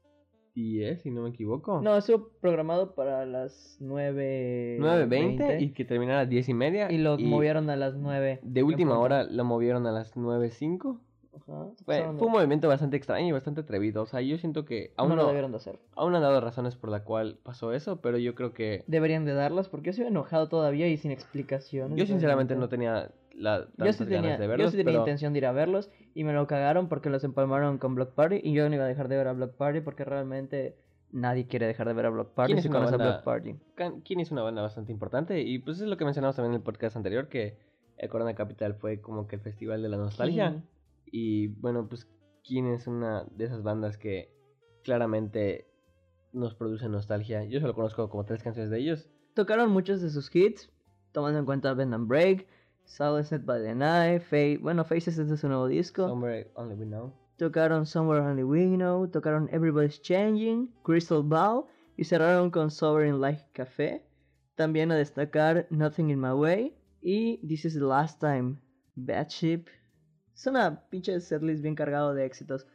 10, 0.62 1.02
si 1.02 1.10
no 1.10 1.22
me 1.22 1.28
equivoco. 1.28 1.80
No, 1.82 1.96
estuvo 1.96 2.30
programado 2.40 2.94
para 2.94 3.26
las 3.26 3.76
9. 3.80 4.78
9.20 4.80 5.60
y 5.60 5.70
que 5.72 5.84
terminara 5.84 6.20
a 6.20 6.22
las 6.22 6.30
10 6.30 6.48
y 6.48 6.54
media. 6.54 6.90
y 6.90 6.98
lo 6.98 7.18
movieron 7.18 7.68
a 7.70 7.76
las 7.76 7.94
9. 7.94 8.40
De 8.42 8.62
última 8.62 8.98
hora 8.98 9.24
lo 9.24 9.44
movieron 9.44 9.86
a 9.86 9.92
las 9.92 10.16
9.05. 10.16 10.98
Ajá, 11.36 11.66
Fue, 11.84 12.02
fue 12.16 12.26
un 12.26 12.32
movimiento 12.32 12.66
bastante 12.66 12.96
extraño 12.96 13.28
y 13.28 13.32
bastante 13.32 13.60
atrevido. 13.60 14.02
O 14.02 14.06
sea, 14.06 14.22
yo 14.22 14.38
siento 14.38 14.64
que 14.64 14.94
aún 14.96 15.10
no 15.10 15.16
no, 15.16 15.22
lo 15.22 15.28
debieron 15.28 15.50
de 15.50 15.58
hacer. 15.58 15.78
aún 15.94 16.14
han 16.14 16.22
dado 16.22 16.40
razones 16.40 16.76
por 16.76 16.88
la 16.88 17.04
cual 17.04 17.38
pasó 17.42 17.74
eso, 17.74 18.00
pero 18.00 18.16
yo 18.16 18.34
creo 18.34 18.54
que... 18.54 18.84
Deberían 18.86 19.26
de 19.26 19.34
darlas 19.34 19.68
porque 19.68 19.88
yo 19.88 19.90
estoy 19.90 20.06
enojado 20.06 20.48
todavía 20.48 20.88
y 20.88 20.96
sin 20.96 21.10
explicaciones. 21.10 21.98
Yo 21.98 22.06
sinceramente 22.06 22.56
no 22.56 22.70
tenía 22.70 23.10
la, 23.36 23.68
Yo 23.76 23.92
sí 23.92 24.04
tenía, 24.06 24.38
de 24.38 24.58
yo 24.58 24.70
sí 24.70 24.76
tenía 24.76 24.92
pero 24.92 24.98
intención 25.00 25.32
de 25.32 25.38
ir 25.38 25.46
a 25.46 25.52
verlos 25.52 25.90
y 26.14 26.24
me 26.24 26.32
lo 26.32 26.46
cagaron 26.46 26.88
porque 26.88 27.10
los 27.10 27.22
empalmaron 27.24 27.78
con 27.78 27.94
Block 27.94 28.14
Party 28.14 28.40
y 28.42 28.52
yo 28.52 28.68
no 28.68 28.74
iba 28.74 28.84
a 28.84 28.88
dejar 28.88 29.08
de 29.08 29.16
ver 29.16 29.28
a 29.28 29.32
Block 29.32 29.56
Party 29.56 29.80
porque 29.80 30.04
realmente 30.04 30.76
nadie 31.12 31.46
quiere 31.46 31.66
dejar 31.66 31.88
de 31.88 31.94
ver 31.94 32.06
a 32.06 32.10
Block 32.10 32.34
Party 32.34 32.48
¿Quién 32.48 32.58
es 32.58 32.64
si 32.64 32.68
una 32.68 32.80
banda? 32.80 32.96
Block 32.96 33.24
Party. 33.24 33.56
Kini 34.02 34.22
es 34.22 34.30
una 34.30 34.42
banda 34.42 34.62
bastante 34.62 34.92
importante 34.92 35.40
y 35.42 35.58
pues 35.58 35.80
es 35.80 35.86
lo 35.86 35.96
que 35.96 36.04
mencionamos 36.04 36.36
también 36.36 36.52
en 36.52 36.60
el 36.60 36.62
podcast 36.62 36.96
anterior, 36.96 37.28
que 37.28 37.58
el 37.98 38.08
Corona 38.08 38.34
Capital 38.34 38.74
fue 38.74 39.00
como 39.00 39.26
que 39.26 39.36
el 39.36 39.42
festival 39.42 39.82
de 39.82 39.88
la 39.88 39.96
nostalgia. 39.96 40.62
Y 41.06 41.48
bueno, 41.48 41.88
pues 41.88 42.08
Kini 42.42 42.72
es 42.72 42.86
una 42.86 43.24
de 43.30 43.44
esas 43.44 43.62
bandas 43.62 43.98
que 43.98 44.32
claramente 44.82 45.66
nos 46.32 46.54
produce 46.54 46.88
nostalgia. 46.88 47.44
Yo 47.44 47.60
solo 47.60 47.74
conozco 47.74 48.08
como 48.08 48.24
tres 48.24 48.42
canciones 48.42 48.70
de 48.70 48.78
ellos. 48.78 49.08
Tocaron 49.34 49.70
muchos 49.70 50.00
de 50.00 50.10
sus 50.10 50.34
hits, 50.34 50.70
tomando 51.12 51.38
en 51.38 51.44
cuenta 51.44 51.74
Bend 51.74 51.94
and 51.94 52.08
Break, 52.08 52.46
Silenced 52.86 53.44
by 53.44 53.58
the 53.58 53.74
Night, 53.74 54.22
Fate, 54.22 54.58
bueno, 54.58 54.84
Faces 54.84 55.18
es 55.18 55.28
de 55.28 55.36
su 55.36 55.48
nuevo 55.48 55.66
disco. 55.66 56.08
Somewhere 56.08 56.50
Only 56.54 56.76
We 56.76 56.86
Know. 56.86 57.12
Tocaron 57.36 57.84
Somewhere 57.84 58.22
Only 58.22 58.44
We 58.44 58.76
Know, 58.76 59.06
tocaron 59.08 59.48
Everybody's 59.52 60.00
Changing, 60.00 60.72
Crystal 60.82 61.22
Ball 61.22 61.66
y 61.96 62.04
cerraron 62.04 62.50
con 62.50 62.70
Sovereign 62.70 63.20
Like 63.20 63.44
Café. 63.52 64.02
También 64.54 64.90
a 64.92 64.94
destacar 64.94 65.66
Nothing 65.70 66.10
in 66.10 66.20
My 66.20 66.32
Way 66.32 66.74
y 67.02 67.38
This 67.46 67.66
is 67.66 67.74
the 67.74 67.80
Last 67.80 68.20
Time, 68.20 68.56
Bad 68.94 69.28
Ship. 69.28 69.66
Es 70.34 70.46
una 70.46 70.82
pinche 70.88 71.20
setlist 71.20 71.62
bien 71.62 71.74
cargado 71.74 72.14
de 72.14 72.24
éxitos. 72.24 72.66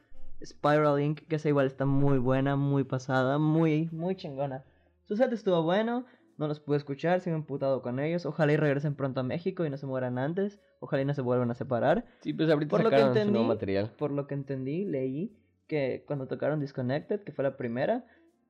Spiral 0.44 1.00
Inc., 1.00 1.28
que 1.28 1.38
esa 1.38 1.50
igual 1.50 1.68
está 1.68 1.86
muy 1.86 2.18
buena, 2.18 2.56
muy 2.56 2.84
pasada, 2.84 3.38
muy, 3.38 3.90
muy 3.92 4.16
chingona. 4.16 4.64
Su 5.06 5.16
set 5.16 5.32
estuvo 5.34 5.64
bueno, 5.64 6.06
no 6.42 6.48
los 6.50 6.60
pude 6.60 6.76
escuchar, 6.78 7.22
sigo 7.22 7.36
emputado 7.38 7.82
con 7.82 8.00
ellos. 8.00 8.26
Ojalá 8.26 8.52
y 8.52 8.58
regresen 8.58 8.96
pronto 8.96 9.22
a 9.22 9.24
México 9.24 9.66
y 9.66 9.70
no 9.70 9.78
se 9.78 9.86
mueran 9.86 10.18
antes. 10.18 10.60
Ojalá 10.82 11.04
y 11.04 11.06
no 11.06 11.14
se 11.14 11.22
vuelvan 11.22 11.50
a 11.52 11.54
separar. 11.56 12.06
Sí, 12.20 12.34
pues 12.34 12.50
ahorita 12.50 12.70
Por 12.70 12.84
lo 12.84 12.90
que 12.90 13.00
su 13.00 13.06
entendí, 13.08 13.32
nuevo 13.32 13.48
material. 13.48 13.92
por 13.98 14.12
lo 14.12 14.28
que 14.28 14.34
entendí, 14.34 14.84
leí 14.84 15.38
que 15.68 16.04
cuando 16.06 16.28
tocaron 16.28 16.60
Disconnected, 16.60 17.24
que 17.24 17.32
fue 17.32 17.44
la 17.44 17.56
primera, 17.56 18.06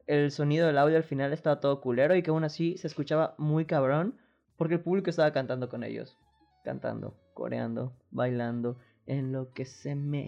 el 0.08 0.32
sonido 0.32 0.66
del 0.66 0.80
audio 0.80 0.98
al 0.98 1.04
final 1.04 1.32
estaba 1.34 1.60
todo 1.60 1.80
culero 1.82 2.16
y 2.16 2.24
que 2.24 2.32
aún 2.32 2.44
así 2.44 2.78
se 2.78 2.88
escuchaba 2.88 3.36
muy 3.38 3.66
cabrón 3.66 4.18
porque 4.58 4.76
el 4.76 4.82
público 4.82 5.10
estaba 5.12 5.32
cantando 5.32 5.70
con 5.70 5.84
ellos. 5.84 6.18
Cantando, 6.64 7.16
coreando, 7.34 7.94
bailando, 8.12 8.78
en 9.06 9.32
lo 9.32 9.52
que 9.52 9.66
se 9.66 9.96
me... 9.96 10.24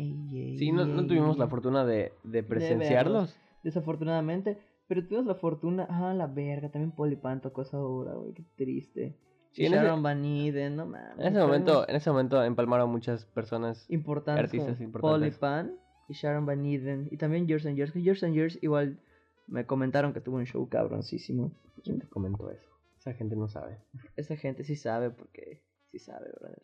Sí, 0.57 0.71
no, 0.71 0.85
no 0.85 1.05
tuvimos 1.07 1.37
la 1.37 1.47
fortuna 1.47 1.85
de, 1.85 2.11
de 2.23 2.43
presenciarlos. 2.43 3.35
Desafortunadamente, 3.63 4.57
pero 4.93 5.07
tuvimos 5.07 5.25
la 5.25 5.35
fortuna... 5.35 5.87
Ah, 5.89 6.13
la 6.13 6.27
verga, 6.27 6.69
también 6.69 6.91
Polly 6.91 7.15
Pan 7.15 7.41
tocó 7.41 7.63
esa 7.63 7.79
obra, 7.79 8.13
güey, 8.13 8.33
qué 8.33 8.43
triste. 8.55 9.17
Sí, 9.51 9.65
en 9.65 9.73
ese- 9.73 9.83
Sharon 9.83 10.03
Van 10.03 10.23
Eden, 10.23 10.75
no 10.75 10.85
mames. 10.85 11.17
En 11.17 11.27
ese 11.35 11.39
momento, 11.39 11.87
en 11.89 11.95
ese 11.95 12.09
momento 12.11 12.43
empalmaron 12.43 12.91
muchas 12.91 13.25
personas. 13.25 13.89
importantes 13.89 14.43
Artistas 14.45 14.79
importantes. 14.81 15.19
Polly 15.19 15.39
Pan 15.39 15.75
y 16.07 16.13
Sharon 16.13 16.45
Van 16.45 16.63
Eden 16.65 17.07
y 17.11 17.17
también 17.17 17.47
Years 17.47 17.65
and 17.65 17.75
Years. 17.75 17.91
Que 17.91 18.01
Years 18.03 18.23
and 18.23 18.35
Years 18.35 18.59
igual 18.61 18.99
me 19.47 19.65
comentaron 19.65 20.13
que 20.13 20.21
tuvo 20.21 20.37
un 20.37 20.45
show 20.45 20.67
cabroncísimo. 20.69 21.51
¿Quién 21.83 21.99
te 21.99 22.07
comentó 22.07 22.51
eso? 22.51 22.69
Esa 22.99 23.13
gente 23.13 23.35
no 23.35 23.47
sabe. 23.47 23.79
Esa 24.15 24.35
gente 24.35 24.63
sí 24.63 24.75
sabe 24.75 25.09
porque 25.09 25.63
sí 25.91 25.97
sabe, 25.97 26.31
brother. 26.39 26.61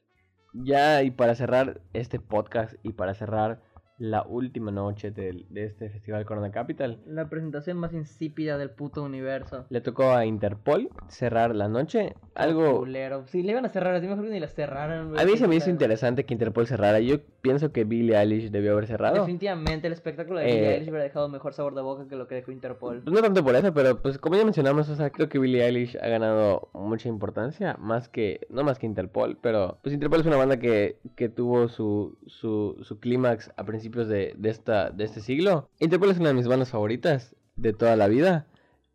Ya, 0.54 1.04
y 1.04 1.12
para 1.12 1.34
cerrar 1.36 1.82
este 1.94 2.20
podcast 2.20 2.74
y 2.84 2.94
para 2.94 3.14
cerrar 3.14 3.62
la 4.00 4.24
última 4.24 4.72
noche 4.72 5.12
del- 5.12 5.46
de 5.50 5.66
este 5.66 5.90
festival 5.90 6.26
Corona 6.26 6.52
Capital, 6.52 7.00
La 7.06 7.30
presentación 7.30 7.78
más 7.78 7.94
insípida 7.94 8.58
del 8.58 8.70
puto 8.72 9.04
universo. 9.04 9.66
le 9.70 9.82
tocó 9.82 10.12
a 10.12 10.26
Interpol 10.26 10.90
cerrar 11.10 11.54
la 11.56 11.68
noche. 11.68 12.16
Algo. 12.34 12.80
Culero. 12.80 13.26
Sí, 13.28 13.44
le 13.44 13.52
iban 13.52 13.66
a 13.66 13.70
cerrar, 13.70 13.94
así 13.96 14.08
mejor 14.08 14.24
que 14.26 14.32
ni 14.32 14.40
la 14.40 14.48
cerraran. 14.48 15.20
A 15.20 15.26
mí 15.26 15.36
se 15.38 15.48
me 15.48 15.56
hizo 15.58 15.70
interesante 15.70 16.26
que 16.26 16.34
Interpol 16.34 16.66
cerrara. 16.66 17.00
Yo 17.02 17.18
pienso 17.42 17.72
que 17.74 17.84
Billie 17.84 18.18
Eilish 18.18 18.50
debió 18.52 18.72
haber 18.72 18.88
cerrado. 18.88 19.16
Definitivamente 19.18 19.88
el 19.88 19.94
espectáculo 19.94 20.40
de 20.40 20.46
Billie 20.46 20.62
Eh, 20.70 20.74
Eilish 20.76 20.90
hubiera 20.90 21.04
dejado 21.04 21.28
mejor 21.28 21.54
sabor 21.54 21.76
de 21.76 21.82
boca 21.82 22.08
que 22.08 22.16
lo 22.16 22.28
que 22.28 22.36
dejó 22.36 22.52
Interpol. 22.54 23.02
Pues 23.04 23.14
no 23.14 23.22
tanto 23.22 23.44
por 23.44 23.56
eso, 23.56 23.74
pero 23.74 24.02
pues 24.02 24.18
como 24.18 24.36
ya 24.38 24.46
mencionamos, 24.46 24.88
o 24.88 24.96
sea, 24.96 25.10
creo 25.10 25.28
que 25.28 25.40
Billie 25.40 25.66
Eilish 25.66 25.98
ha 26.02 26.08
ganado 26.08 26.70
mucha 26.74 27.10
importancia, 27.10 27.76
más 27.80 28.08
que, 28.08 28.48
no 28.50 28.64
más 28.64 28.80
que 28.80 28.86
Interpol, 28.86 29.38
pero 29.42 29.78
pues 29.84 29.94
Interpol 29.94 30.22
es 30.22 30.26
una 30.26 30.38
banda 30.38 30.58
que, 30.58 31.00
que 31.18 31.28
tuvo 31.28 31.68
su, 31.68 32.18
su, 32.28 32.78
su 32.82 33.00
clímax 33.00 33.52
a 33.58 33.66
principios 33.66 33.89
de, 33.92 34.34
de, 34.38 34.50
esta, 34.50 34.90
de 34.90 35.04
este 35.04 35.22
siglo. 35.22 35.70
Interpol 35.80 36.12
es 36.12 36.20
una 36.20 36.30
de 36.30 36.36
mis 36.36 36.48
bandas 36.48 36.70
favoritas 36.70 37.36
de 37.56 37.74
toda 37.74 37.96
la 37.96 38.08
vida. 38.08 38.48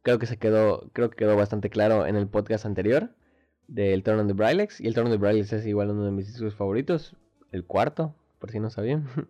Creo 0.03 0.19
que 0.19 0.27
se 0.27 0.37
quedó, 0.37 0.91
creo 0.93 1.11
que 1.11 1.17
quedó 1.17 1.37
bastante 1.37 1.71
claro 1.71 2.07
en 2.07 2.17
el 2.17 2.29
podcast 2.29 2.67
anterior 2.67 3.11
del 3.69 4.03
Turn 4.03 4.21
on 4.21 4.27
the 4.27 4.35
Brylex. 4.35 4.81
Y 4.81 4.87
el 4.87 4.95
Turn 4.95 5.07
on 5.07 5.13
the 5.13 5.19
Brylex 5.19 5.53
es 5.53 5.67
igual 5.67 5.91
uno 5.91 6.05
de 6.05 6.11
mis 6.11 6.27
discos 6.27 6.55
favoritos, 6.55 7.17
el 7.53 7.65
cuarto, 7.65 8.15
por 8.39 8.51
si 8.51 8.61
no 8.61 8.71
sabían. 8.71 9.07
¿Cuáles 9.15 9.29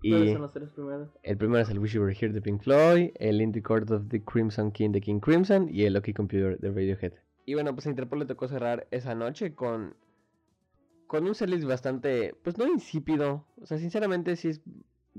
y... 0.30 0.32
son 0.32 0.42
los 0.42 0.52
tres 0.52 0.70
primeros? 0.70 1.08
El 1.22 1.36
primero 1.36 1.62
es 1.62 1.70
el 1.70 1.78
Wish 1.78 1.92
You 1.92 2.02
Were 2.02 2.16
Here 2.18 2.32
de 2.32 2.40
Pink 2.40 2.62
Floyd, 2.62 3.10
el 3.16 3.40
Indie 3.40 3.62
Court 3.62 3.90
of 3.90 4.08
the 4.08 4.22
Crimson 4.22 4.72
King 4.72 4.90
de 4.90 5.00
King 5.00 5.20
Crimson 5.20 5.68
y 5.70 5.84
el 5.84 5.94
Lucky 5.94 6.12
Computer 6.12 6.58
de 6.58 6.68
Radiohead. 6.68 7.12
Y 7.46 7.54
bueno, 7.54 7.74
pues 7.74 7.86
a 7.86 7.90
Interpol 7.90 8.18
le 8.18 8.26
tocó 8.26 8.48
cerrar 8.48 8.86
esa 8.90 9.14
noche 9.14 9.54
con 9.54 9.94
con 11.08 11.26
un 11.26 11.34
setlist 11.34 11.64
bastante, 11.64 12.36
pues 12.44 12.58
no 12.58 12.66
insípido, 12.68 13.44
o 13.60 13.66
sea, 13.66 13.78
sinceramente 13.78 14.36
sí 14.36 14.50
es 14.50 14.60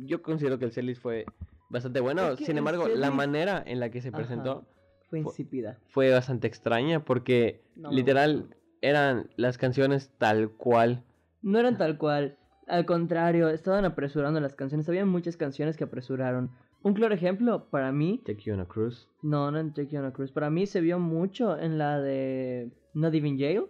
yo 0.05 0.21
considero 0.21 0.59
que 0.59 0.65
el 0.65 0.71
setlist 0.71 1.01
fue 1.01 1.25
bastante 1.69 1.99
bueno, 1.99 2.29
Es 2.31 2.39
que 2.39 2.45
sin 2.45 2.57
embargo, 2.57 2.87
la 2.87 3.11
manera 3.11 3.63
en 3.65 3.79
la 3.79 3.89
que 3.91 4.01
se 4.01 4.11
presentó 4.11 4.65
Fue 5.09 5.21
Fue- 5.21 5.31
insípida. 5.31 5.79
fue 5.87 6.11
bastante 6.11 6.47
extraña 6.47 7.03
porque 7.03 7.61
No 7.75 7.91
literal 7.91 8.55
eran 8.81 9.29
las 9.37 9.57
canciones 9.57 10.11
tal 10.17 10.51
cual. 10.51 11.03
No 11.41 11.57
eran 11.59 11.77
tal 11.77 11.97
cual. 11.97 12.37
Al 12.67 12.85
contrario, 12.85 13.49
estaban 13.49 13.85
apresurando 13.85 14.39
las 14.39 14.55
canciones. 14.55 14.87
Había 14.87 15.05
muchas 15.05 15.35
canciones 15.37 15.75
que 15.77 15.83
apresuraron. 15.85 16.51
Un 16.83 16.93
claro 16.93 17.13
ejemplo, 17.15 17.65
para 17.69 17.91
mí, 17.91 18.21
Take 18.25 18.43
You 18.43 18.53
on 18.53 18.59
a 18.61 18.65
Cruise. 18.67 19.07
no, 19.23 19.49
no 19.51 19.57
en 19.59 19.73
Take 19.73 19.87
You 19.89 19.99
on 19.99 20.05
a 20.05 20.13
Cruise. 20.13 20.31
Para 20.31 20.49
mí 20.49 20.65
se 20.67 20.79
vio 20.79 20.99
mucho 20.99 21.57
en 21.57 21.77
la 21.77 21.99
de 21.99 22.71
Not 22.93 23.13
Even 23.15 23.37
Jail. 23.39 23.65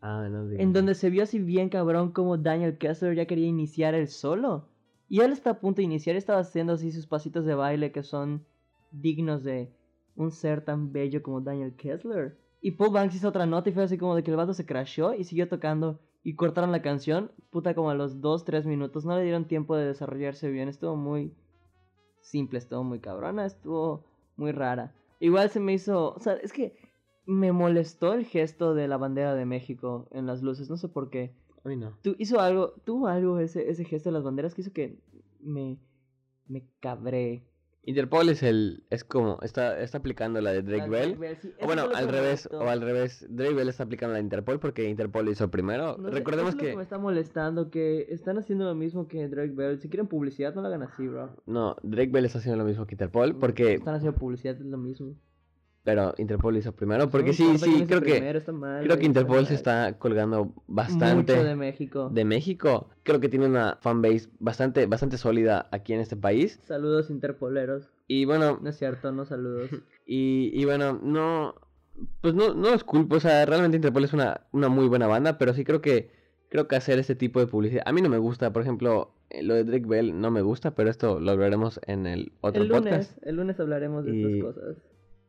Ah, 0.00 0.26
no. 0.30 0.50
En 0.52 0.72
donde 0.72 0.94
se 0.94 1.10
vio 1.10 1.22
así 1.24 1.38
bien 1.38 1.68
cabrón 1.68 2.12
como 2.12 2.36
Daniel 2.38 2.78
Kessler 2.78 3.14
ya 3.14 3.26
quería 3.26 3.46
iniciar 3.46 3.94
el 3.94 4.08
solo. 4.08 4.68
Y 5.08 5.20
él 5.20 5.32
está 5.32 5.50
a 5.50 5.60
punto 5.60 5.78
de 5.78 5.84
iniciar, 5.84 6.16
estaba 6.16 6.40
haciendo 6.40 6.74
así 6.74 6.92
sus 6.92 7.06
pasitos 7.06 7.44
de 7.44 7.54
baile 7.54 7.92
que 7.92 8.02
son 8.02 8.44
dignos 8.90 9.42
de 9.42 9.72
un 10.16 10.30
ser 10.30 10.64
tan 10.64 10.92
bello 10.92 11.22
como 11.22 11.40
Daniel 11.40 11.74
Kessler. 11.76 12.36
Y 12.60 12.72
Paul 12.72 12.92
Banks 12.92 13.14
hizo 13.14 13.28
otra 13.28 13.46
nota 13.46 13.70
y 13.70 13.72
fue 13.72 13.84
así 13.84 13.96
como 13.96 14.16
de 14.16 14.22
que 14.22 14.30
el 14.30 14.36
vato 14.36 14.52
se 14.52 14.66
crashó 14.66 15.14
y 15.14 15.24
siguió 15.24 15.48
tocando. 15.48 16.00
Y 16.24 16.34
cortaron 16.34 16.72
la 16.72 16.82
canción, 16.82 17.30
puta, 17.50 17.74
como 17.74 17.90
a 17.90 17.94
los 17.94 18.20
2-3 18.20 18.64
minutos. 18.64 19.04
No 19.04 19.16
le 19.16 19.22
dieron 19.22 19.46
tiempo 19.46 19.76
de 19.76 19.86
desarrollarse 19.86 20.50
bien. 20.50 20.68
Estuvo 20.68 20.96
muy 20.96 21.32
simple, 22.20 22.58
estuvo 22.58 22.82
muy 22.82 22.98
cabrona, 22.98 23.46
estuvo 23.46 24.04
muy 24.36 24.52
rara. 24.52 24.92
Igual 25.20 25.48
se 25.50 25.60
me 25.60 25.72
hizo. 25.72 26.14
O 26.14 26.20
sea, 26.20 26.34
es 26.34 26.52
que 26.52 26.76
me 27.24 27.52
molestó 27.52 28.14
el 28.14 28.24
gesto 28.24 28.74
de 28.74 28.88
la 28.88 28.96
bandera 28.96 29.34
de 29.34 29.46
México 29.46 30.08
en 30.10 30.26
las 30.26 30.42
luces. 30.42 30.68
No 30.68 30.76
sé 30.76 30.88
por 30.88 31.08
qué. 31.08 31.32
No. 31.76 31.98
Tú, 32.02 32.14
hizo 32.18 32.40
algo, 32.40 32.74
tuvo 32.84 33.08
algo 33.08 33.38
ese, 33.38 33.70
ese 33.70 33.84
gesto 33.84 34.10
de 34.10 34.14
las 34.14 34.24
banderas 34.24 34.54
que 34.54 34.62
hizo 34.62 34.72
que 34.72 34.98
me, 35.40 35.78
me 36.46 36.64
cabré. 36.80 37.44
Interpol 37.88 38.28
es 38.28 38.42
el. 38.42 38.84
Es 38.90 39.02
como. 39.02 39.38
Está, 39.40 39.80
está 39.80 39.96
aplicando 39.96 40.42
la 40.42 40.52
de 40.52 40.60
Drake 40.60 40.90
Bell. 40.90 41.16
Bell, 41.16 41.38
sí, 41.40 41.48
O 41.48 41.50
eso 41.56 41.66
bueno, 41.66 41.86
al 41.94 42.08
revés, 42.08 42.46
o 42.52 42.68
al 42.68 42.82
revés, 42.82 43.26
Drake 43.30 43.54
Bell 43.54 43.68
está 43.70 43.84
aplicando 43.84 44.12
la 44.12 44.18
de 44.18 44.24
Interpol 44.24 44.60
porque 44.60 44.90
Interpol 44.90 45.24
lo 45.24 45.30
hizo 45.30 45.50
primero. 45.50 45.96
No 45.96 46.10
sé, 46.10 46.14
Recordemos 46.16 46.50
eso 46.50 46.58
es 46.58 46.64
lo 46.64 46.70
que, 46.70 46.76
me 46.76 46.82
está 46.82 46.98
molestando, 46.98 47.70
que 47.70 48.06
están 48.10 48.36
haciendo 48.36 48.66
lo 48.66 48.74
mismo 48.74 49.08
que 49.08 49.26
Drake 49.26 49.54
Bell. 49.54 49.80
Si 49.80 49.88
quieren 49.88 50.06
publicidad, 50.06 50.54
no 50.54 50.60
la 50.60 50.68
hagan 50.68 50.82
así, 50.82 51.08
bro. 51.08 51.34
no, 51.46 51.76
Drake 51.82 52.10
Bell 52.12 52.26
está 52.26 52.40
haciendo 52.40 52.58
lo 52.58 52.68
mismo 52.68 52.86
que 52.86 52.94
Interpol 52.94 53.36
porque, 53.36 53.74
Están 53.74 53.94
haciendo 53.94 54.18
publicidad, 54.18 54.56
es 54.56 54.66
lo 54.66 54.76
mismo. 54.76 55.14
Pero 55.84 56.14
Interpol 56.18 56.56
hizo 56.56 56.72
primero 56.72 57.08
porque 57.08 57.28
No 57.28 57.32
sí, 57.32 57.58
sí, 57.58 57.84
creo 57.86 58.02
que, 58.02 58.12
primero, 58.16 58.52
mal, 58.52 58.84
creo 58.84 58.98
que 58.98 59.06
Interpol 59.06 59.46
se 59.46 59.54
está 59.54 59.94
colgando 59.98 60.52
bastante 60.66 61.34
Mucho 61.34 61.44
de 61.44 61.56
México. 61.56 62.10
de 62.12 62.24
México. 62.24 62.88
Creo 63.04 63.20
que 63.20 63.28
tiene 63.30 63.46
una 63.46 63.78
fanbase 63.80 64.28
bastante, 64.38 64.84
bastante 64.86 65.16
sólida 65.16 65.66
aquí 65.70 65.94
en 65.94 66.00
este 66.00 66.16
país 66.16 66.60
Saludos 66.64 67.08
interpoleros. 67.10 67.88
y 68.06 68.24
bueno, 68.26 68.58
No 68.62 68.68
es 68.68 68.76
cierto, 68.78 69.12
no 69.12 69.24
saludos. 69.24 69.70
Y, 70.10 70.50
y 70.54 70.64
bueno, 70.64 70.98
no. 71.02 71.54
Pues 72.22 72.32
no, 72.34 72.54
no 72.54 72.70
los 72.70 72.82
culpo. 72.82 73.16
O 73.16 73.20
sea, 73.20 73.44
realmente 73.44 73.76
Interpol 73.76 74.04
es 74.04 74.12
una, 74.14 74.40
una 74.52 74.68
muy 74.70 74.88
buena 74.88 75.06
banda. 75.06 75.36
Pero 75.36 75.52
sí 75.52 75.64
creo 75.64 75.82
que. 75.82 76.10
Creo 76.48 76.66
que 76.66 76.76
hacer 76.76 76.98
este 76.98 77.14
tipo 77.14 77.40
de 77.40 77.46
publicidad. 77.46 77.82
A 77.84 77.92
mí 77.92 78.00
no 78.00 78.08
me 78.08 78.16
gusta. 78.16 78.50
Por 78.54 78.62
ejemplo, 78.62 79.10
eh, 79.28 79.42
lo 79.42 79.52
de 79.52 79.64
Drake 79.64 79.84
Bell 79.86 80.18
no 80.18 80.30
me 80.30 80.40
gusta. 80.40 80.70
Pero 80.74 80.88
esto 80.88 81.20
lo 81.20 81.30
hablaremos 81.32 81.78
en 81.86 82.06
el 82.06 82.32
otro 82.40 82.62
el 82.62 82.68
lunes, 82.68 83.08
podcast. 83.08 83.26
el 83.26 83.36
lunes 83.36 83.60
hablaremos 83.60 84.06
de 84.06 84.16
Y- 84.16 84.24
estas 84.38 84.54
cosas. 84.54 84.76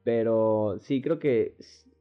Pero 0.09 0.79
sí 0.81 1.03
creo 1.03 1.19
que. 1.19 1.55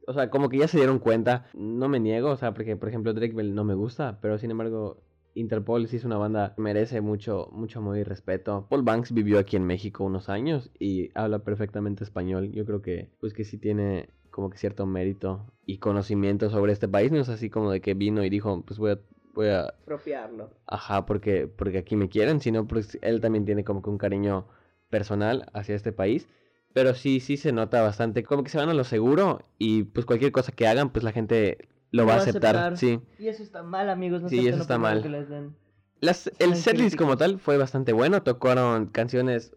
O 0.07 0.13
sea, 0.13 0.31
como 0.31 0.49
que 0.49 0.57
ya 0.57 0.67
se 0.67 0.77
dieron 0.77 0.97
cuenta. 0.97 1.45
No 1.53 1.87
me 1.87 1.99
niego. 1.99 2.31
O 2.31 2.37
sea, 2.37 2.55
porque 2.55 2.75
por 2.75 2.89
ejemplo 2.89 3.13
Drake 3.13 3.35
Bell 3.35 3.53
no 3.53 3.63
me 3.63 3.75
gusta. 3.75 4.17
Pero 4.19 4.39
sin 4.39 4.49
embargo. 4.49 5.03
Interpol 5.35 5.87
sí 5.87 5.97
es 5.97 6.03
una 6.05 6.17
banda 6.17 6.53
que 6.55 6.61
merece 6.61 7.01
mucho, 7.01 7.49
mucho 7.51 7.79
amor 7.79 7.97
y 7.97 8.03
respeto. 8.03 8.65
Paul 8.67 8.81
Banks 8.81 9.13
vivió 9.13 9.37
aquí 9.37 9.55
en 9.55 9.63
México 9.63 10.03
unos 10.03 10.27
años 10.27 10.71
y 10.79 11.11
habla 11.13 11.39
perfectamente 11.39 12.03
español. 12.03 12.51
Yo 12.51 12.65
creo 12.65 12.81
que, 12.81 13.11
pues 13.19 13.33
que 13.33 13.45
sí 13.45 13.59
tiene 13.59 14.09
como 14.31 14.49
que 14.49 14.57
cierto 14.57 14.87
mérito 14.87 15.45
y 15.67 15.77
conocimiento 15.77 16.49
sobre 16.49 16.73
este 16.73 16.87
país. 16.87 17.11
No 17.11 17.19
es 17.19 17.29
así 17.29 17.49
como 17.51 17.71
de 17.71 17.79
que 17.79 17.93
vino 17.93 18.23
y 18.25 18.29
dijo, 18.29 18.63
pues 18.65 18.79
voy 18.79 18.91
a, 18.91 18.99
voy 19.35 19.49
a, 19.49 19.73
Propiarlo. 19.85 20.49
ajá, 20.65 21.05
porque, 21.05 21.47
porque 21.47 21.77
aquí 21.77 21.95
me 21.95 22.09
quieren, 22.09 22.41
sino 22.41 22.67
pues 22.67 22.97
él 23.01 23.21
también 23.21 23.45
tiene 23.45 23.63
como 23.63 23.81
que 23.83 23.91
un 23.91 23.99
cariño 23.99 24.47
personal 24.89 25.45
hacia 25.53 25.75
este 25.75 25.91
país. 25.93 26.27
Pero 26.73 26.93
sí, 26.93 27.19
sí 27.19 27.37
se 27.37 27.51
nota 27.51 27.81
bastante, 27.81 28.23
como 28.23 28.43
que 28.43 28.49
se 28.49 28.57
van 28.57 28.69
a 28.69 28.73
lo 28.73 28.83
seguro 28.83 29.41
y 29.57 29.83
pues 29.83 30.05
cualquier 30.05 30.31
cosa 30.31 30.51
que 30.51 30.67
hagan, 30.67 30.91
pues 30.91 31.03
la 31.03 31.11
gente 31.11 31.69
lo 31.91 32.05
va 32.05 32.13
a 32.13 32.17
aceptar. 32.17 32.77
Sí. 32.77 32.99
Y 33.17 33.27
eso 33.27 33.43
está 33.43 33.63
mal, 33.63 33.89
amigos. 33.89 34.21
No 34.21 34.29
Sí, 34.29 34.47
eso 34.47 34.61
está 34.61 34.77
mal. 34.77 35.01
que 35.01 35.09
les 35.09 35.29
den. 35.29 35.55
Las, 36.01 36.31
el 36.39 36.55
setlist 36.55 36.95
como 36.95 37.17
tal 37.17 37.39
fue 37.39 37.57
bastante 37.57 37.91
bueno. 37.91 38.23
Tocaron 38.23 38.87
canciones 38.87 39.55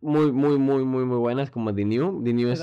muy, 0.00 0.32
muy, 0.32 0.58
muy, 0.58 0.84
muy, 0.84 1.04
muy 1.04 1.18
buenas 1.18 1.50
como 1.50 1.74
The 1.74 1.84
New. 1.84 2.22
The 2.24 2.32
New 2.32 2.48
es 2.48 2.60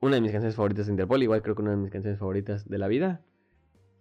una 0.00 0.16
de 0.16 0.20
mis 0.20 0.32
canciones 0.32 0.56
favoritas 0.56 0.86
de 0.86 0.92
Interpol. 0.92 1.22
Igual 1.22 1.42
creo 1.42 1.54
que 1.54 1.62
una 1.62 1.72
de 1.72 1.76
mis 1.76 1.90
canciones 1.90 2.18
favoritas 2.18 2.68
de 2.68 2.78
la 2.78 2.88
vida. 2.88 3.22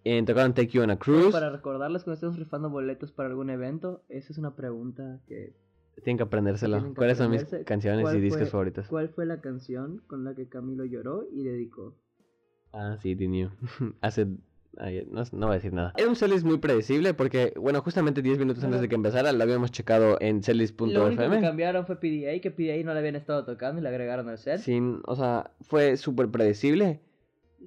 Eh, 0.03 0.23
tocaron 0.23 0.53
Take 0.53 0.67
You 0.67 0.84
on 0.84 0.91
a 0.91 0.99
Cruise. 0.99 1.31
Para 1.31 1.49
recordarles 1.49 2.03
cuando 2.03 2.15
estemos 2.15 2.38
rifando 2.38 2.69
boletos 2.69 3.12
para 3.12 3.29
algún 3.29 3.49
evento, 3.49 4.03
esa 4.08 4.31
es 4.31 4.38
una 4.38 4.55
pregunta 4.55 5.19
que... 5.27 5.55
Tienen 6.03 6.17
que 6.17 6.23
aprendérselo. 6.23 6.77
Tienen 6.77 6.93
que 6.93 6.97
¿Cuáles 6.97 7.17
son 7.17 7.31
mis 7.31 7.45
canciones 7.65 8.01
cuál 8.03 8.17
y 8.17 8.21
discos 8.21 8.41
fue- 8.41 8.49
favoritos? 8.49 8.88
¿Cuál 8.88 9.10
fue 9.10 9.25
la 9.25 9.41
canción 9.41 10.01
con 10.08 10.23
la 10.23 10.36
que 10.36 10.47
Camilo 10.47 10.86
lloró 10.86 11.25
y 11.31 11.43
dedicó? 11.43 11.95
Ah, 12.73 12.97
sí, 13.01 13.15
New. 13.15 13.49
Hace... 14.01 14.27
ay, 14.77 15.08
no, 15.10 15.23
no 15.31 15.45
voy 15.47 15.53
a 15.53 15.55
decir 15.55 15.71
nada. 15.73 15.93
Era 15.97 16.10
un 16.10 16.15
setlist 16.17 16.45
muy 16.45 16.58
predecible 16.58 17.13
porque, 17.13 17.53
bueno, 17.55 17.81
justamente 17.81 18.21
10 18.21 18.38
minutos 18.38 18.63
antes 18.63 18.81
de 18.81 18.89
que 18.89 18.95
empezara 18.95 19.31
lo 19.31 19.41
habíamos 19.41 19.71
checado 19.71 20.17
en 20.19 20.19
Lo 20.19 20.25
único 20.25 20.41
que 20.41 20.43
setlist.fm. 20.43 21.41
cambiaron 21.41 21.86
fue 21.86 21.95
PDA, 21.99 22.39
que 22.41 22.51
PDA 22.51 22.84
no 22.84 22.93
le 22.93 22.99
habían 22.99 23.15
estado 23.15 23.45
tocando 23.45 23.79
y 23.79 23.84
le 23.84 23.89
agregaron 23.89 24.27
al 24.27 24.38
set. 24.38 24.60
Sin, 24.60 25.01
o 25.05 25.15
sea, 25.15 25.51
fue 25.62 25.95
súper 25.95 26.27
predecible. 26.29 26.99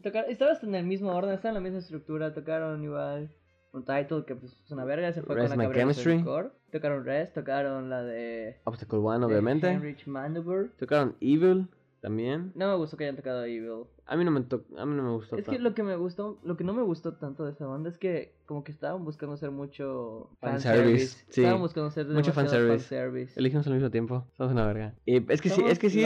Tocar- 0.03 0.27
estaba 0.29 0.53
hasta 0.53 0.67
en 0.67 0.75
el 0.75 0.85
mismo 0.85 1.11
orden, 1.17 1.33
estaba 1.33 1.51
en 1.51 1.55
la 1.55 1.61
misma 1.63 1.79
estructura, 1.79 2.35
tocaron 2.35 2.85
igual 2.85 3.31
un 3.73 3.85
title 3.85 4.25
que 4.27 4.35
pues 4.35 4.53
es 4.65 4.71
una 4.71 4.85
verga, 4.85 5.13
se 5.13 5.23
fue 5.23 5.35
Rest 5.35 5.55
con 5.55 5.63
la 5.65 5.73
Chemistry. 5.73 6.21
score. 6.21 6.53
Tocaron 6.73 7.05
Rest, 7.05 7.35
tocaron 7.35 7.89
la 7.91 8.03
de... 8.03 8.57
Obstacle 8.65 8.99
One, 8.99 9.21
de 9.21 9.27
obviamente. 9.27 9.81
Maneuver. 10.07 10.71
Tocaron 10.79 11.17
Evil 11.21 11.69
también. 12.01 12.53
No 12.55 12.69
me 12.69 12.77
gustó 12.77 12.97
que 12.97 13.05
hayan 13.05 13.17
tocado 13.17 13.45
Evil. 13.45 13.85
A 14.07 14.17
mí 14.17 14.25
no 14.25 14.31
me, 14.31 14.41
to- 14.43 14.65
a 14.79 14.87
mí 14.87 14.95
no 14.95 15.03
me 15.03 15.11
gustó. 15.11 15.37
Es 15.37 15.47
que 15.49 15.59
lo 15.59 15.75
que 15.75 15.83
me 15.83 15.97
gustó, 15.97 16.39
lo 16.45 16.57
que 16.57 16.65
no 16.65 16.73
me 16.73 16.83
gustó 16.83 17.15
tanto 17.15 17.45
de 17.45 17.53
esa 17.53 17.67
banda 17.67 17.89
es 17.91 17.99
que 17.99 18.35
como 18.47 18.65
que 18.65 18.73
estaban 18.73 19.05
buscando 19.05 19.35
hacer 19.35 19.51
mucho 19.51 20.31
Fanservice, 20.41 20.79
fanservice. 21.09 21.25
sí. 21.31 21.41
Estaban 21.43 21.61
buscando 21.61 21.89
hacer 21.89 22.07
Mucho 22.07 22.33
fanservice. 22.33 22.79
fanservice. 22.85 23.39
Elegimos 23.39 23.67
al 23.67 23.75
mismo 23.75 23.91
tiempo. 23.91 24.27
Somos 24.37 24.53
una 24.53 24.67
verga. 24.67 24.95
Y 25.05 25.31
es 25.31 25.43
que 25.43 25.51
sí, 25.51 25.63
es 25.67 25.79
que 25.79 25.91
sí 25.91 26.05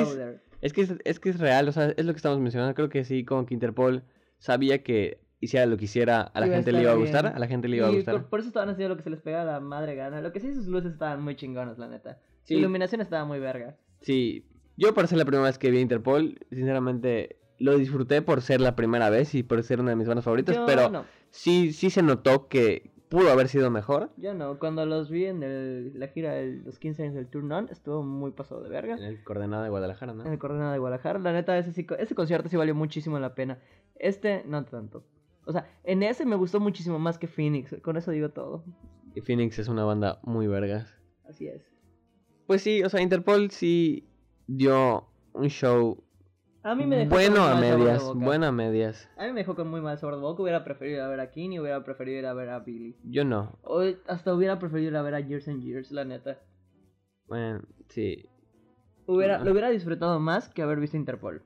es 0.60 0.72
que 0.72 0.82
es, 0.82 0.94
es 1.04 1.18
que 1.20 1.30
es 1.30 1.40
real, 1.40 1.68
o 1.68 1.72
sea, 1.72 1.90
es 1.96 2.04
lo 2.04 2.12
que 2.12 2.16
estamos 2.18 2.38
mencionando. 2.38 2.74
Creo 2.74 2.88
que 2.88 3.04
sí, 3.04 3.24
como 3.24 3.46
que 3.46 3.54
Interpol 3.54 4.02
sabía 4.38 4.82
que 4.82 5.20
hiciera 5.42 5.66
lo 5.66 5.76
que 5.76 5.84
hiciera, 5.84 6.22
a 6.22 6.40
la 6.40 6.46
Iba 6.46 6.54
a 6.54 6.58
gente 6.58 6.72
le 6.72 6.80
iba 6.82 6.92
a 6.92 6.94
gustar, 6.94 7.24
bien. 7.24 7.36
a 7.36 7.38
la 7.38 7.46
gente 7.46 7.68
le 7.68 7.76
iba 7.76 7.88
a 7.88 7.90
Y 7.90 7.96
gustar. 7.96 8.14
por, 8.14 8.30
por 8.30 8.40
eso 8.40 8.48
estaban 8.48 8.70
haciendo 8.70 8.94
lo 8.94 8.96
que 8.96 9.02
se 9.02 9.10
les 9.10 9.20
pega 9.20 9.42
a 9.42 9.44
la 9.44 9.60
madre 9.60 9.94
gana. 9.94 10.20
Lo 10.22 10.32
que 10.32 10.40
sí, 10.40 10.54
sus 10.54 10.66
luces 10.68 10.92
estaban 10.92 11.22
muy 11.22 11.34
chingonas, 11.36 11.76
la 11.78 11.88
neta. 11.88 12.18
Sí. 12.44 12.54
Su 12.54 12.60
iluminación 12.60 13.00
estaba 13.02 13.24
muy 13.26 13.38
verga. 13.40 13.76
Sí, 14.00 14.46
yo 14.76 14.94
para 14.94 15.06
ser 15.08 15.18
la 15.18 15.24
primera 15.24 15.44
vez 15.44 15.58
que 15.58 15.70
vi 15.70 15.80
Interpol, 15.80 16.38
sinceramente 16.50 17.36
lo 17.58 17.76
disfruté 17.76 18.22
por 18.22 18.40
ser 18.40 18.60
la 18.60 18.74
primera 18.76 19.10
vez 19.10 19.34
y 19.34 19.42
por 19.42 19.62
ser 19.62 19.80
una 19.80 19.90
de 19.90 19.96
mis 19.96 20.08
bandas 20.08 20.24
favoritas, 20.24 20.56
Yo 20.56 20.64
pero 20.66 20.88
no, 20.90 21.04
sí, 21.30 21.72
sí 21.72 21.90
se 21.90 22.02
notó 22.02 22.48
que 22.48 22.90
pudo 23.08 23.30
haber 23.30 23.46
sido 23.48 23.70
mejor. 23.70 24.10
yo 24.16 24.32
no. 24.34 24.58
Cuando 24.58 24.86
los 24.86 25.10
vi 25.10 25.26
en 25.26 25.42
el- 25.42 25.92
la 26.00 26.08
gira 26.08 26.32
de 26.32 26.62
los 26.64 26.78
15 26.78 27.02
años 27.02 27.14
del 27.14 27.26
Tour 27.28 27.44
Non, 27.44 27.68
estuvo 27.70 28.02
muy 28.02 28.30
pasado 28.32 28.62
de 28.62 28.70
verga. 28.70 28.94
En 28.96 29.04
el 29.04 29.22
coordenado 29.22 29.62
de 29.62 29.68
Guadalajara, 29.68 30.14
¿no? 30.14 30.24
En 30.24 30.32
el 30.32 30.38
Coordenada 30.38 30.72
de 30.72 30.78
Guadalajara. 30.78 31.18
La 31.18 31.32
neta, 31.32 31.56
ese, 31.58 31.86
ese 31.98 32.14
concierto 32.14 32.48
sí 32.48 32.56
valió 32.56 32.74
muchísimo 32.74 33.18
la 33.20 33.34
pena. 33.34 33.58
Este, 33.96 34.42
no 34.46 34.64
tanto. 34.64 35.04
O 35.44 35.52
sea, 35.52 35.68
en 35.84 36.02
ese 36.02 36.24
me 36.24 36.36
gustó 36.36 36.60
muchísimo 36.60 36.98
más 36.98 37.18
que 37.18 37.26
Phoenix. 37.26 37.74
Con 37.82 37.96
eso 37.96 38.10
digo 38.10 38.30
todo. 38.30 38.64
Y 39.14 39.20
Phoenix 39.20 39.58
es 39.58 39.68
una 39.68 39.84
banda 39.84 40.20
muy 40.22 40.46
vergas. 40.46 40.94
Así 41.28 41.48
es. 41.48 41.62
Pues 42.46 42.62
sí, 42.62 42.82
o 42.82 42.88
sea, 42.88 43.00
Interpol 43.00 43.50
sí 43.50 44.06
dio 44.46 45.06
un 45.32 45.48
show 45.48 46.02
A 46.62 46.74
mí 46.74 46.84
me 46.86 46.96
dejó 46.96 47.10
bueno 47.10 47.36
con 47.36 47.42
a 47.44 47.48
sabor 47.48 47.60
de 47.62 47.76
medias, 47.76 48.02
boca. 48.04 48.18
bueno 48.24 48.46
a 48.46 48.52
medias. 48.52 49.10
A 49.16 49.26
mí 49.26 49.32
me 49.32 49.40
dejó 49.40 49.54
con 49.56 49.68
muy 49.68 49.80
mal 49.80 49.98
sabor 49.98 50.16
de 50.16 50.22
boca. 50.22 50.42
Hubiera 50.42 50.64
preferido 50.64 50.96
ir 50.98 51.02
a 51.02 51.08
ver 51.08 51.20
a 51.20 51.30
King 51.30 51.50
y 51.52 51.60
hubiera 51.60 51.82
preferido 51.84 52.18
ir 52.18 52.26
a 52.26 52.34
ver 52.34 52.50
a 52.50 52.60
Billy. 52.60 52.96
Yo 53.04 53.24
no. 53.24 53.58
O 53.62 53.82
hasta 54.06 54.34
hubiera 54.34 54.58
preferido 54.58 54.90
ir 54.90 54.96
a 54.96 55.02
ver 55.02 55.14
a 55.14 55.20
Years 55.20 55.48
and 55.48 55.62
Years, 55.62 55.90
la 55.90 56.04
neta. 56.04 56.38
Bueno, 57.26 57.62
sí. 57.88 58.26
Hubiera, 59.06 59.36
Ah. 59.40 59.44
Lo 59.44 59.50
hubiera 59.52 59.70
disfrutado 59.70 60.20
más 60.20 60.48
que 60.48 60.62
haber 60.62 60.78
visto 60.78 60.96
Interpol. 60.96 61.42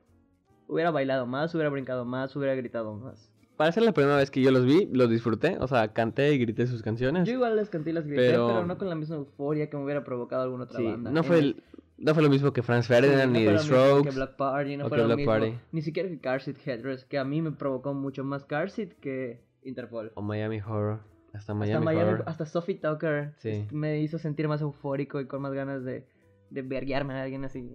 Hubiera 0.69 0.91
bailado 0.91 1.27
más, 1.27 1.55
hubiera 1.55 1.71
brincado 1.71 2.05
más, 2.05 2.35
hubiera 2.37 2.55
gritado 2.55 2.95
más. 2.95 3.33
Para 3.57 3.73
ser 3.73 3.83
la 3.85 3.93
primera 3.93 4.17
vez 4.17 4.31
que 4.31 4.43
yo 4.43 4.51
los 4.51 4.65
vi, 4.67 4.87
los 4.93 5.09
disfruté. 5.09 5.57
O 5.61 5.67
sea, 5.67 5.93
canté 5.93 6.33
y 6.35 6.39
grité 6.39 6.67
sus 6.67 6.83
canciones. 6.83 7.27
Yo 7.27 7.35
igual 7.35 7.57
les 7.57 7.71
canté 7.71 7.91
y 7.91 7.93
las 7.95 8.07
grité, 8.07 8.31
pero... 8.31 8.47
Pero- 8.49 8.67
no 8.67 8.77
con 8.79 8.89
la 8.89 8.95
misma 8.95 9.17
euforia 9.17 9.71
que 9.71 9.77
me 9.77 9.85
hubiera 9.85 10.05
provocado 10.05 10.43
alguna 10.43 10.65
otra 10.65 10.79
Sí, 10.79 10.85
banda. 10.85 11.11
no 11.11 11.21
En 11.21 11.25
fue, 11.25 11.39
el- 11.39 11.63
no 11.99 12.13
fue 12.15 12.23
lo 12.23 12.29
mismo 12.29 12.53
que 12.53 12.63
Franz 12.63 12.87
Sí, 12.87 12.93
Ferdinand 12.93 13.33
no 13.33 13.39
ni 13.39 13.47
The 13.47 13.59
Strokes. 13.59 14.11
Que 14.11 14.15
Black 14.15 14.37
Party, 14.37 14.77
no 14.77 14.89
fue 14.89 14.99
lo 14.99 15.05
Black 15.07 15.17
mismo. 15.17 15.33
Party. 15.33 15.55
Ni 15.73 15.81
siquiera 15.83 16.09
que 16.09 16.21
Car 16.21 16.43
Seat 16.43 16.59
Headrest, 16.67 17.09
que 17.09 17.19
a 17.19 17.25
mí 17.25 17.41
me 17.41 17.53
provocó 17.53 17.95
mucho 17.95 18.23
más 18.25 18.45
Car 18.45 18.71
Seat 18.71 18.93
que 19.01 19.41
Interpol. 19.63 20.13
O 20.15 20.23
Miami 20.23 20.61
Horror. 20.61 21.01
Hasta 21.29 21.53
hasta, 21.53 21.55
Miami, 21.55 21.87
Horror. 22.11 22.25
hasta 22.27 22.47
Sophie 22.47 22.77
Tucker 22.77 23.33
Sí. 23.39 23.67
me 23.71 24.01
hizo 24.01 24.19
sentir 24.19 24.49
más 24.49 24.61
eufórico 24.63 25.21
y 25.21 25.27
con 25.27 25.43
más 25.43 25.53
ganas 25.53 25.85
de, 25.85 26.07
de 26.51 26.63
verguearme 26.63 27.15
a 27.15 27.23
alguien 27.23 27.45
así. 27.45 27.71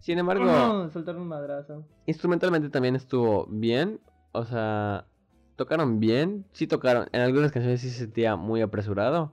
Sin 0.00 0.18
embargo, 0.18 0.44
¡Ah! 0.48 0.88
Soltar 0.92 1.16
un 1.16 1.28
madrazo. 1.28 1.84
instrumentalmente 2.06 2.68
también 2.70 2.94
estuvo 2.96 3.46
bien. 3.50 4.00
O 4.34 4.44
sea, 4.44 5.06
tocaron 5.54 6.00
bien. 6.00 6.44
Sí 6.52 6.66
tocaron. 6.66 7.06
En 7.12 7.20
algunas 7.20 7.52
canciones 7.52 7.80
sí 7.80 7.88
se 7.88 8.00
sentía 8.00 8.34
muy 8.34 8.60
apresurado. 8.60 9.32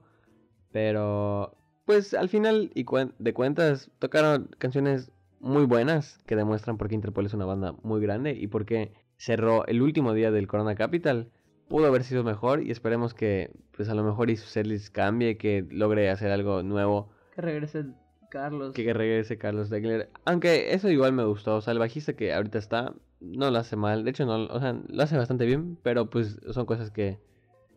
Pero, 0.71 1.57
pues 1.85 2.13
al 2.13 2.29
final 2.29 2.71
y 2.75 2.85
de 3.17 3.33
cuentas, 3.33 3.89
tocaron 3.97 4.49
canciones 4.59 5.11
muy 5.39 5.65
buenas 5.65 6.19
que 6.27 6.35
demuestran 6.35 6.77
por 6.77 6.87
qué 6.87 6.95
Interpol 6.95 7.25
es 7.25 7.33
una 7.33 7.45
banda 7.45 7.73
muy 7.81 7.99
grande 7.99 8.33
y 8.33 8.45
por 8.45 8.65
qué 8.65 8.93
cerró 9.17 9.65
el 9.65 9.81
último 9.81 10.13
día 10.13 10.29
del 10.29 10.47
Corona 10.47 10.75
Capital. 10.75 11.31
Pudo 11.67 11.87
haber 11.87 12.03
sido 12.03 12.23
mejor 12.23 12.61
y 12.61 12.69
esperemos 12.69 13.15
que, 13.15 13.51
pues 13.75 13.89
a 13.89 13.95
lo 13.95 14.03
mejor 14.03 14.29
y 14.29 14.37
su 14.37 14.47
cambie, 14.91 15.37
que 15.37 15.65
logre 15.71 16.11
hacer 16.11 16.31
algo 16.31 16.61
nuevo 16.61 17.09
Que 17.33 17.41
regrese 17.41 17.85
Carlos. 18.31 18.73
que 18.73 18.91
regrese 18.93 19.37
Carlos 19.37 19.69
Degler. 19.69 20.09
Aunque 20.25 20.73
eso 20.73 20.89
igual 20.89 21.13
me 21.13 21.23
gustó. 21.25 21.57
O 21.57 21.61
sea, 21.61 21.73
el 21.73 21.79
bajista 21.79 22.13
que 22.13 22.33
ahorita 22.33 22.57
está 22.57 22.95
no 23.19 23.51
lo 23.51 23.59
hace 23.59 23.75
mal. 23.75 24.03
De 24.03 24.09
hecho, 24.09 24.25
no, 24.25 24.45
o 24.45 24.59
sea, 24.59 24.81
lo 24.87 25.03
hace 25.03 25.15
bastante 25.17 25.45
bien. 25.45 25.77
Pero 25.83 26.09
pues 26.09 26.39
son 26.49 26.65
cosas 26.65 26.89
que 26.89 27.19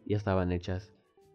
ya 0.06 0.16
estaban 0.16 0.50
hechas. 0.52 0.90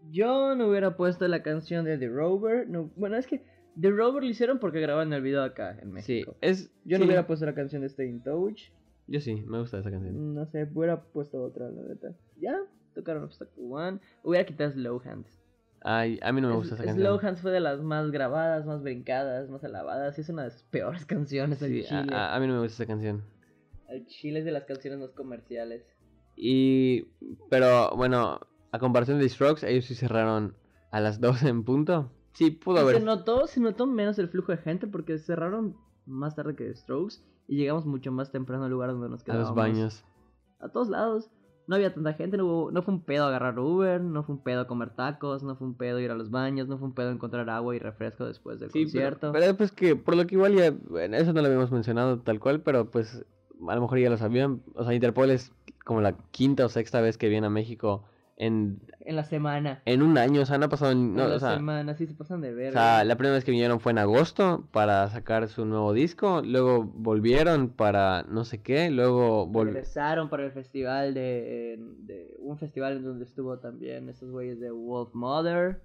Yo 0.09 0.55
no 0.55 0.67
hubiera 0.69 0.97
puesto 0.97 1.27
la 1.27 1.43
canción 1.43 1.85
de 1.85 1.97
The 1.99 2.07
Rover. 2.07 2.67
No, 2.67 2.89
bueno, 2.95 3.17
es 3.17 3.27
que 3.27 3.43
The 3.79 3.91
Rover 3.91 4.23
lo 4.23 4.29
hicieron 4.29 4.57
porque 4.59 4.79
graban 4.79 5.13
el 5.13 5.21
video 5.21 5.43
acá 5.43 5.71
en 5.79 5.89
Sí, 6.01 6.13
México. 6.23 6.35
es. 6.41 6.71
Yo 6.85 6.95
sí, 6.97 7.01
no 7.01 7.05
hubiera 7.05 7.27
puesto 7.27 7.45
la 7.45 7.53
canción 7.53 7.81
de 7.81 7.87
Stay 7.87 8.07
in 8.09 8.23
Touch. 8.23 8.71
Yo 9.07 9.19
sí, 9.21 9.35
me 9.47 9.59
gusta 9.59 9.79
esa 9.79 9.91
canción. 9.91 10.33
No 10.33 10.45
sé, 10.47 10.67
hubiera 10.73 11.01
puesto 11.03 11.41
otra, 11.43 11.69
la 11.69 11.81
neta. 11.83 12.15
Ya, 12.39 12.57
tocaron 12.95 13.23
Obstacle 13.23 13.63
One. 13.69 13.99
Hubiera 14.23 14.45
quitado 14.45 14.71
Slow 14.71 15.01
Hands. 15.03 15.38
Ay, 15.81 16.19
a 16.21 16.31
mí 16.31 16.41
no 16.41 16.49
me 16.49 16.55
gusta 16.55 16.75
esa 16.75 16.83
canción. 16.83 17.05
Slow 17.05 17.19
Hands 17.25 17.41
fue 17.41 17.51
de 17.51 17.59
las 17.61 17.81
más 17.81 18.11
grabadas, 18.11 18.65
más 18.65 18.81
brincadas, 18.81 19.49
más 19.49 19.63
alabadas. 19.63 20.17
Y 20.17 20.21
es 20.21 20.29
una 20.29 20.43
de 20.43 20.51
sus 20.51 20.63
peores 20.63 21.05
canciones 21.05 21.59
Sí, 21.59 21.83
a, 21.85 21.87
chile. 22.01 22.15
a- 22.15 22.35
a 22.35 22.39
mí 22.39 22.47
no 22.47 22.53
me 22.55 22.59
gusta 22.59 22.83
esa 22.83 22.87
canción. 22.87 23.23
Al 23.87 24.05
chile 24.05 24.39
es 24.39 24.45
de 24.45 24.51
las 24.51 24.65
canciones 24.65 24.99
más 24.99 25.11
comerciales. 25.11 25.83
Y. 26.35 27.03
Pero 27.49 27.91
bueno, 27.95 28.39
a 28.71 28.79
comparación 28.79 29.19
de 29.19 29.27
Strokes, 29.29 29.65
ellos 29.67 29.85
sí 29.85 29.95
cerraron 29.95 30.55
a 30.91 30.99
las 30.99 31.19
12 31.21 31.47
en 31.49 31.63
punto. 31.63 32.11
Sí, 32.33 32.51
pudo 32.51 32.79
haber. 32.79 32.97
Se 32.97 33.01
notó, 33.03 33.47
se 33.47 33.59
notó 33.59 33.85
menos 33.87 34.19
el 34.19 34.29
flujo 34.29 34.51
de 34.51 34.57
gente 34.59 34.87
porque 34.87 35.17
cerraron 35.17 35.75
más 36.05 36.35
tarde 36.35 36.55
que 36.55 36.73
Strokes 36.75 37.15
y 37.47 37.57
llegamos 37.57 37.85
mucho 37.85 38.11
más 38.11 38.31
temprano 38.31 38.65
al 38.65 38.71
lugar 38.71 38.91
donde 38.91 39.09
nos 39.09 39.21
A 39.21 39.25
quedábamos. 39.25 39.49
los 39.49 39.55
baños. 39.55 40.05
A 40.59 40.69
todos 40.69 40.89
lados. 40.89 41.29
No 41.69 41.75
había 41.75 41.93
tanta 41.93 42.13
gente, 42.13 42.35
no, 42.35 42.45
hubo- 42.45 42.71
no 42.71 42.81
fue 42.81 42.95
un 42.95 43.01
pedo 43.01 43.25
agarrar 43.25 43.59
Uber, 43.59 44.01
no 44.01 44.23
fue 44.23 44.33
un 44.35 44.41
pedo 44.41 44.65
comer 44.65 44.89
tacos, 44.89 45.43
no 45.43 45.55
fue 45.55 45.67
un 45.67 45.75
pedo 45.75 45.99
ir 45.99 46.09
a 46.09 46.15
los 46.15 46.31
baños, 46.31 46.67
no 46.67 46.79
fue 46.79 46.87
un 46.87 46.95
pedo 46.95 47.11
encontrar 47.11 47.47
agua 47.49 47.75
y 47.75 47.79
refresco 47.79 48.25
después 48.25 48.59
del 48.59 48.71
Sí, 48.71 48.83
concierto. 48.85 49.31
pero, 49.31 49.45
pero 49.45 49.55
pues 49.57 49.71
que 49.71 49.95
por 49.95 50.15
lo 50.15 50.25
que 50.25 50.33
igual 50.33 50.55
ya, 50.55 50.71
bueno, 50.71 51.15
eso 51.15 51.31
no 51.31 51.41
lo 51.41 51.47
habíamos 51.47 51.71
mencionado 51.71 52.19
tal 52.21 52.39
cual, 52.39 52.61
pero 52.61 52.89
pues 52.89 53.23
a 53.67 53.75
lo 53.75 53.81
mejor 53.81 53.99
ya 53.99 54.09
lo 54.09 54.17
sabían. 54.17 54.61
O 54.73 54.83
sea, 54.83 54.95
Interpol 54.95 55.29
es 55.29 55.51
como 55.85 56.01
la 56.01 56.13
quinta 56.31 56.65
o 56.65 56.69
sexta 56.69 57.01
vez 57.01 57.19
que 57.19 57.29
viene 57.29 57.45
a 57.47 57.51
México 57.51 58.03
en, 58.39 58.79
En 59.01 59.15
la 59.15 59.23
semana. 59.25 59.81
en 59.85 60.01
un 60.01 60.17
año, 60.17 60.41
o 60.41 60.45
sea, 60.45 60.57
no 60.57 60.65
ha 60.65 60.69
pasado, 60.69 60.95
no, 60.95 61.23
en 61.23 61.29
la 61.29 61.35
o 61.35 61.39
sea, 61.39 61.55
semana, 61.55 61.93
sí 61.95 62.07
se 62.07 62.15
pasan 62.15 62.41
de 62.41 62.51
o 62.51 62.55
ver. 62.55 62.73
sea, 62.73 63.03
la 63.03 63.15
primera 63.15 63.35
vez 63.35 63.43
que 63.45 63.51
vinieron 63.51 63.79
fue 63.79 63.91
en 63.91 63.97
agosto 63.99 64.67
para 64.71 65.07
sacar 65.09 65.47
su 65.49 65.65
nuevo 65.65 65.93
disco, 65.93 66.41
luego 66.43 66.83
volvieron 66.83 67.69
para 67.69 68.23
no 68.23 68.45
sé 68.45 68.61
qué, 68.61 68.89
luego 68.89 69.45
volvieron... 69.45 69.75
Regresaron 69.75 70.29
para 70.29 70.45
el 70.45 70.51
festival 70.51 71.13
de, 71.13 71.77
de- 71.99 72.35
Un 72.39 72.57
festival 72.57 72.97
en 72.97 73.03
donde 73.03 73.25
estuvo 73.25 73.59
también 73.59 74.09
estos 74.09 74.31
güeyes 74.31 74.59
de 74.59 74.71
Wolf 74.71 75.13
Mother. 75.13 75.81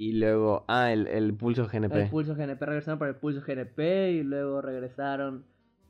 Y 0.00 0.12
luego, 0.12 0.64
ah, 0.68 0.92
el, 0.92 1.08
el 1.08 1.34
Pulso 1.34 1.66
GNP. 1.66 2.02
El 2.04 2.08
Pulso 2.10 2.36
GNP. 2.36 2.64
Regresaron 2.64 3.00
para 3.00 3.10
el 3.10 3.16
Pulso 3.16 3.40
GNP 3.44 4.12
y 4.12 4.22
luego 4.22 4.62
regresaron 4.62 5.44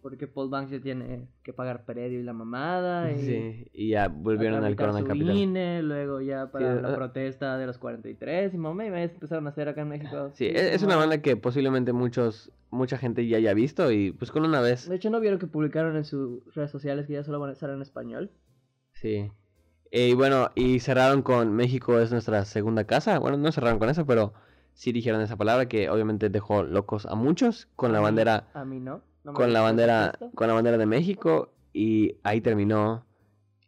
porque 0.09 0.27
Paul 0.27 0.49
Banks 0.49 0.71
ya 0.71 0.81
tiene 0.81 1.29
que 1.43 1.53
pagar 1.53 1.85
predio 1.85 2.19
y 2.19 2.23
la 2.23 2.33
mamada. 2.33 3.13
Y 3.13 3.19
Sí, 3.19 3.67
y 3.75 3.91
ya 3.91 4.09
volvieron 4.09 4.65
al 4.65 4.75
Corona 4.75 5.05
Capital. 5.05 5.37
INE, 5.37 5.83
luego 5.83 6.23
ya 6.23 6.51
para 6.51 6.77
Sí, 6.77 6.83
la 6.83 6.93
eh, 6.93 6.95
protesta 6.95 7.59
de 7.59 7.67
los 7.67 7.77
43 7.77 8.55
y 8.55 8.57
mamá 8.57 8.87
y 8.87 8.91
me 8.91 9.03
empezaron 9.05 9.47
a 9.47 9.51
hacer 9.51 9.69
acá 9.69 9.83
en 9.83 9.89
México. 9.89 10.31
Sí, 10.33 10.47
es, 10.47 10.63
es 10.63 10.83
una 10.83 10.97
banda 10.97 11.21
que 11.21 11.37
posiblemente 11.37 11.93
muchos, 11.93 12.51
mucha 12.71 12.97
gente 12.97 13.27
ya 13.27 13.37
haya 13.37 13.53
visto 13.53 13.93
y 13.93 14.13
pues 14.13 14.31
con 14.31 14.45
una 14.47 14.63
vez, 14.63 14.89
De 14.89 14.97
hecho, 14.97 15.11
¿no 15.11 15.21
vieron 15.21 15.39
que 15.39 15.47
publicaron 15.47 15.97
en 15.97 16.05
sus 16.05 16.43
redes 16.55 16.71
sociales 16.71 17.07
que 17.07 17.13
ya 17.13 17.23
solo 17.23 17.39
van 17.39 17.51
a 17.51 17.53
estar 17.53 17.69
en 17.69 17.83
español? 17.83 18.31
sí. 18.93 19.31
Y 19.91 20.13
bueno, 20.13 20.51
y 20.55 20.81
cerraron 20.81 21.23
con 21.23 21.55
México 21.55 21.99
es 21.99 22.13
nuestra 22.13 22.45
segunda 22.45 22.85
casa. 22.85 23.19
Bueno, 23.19 23.39
no 23.39 23.51
cerraron 23.53 23.79
con 23.79 23.89
eso, 23.89 24.05
pero 24.05 24.35
sí 24.75 24.93
dijeron 24.93 25.23
esa 25.23 25.37
palabra 25.37 25.67
que 25.67 25.89
obviamente 25.89 26.29
dejó 26.29 26.63
locos 26.63 27.07
a 27.07 27.15
muchos 27.15 27.69
con 27.75 27.93
la 27.95 28.01
bandera, 28.01 28.49
A 28.53 28.67
mí 28.67 28.81
no. 28.81 29.01
No 29.33 29.35
con 29.35 29.53
la 29.53 29.61
bandera, 29.61 30.11
esto. 30.13 30.31
con 30.35 30.49
la 30.49 30.55
bandera 30.55 30.79
de 30.79 30.87
México 30.87 31.53
y 31.73 32.17
ahí 32.23 32.41
terminó 32.41 33.05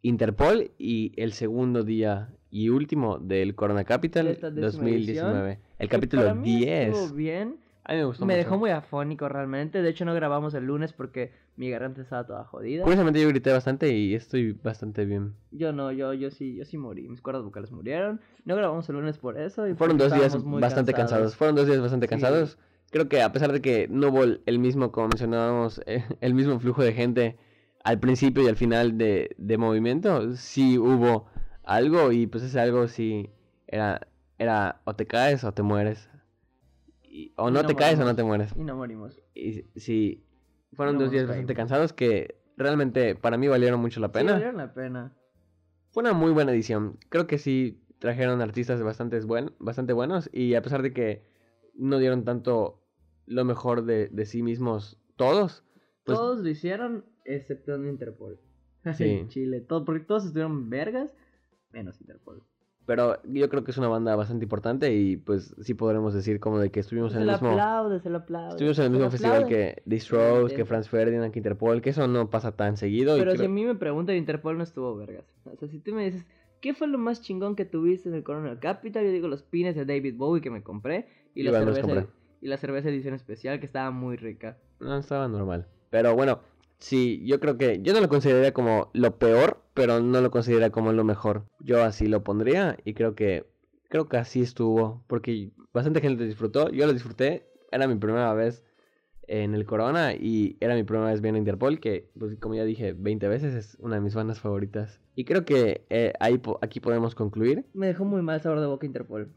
Interpol 0.01 0.71
y 0.77 1.13
el 1.21 1.33
segundo 1.33 1.83
día 1.83 2.29
y 2.49 2.69
último 2.69 3.17
del 3.19 3.55
Corona 3.55 3.83
Capital 3.83 4.25
De 4.25 4.31
esta 4.33 4.49
décima 4.49 4.83
2019. 4.83 5.59
El 5.79 5.89
capítulo 5.89 6.23
para 6.23 6.33
mí 6.33 6.57
10. 6.57 6.89
estuvo 6.97 7.15
bien. 7.15 7.57
A 7.83 7.93
mí 7.93 7.99
me 7.99 8.05
gustó 8.05 8.25
Me 8.25 8.33
mucho. 8.35 8.43
dejó 8.45 8.57
muy 8.59 8.69
afónico 8.69 9.27
realmente. 9.27 9.81
De 9.81 9.89
hecho, 9.89 10.05
no 10.05 10.13
grabamos 10.13 10.53
el 10.53 10.65
lunes 10.65 10.93
porque 10.93 11.31
mi 11.55 11.69
garganta 11.69 12.01
estaba 12.01 12.25
toda 12.25 12.43
jodida. 12.45 12.83
Curiosamente 12.83 13.19
yo 13.21 13.27
grité 13.29 13.51
bastante 13.51 13.91
y 13.95 14.13
estoy 14.13 14.51
bastante 14.53 15.05
bien. 15.05 15.33
Yo 15.51 15.71
no, 15.73 15.91
yo, 15.91 16.13
yo 16.13 16.29
sí, 16.29 16.55
yo 16.55 16.65
sí 16.65 16.77
morí. 16.77 17.07
Mis 17.09 17.21
cuerdas 17.21 17.43
vocales 17.43 17.71
murieron. 17.71 18.21
No 18.45 18.55
grabamos 18.55 18.87
el 18.89 18.95
lunes 18.95 19.17
por 19.17 19.39
eso. 19.39 19.67
Y 19.67 19.73
Fueron 19.73 19.97
dos 19.97 20.13
días 20.13 20.35
bastante 20.45 20.93
cansados. 20.93 21.35
Fueron 21.35 21.55
dos 21.55 21.65
días 21.67 21.79
bastante 21.81 22.05
Sí. 22.05 22.09
cansados. 22.09 22.57
Creo 22.91 23.07
que 23.09 23.21
a 23.21 23.31
pesar 23.31 23.51
de 23.51 23.61
que 23.61 23.87
no 23.89 24.09
hubo 24.09 24.23
el- 24.23 24.59
mismo, 24.59 24.91
como 24.91 25.07
mencionábamos, 25.09 25.81
eh, 25.87 26.03
el 26.21 26.33
mismo 26.33 26.59
flujo 26.59 26.83
de 26.83 26.93
gente 26.93 27.37
al 27.83 27.99
principio 27.99 28.43
y 28.43 28.47
al 28.47 28.55
final 28.57 28.97
de, 28.97 29.33
de 29.37 29.57
movimiento, 29.57 30.35
sí 30.35 30.77
hubo 30.77 31.25
algo 31.63 32.11
y 32.11 32.27
pues 32.27 32.43
ese 32.43 32.59
algo 32.59 32.87
sí 32.87 33.31
era, 33.67 34.07
era 34.37 34.81
o 34.85 34.95
te 34.95 35.07
caes 35.07 35.43
o 35.43 35.51
te 35.53 35.63
mueres. 35.63 36.09
Y- 37.03 37.33
o 37.37 37.49
Y 37.49 37.53
no, 37.53 37.61
no 37.61 37.67
te 37.67 37.75
caes 37.75 37.99
o 37.99 38.05
no 38.05 38.15
te 38.15 38.23
mueres. 38.23 38.53
Y 38.55 38.63
no 38.63 38.75
morimos. 38.75 39.19
Y 39.33 39.63
sí, 39.77 40.23
fueron 40.73 40.95
No 40.95 41.01
dos 41.03 41.11
días 41.11 41.27
bastante 41.27 41.55
cansados 41.55 41.93
que 41.93 42.35
realmente 42.57 43.15
para 43.15 43.37
mí 43.37 43.47
valieron 43.47 43.79
mucho 43.79 43.99
la 43.99 44.07
Sí, 44.07 44.13
pena. 44.13 44.33
valieron 44.33 44.57
la 44.57 44.73
pena. 44.73 45.13
Fue 45.91 46.01
una 46.01 46.13
muy 46.13 46.31
buena 46.31 46.51
edición. 46.51 46.97
Creo 47.09 47.25
que 47.27 47.37
sí 47.37 47.81
trajeron 47.99 48.41
artistas 48.41 48.81
bastante, 48.83 49.19
buen, 49.21 49.51
bastante 49.59 49.93
buenos 49.93 50.29
y 50.33 50.55
a 50.55 50.61
pesar 50.61 50.81
de 50.81 50.93
que 50.93 51.23
no 51.75 51.97
dieron 51.99 52.23
tanto 52.25 52.80
lo 53.25 53.45
mejor 53.45 53.85
de, 53.85 54.07
de 54.07 54.25
sí 54.25 54.43
mismos 54.43 54.99
todos, 55.15 55.63
pues 56.03 56.17
Todos 56.17 56.39
lo 56.39 56.49
hicieron 56.49 57.05
excepto 57.25 57.75
en 57.75 57.89
Interpol. 57.89 58.39
Sí. 58.95 59.03
En 59.03 59.27
Chile. 59.27 59.61
Todo, 59.61 59.85
porque 59.85 60.03
todos 60.03 60.25
estuvieron 60.25 60.67
vergas, 60.71 61.13
menos 61.71 62.01
Interpol. 62.01 62.41
pero 62.87 63.21
yo 63.25 63.47
creo 63.47 63.63
que 63.63 63.69
es 63.69 63.77
una 63.77 63.89
banda 63.89 64.15
bastante 64.15 64.45
importante 64.45 64.91
y 64.91 65.17
pues 65.17 65.55
sí 65.61 65.75
podremos 65.75 66.15
decir 66.15 66.39
como 66.39 66.57
de 66.57 66.71
que 66.71 66.79
estuvimos 66.79 67.11
Se 67.11 67.19
en 67.19 67.29
el 67.29 67.29
mismo 67.29 67.51
aplaude, 67.51 67.99
se 67.99 68.09
lo 68.09 68.17
aplaude. 68.17 68.49
estuvimos 68.49 68.79
en 68.79 68.85
el 68.85 68.89
mismo 68.89 69.11
festival 69.11 69.45
que 69.45 69.83
Strokes, 69.99 70.55
que. 70.55 70.65
Franz 70.65 70.89
Ferdinand, 70.89 71.31
que 71.31 71.37
Interpol, 71.37 71.79
que 71.83 71.91
eso 71.91 72.07
no 72.07 72.31
pasa 72.31 72.53
tan 72.53 72.75
seguido 72.75 73.15
y 73.17 73.19
Pero 73.19 73.35
si 73.35 73.45
a 73.45 73.49
mí 73.49 73.63
me 73.63 73.75
preguntan, 73.75 74.15
Interpol 74.15 74.57
no 74.57 74.63
estuvo 74.63 74.95
vergas. 74.95 75.25
O 75.45 75.55
sea, 75.55 75.67
si 75.67 75.77
tú 75.77 75.93
me 75.93 76.05
dices, 76.05 76.25
¿qué 76.59 76.73
fue 76.73 76.87
lo 76.87 76.97
más 76.97 77.21
chingón 77.21 77.55
que 77.55 77.65
tuviste 77.65 78.09
en 78.09 78.15
el 78.15 78.23
Corona 78.23 78.59
Capital? 78.59 79.05
Yo 79.05 79.11
digo 79.11 79.27
los 79.27 79.43
pines 79.43 79.75
de 79.75 79.85
David 79.85 80.15
Bowie 80.17 80.41
que 80.41 80.49
me 80.49 80.63
compré 80.63 81.07
y, 81.35 81.43
la 81.43 81.51
me 81.51 81.65
los 81.65 81.75
cerveza, 81.75 81.81
compré. 81.81 82.20
Y 82.41 82.47
la 82.47 82.57
cerveza 82.57 82.89
edición 82.89 83.13
especial 83.13 83.59
que 83.59 83.65
estaba 83.65 83.91
muy 83.91 84.17
rica. 84.17 84.57
No, 84.79 84.97
estaba 84.97 85.27
normal. 85.27 85.67
Pero 85.89 86.15
bueno, 86.15 86.39
sí, 86.79 87.21
yo 87.25 87.39
creo 87.39 87.57
que 87.57 87.81
yo 87.81 87.93
no 87.93 88.01
lo 88.01 88.09
consideraría 88.09 88.53
como 88.53 88.89
lo 88.93 89.17
peor, 89.17 89.61
pero 89.73 89.99
no 89.99 90.21
lo 90.21 90.31
consideraría 90.31 90.71
como 90.71 90.91
lo 90.93 91.03
mejor. 91.03 91.45
Yo 91.59 91.83
así 91.83 92.07
lo 92.07 92.23
pondría 92.23 92.77
y 92.83 92.93
creo 92.93 93.15
que 93.15 93.45
creo 93.89 94.07
que 94.07 94.17
así 94.17 94.41
estuvo, 94.41 95.03
porque 95.07 95.51
bastante 95.73 95.99
gente 96.01 96.25
disfrutó, 96.25 96.69
yo 96.69 96.87
lo 96.87 96.93
disfruté, 96.93 97.47
era 97.71 97.87
mi 97.87 97.95
primera 97.95 98.33
vez 98.33 98.63
en 99.27 99.53
el 99.53 99.65
Corona 99.65 100.13
y 100.13 100.57
era 100.61 100.75
mi 100.75 100.83
primera 100.83 101.11
vez 101.11 101.21
viendo 101.21 101.37
Interpol, 101.37 101.79
que 101.79 102.09
pues 102.17 102.37
como 102.39 102.55
ya 102.55 102.63
dije 102.65 102.93
20 102.93 103.27
veces 103.27 103.53
es 103.53 103.77
una 103.79 103.95
de 103.95 104.01
mis 104.01 104.15
bandas 104.15 104.39
favoritas. 104.39 104.99
Y 105.15 105.25
creo 105.25 105.45
que 105.45 105.85
eh, 105.89 106.13
ahí 106.19 106.37
po- 106.37 106.57
aquí 106.61 106.79
podemos 106.79 107.15
concluir. 107.15 107.65
Me 107.73 107.87
dejó 107.87 108.03
muy 108.05 108.21
mal 108.21 108.41
sabor 108.41 108.59
de 108.61 108.65
boca 108.65 108.85
Interpol. 108.85 109.33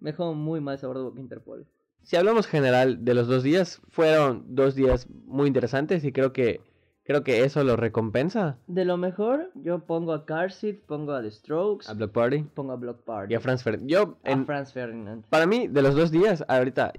Me 0.00 0.10
dejó 0.12 0.34
muy 0.34 0.60
mal 0.60 0.78
sabor 0.78 0.96
de 0.98 1.02
boca 1.04 1.20
Interpol. 1.20 1.66
Si 2.06 2.14
hablamos 2.14 2.46
general 2.46 3.04
de 3.04 3.14
los 3.14 3.26
dos 3.26 3.42
días, 3.42 3.80
fueron 3.88 4.44
dos 4.54 4.76
días 4.76 5.08
muy 5.26 5.48
interesantes 5.48 6.04
y 6.04 6.12
creo 6.12 6.32
que 6.32 6.60
creo 7.02 7.24
que 7.24 7.42
eso 7.44 7.64
lo 7.64 7.74
recompensa 7.76 8.58
De 8.68 8.84
lo 8.84 8.96
mejor, 8.96 9.50
yo 9.54 9.80
pongo 9.80 10.12
a 10.12 10.24
Car 10.24 10.52
Seat, 10.52 10.76
pongo 10.86 11.14
a 11.14 11.20
The 11.22 11.32
Strokes, 11.32 11.88
a 11.90 11.94
Block 11.94 12.12
Party. 12.12 12.44
pongo 12.54 12.70
a 12.72 12.76
Block 12.76 13.02
Party. 13.02 13.32
Y 13.32 13.36
a 13.36 13.40
Franz 13.40 13.64
Ferdinand. 13.64 13.90
Yo, 13.90 14.18
a 14.22 14.30
en- 14.30 14.46
Franz 14.46 14.72
Ferdinand. 14.72 15.24
para 15.30 15.46
mí, 15.46 15.66
de 15.66 15.82
los 15.82 15.96
dos 15.96 16.12
días, 16.12 16.44
ahorita, 16.46 16.92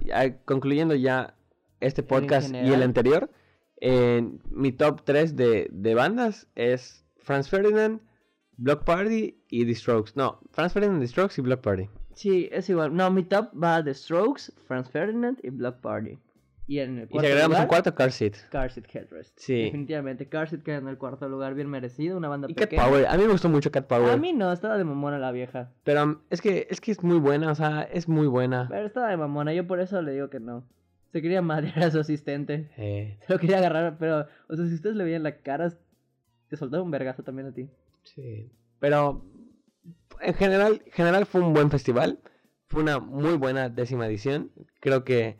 concluyendo 0.44 0.94
ya 0.94 1.34
este 1.80 2.02
podcast 2.02 2.52
y 2.54 2.70
el 2.70 2.82
anterior, 2.82 3.30
en 3.76 4.40
mi 4.50 4.72
top 4.72 5.02
3 5.04 5.36
de, 5.36 5.68
de 5.72 5.94
bandas 5.94 6.48
es 6.54 7.06
Franz 7.16 7.48
Ferdinand, 7.48 8.02
Block 8.58 8.84
Party 8.84 9.38
y 9.48 9.64
The 9.64 9.74
Strokes. 9.74 10.12
No, 10.16 10.40
Franz 10.50 10.74
Ferdinand, 10.74 11.00
The 11.00 11.08
Strokes 11.08 11.34
y 11.38 11.42
Block 11.42 11.60
Party. 11.62 11.88
Sí, 12.18 12.48
es 12.50 12.68
igual. 12.68 12.96
No, 12.96 13.12
mi 13.12 13.22
top 13.22 13.50
va 13.54 13.82
The 13.82 13.94
Strokes, 13.94 14.52
Franz 14.66 14.90
Ferdinand 14.90 15.38
y 15.44 15.50
Block 15.50 15.76
Party. 15.76 16.18
Y 16.66 16.80
en 16.80 16.98
el 16.98 17.04
Y 17.04 17.06
si 17.06 17.12
cuarto 17.12 17.28
agregamos 17.28 17.48
lugar, 17.50 17.62
un 17.62 17.68
cuarto, 17.68 17.94
Car 17.94 18.10
Seat. 18.10 18.34
Car 18.50 18.72
Seat 18.72 18.92
Headrest. 18.92 19.38
Sí. 19.38 19.62
Definitivamente, 19.66 20.28
Car 20.28 20.48
Seat 20.48 20.64
queda 20.64 20.78
en 20.78 20.88
el 20.88 20.98
cuarto 20.98 21.28
lugar, 21.28 21.54
bien 21.54 21.70
merecido, 21.70 22.16
una 22.16 22.26
banda 22.26 22.48
Y 22.50 22.54
Cat 22.54 22.70
pequeña. 22.70 22.88
Power. 22.88 23.06
A 23.06 23.16
mí 23.16 23.22
me 23.22 23.30
gustó 23.30 23.48
mucho 23.48 23.70
Cat 23.70 23.86
Power. 23.86 24.10
A 24.10 24.16
mí 24.16 24.32
no, 24.32 24.52
estaba 24.52 24.76
de 24.76 24.82
mamona 24.82 25.20
la 25.20 25.30
vieja. 25.30 25.70
Pero 25.84 26.02
um, 26.02 26.18
es 26.28 26.42
que, 26.42 26.66
es 26.68 26.80
que 26.80 26.90
es 26.90 27.04
muy 27.04 27.20
buena, 27.20 27.52
o 27.52 27.54
sea, 27.54 27.82
es 27.82 28.08
muy 28.08 28.26
buena. 28.26 28.66
Pero 28.68 28.84
estaba 28.84 29.10
de 29.10 29.16
mamona, 29.16 29.54
yo 29.54 29.68
por 29.68 29.78
eso 29.78 30.02
le 30.02 30.10
digo 30.10 30.28
que 30.28 30.40
no. 30.40 30.64
Se 31.12 31.22
quería 31.22 31.40
madrear 31.40 31.84
a 31.84 31.90
su 31.92 32.00
asistente. 32.00 32.68
Eh, 32.76 33.16
Se 33.28 33.32
lo 33.32 33.38
quería 33.38 33.58
agarrar, 33.58 33.96
pero, 33.96 34.26
o 34.48 34.56
sea, 34.56 34.66
si 34.66 34.74
ustedes 34.74 34.96
le 34.96 35.04
veían 35.04 35.22
la 35.22 35.36
cara, 35.36 35.72
te 36.48 36.56
soltaba 36.56 36.82
un 36.82 36.90
vergazo 36.90 37.22
también 37.22 37.46
a 37.46 37.52
ti. 37.52 37.70
Sí. 38.02 38.50
Pero 38.80 39.24
en 40.20 40.34
general, 40.34 40.82
general 40.92 41.26
fue 41.26 41.40
un 41.40 41.52
buen 41.52 41.70
festival. 41.70 42.18
Fue 42.66 42.82
una 42.82 42.98
muy 42.98 43.36
buena 43.36 43.68
décima 43.68 44.06
edición. 44.06 44.50
Creo 44.80 45.04
que 45.04 45.38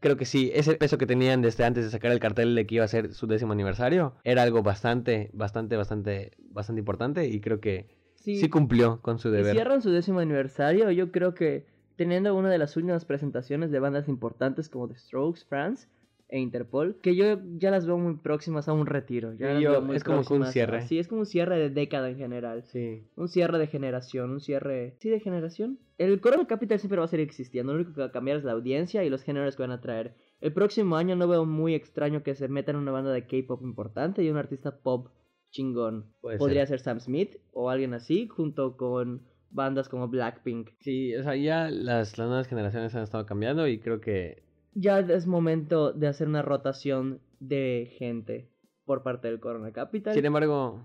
creo 0.00 0.16
que 0.16 0.24
sí, 0.24 0.50
ese 0.54 0.76
peso 0.76 0.96
que 0.96 1.06
tenían 1.06 1.42
desde 1.42 1.64
antes 1.64 1.84
de 1.84 1.90
sacar 1.90 2.10
el 2.10 2.20
cartel 2.20 2.54
de 2.54 2.66
que 2.66 2.76
iba 2.76 2.84
a 2.84 2.88
ser 2.88 3.12
su 3.12 3.26
décimo 3.26 3.52
aniversario 3.52 4.14
era 4.24 4.42
algo 4.42 4.62
bastante, 4.62 5.28
bastante, 5.34 5.76
bastante, 5.76 6.30
bastante 6.50 6.78
importante 6.78 7.26
y 7.26 7.40
creo 7.40 7.60
que 7.60 7.98
Sí, 8.14 8.36
sí, 8.36 8.48
cumplió 8.48 9.00
con 9.02 9.18
su 9.18 9.30
deber. 9.30 9.52
cierran 9.52 9.82
su 9.82 9.90
décimo 9.90 10.20
aniversario, 10.20 10.90
yo 10.90 11.10
creo 11.12 11.34
que 11.34 11.66
teniendo 11.96 12.34
una 12.34 12.48
de 12.50 12.56
las 12.58 12.76
últimas 12.76 13.04
presentaciones 13.04 13.70
de 13.70 13.78
bandas 13.78 14.08
importantes 14.08 14.68
como 14.70 14.88
The 14.88 14.96
Strokes, 14.96 15.44
France, 15.46 15.88
e 16.32 16.38
Interpol, 16.38 16.96
que 17.02 17.16
yo 17.16 17.38
ya 17.58 17.70
las 17.72 17.86
veo 17.86 17.98
muy 17.98 18.16
próximas 18.18 18.68
a 18.68 18.72
un 18.72 18.86
retiro. 18.86 19.32
Ya 19.32 19.48
Sí, 19.48 19.52
las 19.54 19.62
yo- 19.62 19.70
veo 19.72 19.82
muy 19.82 19.96
es 19.96 20.04
como 20.04 20.22
un 20.30 20.42
a- 20.44 20.52
cierre. 20.52 20.82
Sí, 20.82 20.98
es 21.00 21.08
como 21.08 21.22
un 21.22 21.26
cierre 21.26 21.58
de 21.58 21.70
década 21.70 22.08
en 22.08 22.16
general. 22.18 22.62
Sí. 22.64 23.02
Un 23.16 23.28
cierre 23.28 23.58
de 23.58 23.66
generación, 23.66 24.30
un 24.30 24.40
cierre... 24.40 24.94
Sí, 25.00 25.10
de 25.10 25.18
generación. 25.20 25.78
El 25.98 26.20
Corona 26.20 26.46
Capital 26.46 26.78
siempre 26.78 26.98
va 27.00 27.04
a 27.06 27.08
seguir 27.08 27.26
existiendo. 27.26 27.72
Lo 27.72 27.80
único 27.80 27.92
que 27.94 28.00
va 28.00 28.06
a 28.06 28.12
cambiar 28.12 28.36
es 28.38 28.44
la 28.44 28.52
audiencia 28.52 29.02
y 29.04 29.10
los 29.10 29.22
géneros 29.24 29.56
que 29.56 29.62
van 29.64 29.72
a 29.72 29.80
traer. 29.80 30.14
El 30.40 30.52
próximo 30.52 30.96
año 30.96 31.16
no 31.16 31.26
veo 31.26 31.44
muy 31.44 31.74
extraño 31.74 32.22
que 32.22 32.34
se 32.36 32.46
metan 32.48 32.76
una 32.76 32.92
banda 32.92 33.12
de 33.12 33.26
K-pop 33.26 33.62
importante 33.62 34.22
y 34.22 34.30
un 34.30 34.36
artista 34.36 34.78
pop 34.82 35.08
chingón. 35.50 36.12
Puede 36.20 36.38
Podría 36.38 36.64
ser. 36.66 36.78
ser 36.78 36.84
Sam 36.84 37.00
Smith 37.00 37.36
o 37.52 37.70
alguien 37.70 37.92
así, 37.92 38.28
junto 38.28 38.76
con 38.76 39.22
bandas 39.50 39.88
como 39.88 40.06
Blackpink. 40.08 40.70
Sí, 40.78 41.14
o 41.16 41.22
sea, 41.24 41.34
ya 41.34 41.68
las, 41.70 42.16
las 42.16 42.28
nuevas 42.28 42.46
generaciones 42.46 42.94
han 42.94 43.02
estado 43.02 43.26
cambiando 43.26 43.66
y 43.66 43.80
creo 43.80 44.00
que 44.00 44.44
Ya 44.74 45.00
es 45.00 45.26
momento 45.26 45.92
de 45.92 46.06
hacer 46.06 46.28
una 46.28 46.42
rotación 46.42 47.20
de 47.40 47.92
gente 47.98 48.48
por 48.84 49.02
parte 49.02 49.28
del 49.28 49.40
Corona 49.40 49.72
Capital. 49.72 50.14
Sin 50.14 50.24
embargo, 50.24 50.80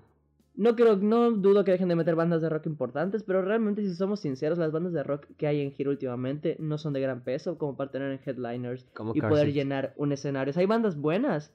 No 0.55 0.75
creo, 0.75 0.95
no 0.95 1.31
dudo 1.31 1.63
que 1.65 1.71
dejen 1.71 1.89
de 1.89 1.95
meter 1.95 2.15
bandas 2.15 2.41
de 2.41 2.49
rock 2.49 2.65
importantes, 2.67 3.23
pero 3.23 3.41
realmente 3.41 3.83
si 3.83 3.93
somos 3.93 4.21
sinceros, 4.21 4.57
las 4.57 4.71
bandas 4.71 4.93
de 4.93 5.03
rock 5.03 5.25
que 5.37 5.47
hay 5.47 5.61
en 5.61 5.71
giro 5.71 5.91
últimamente 5.91 6.55
no 6.59 6.77
son 6.77 6.93
de 6.93 7.01
gran 7.01 7.23
peso 7.23 7.57
como 7.57 7.75
para 7.75 7.91
tener 7.91 8.11
en 8.11 8.19
headliners 8.25 8.85
como 8.93 9.13
y 9.15 9.21
poder 9.21 9.51
llenar 9.51 9.93
un 9.97 10.13
escenario. 10.13 10.53
Hay 10.55 10.65
bandas 10.65 10.97
buenas 10.97 11.53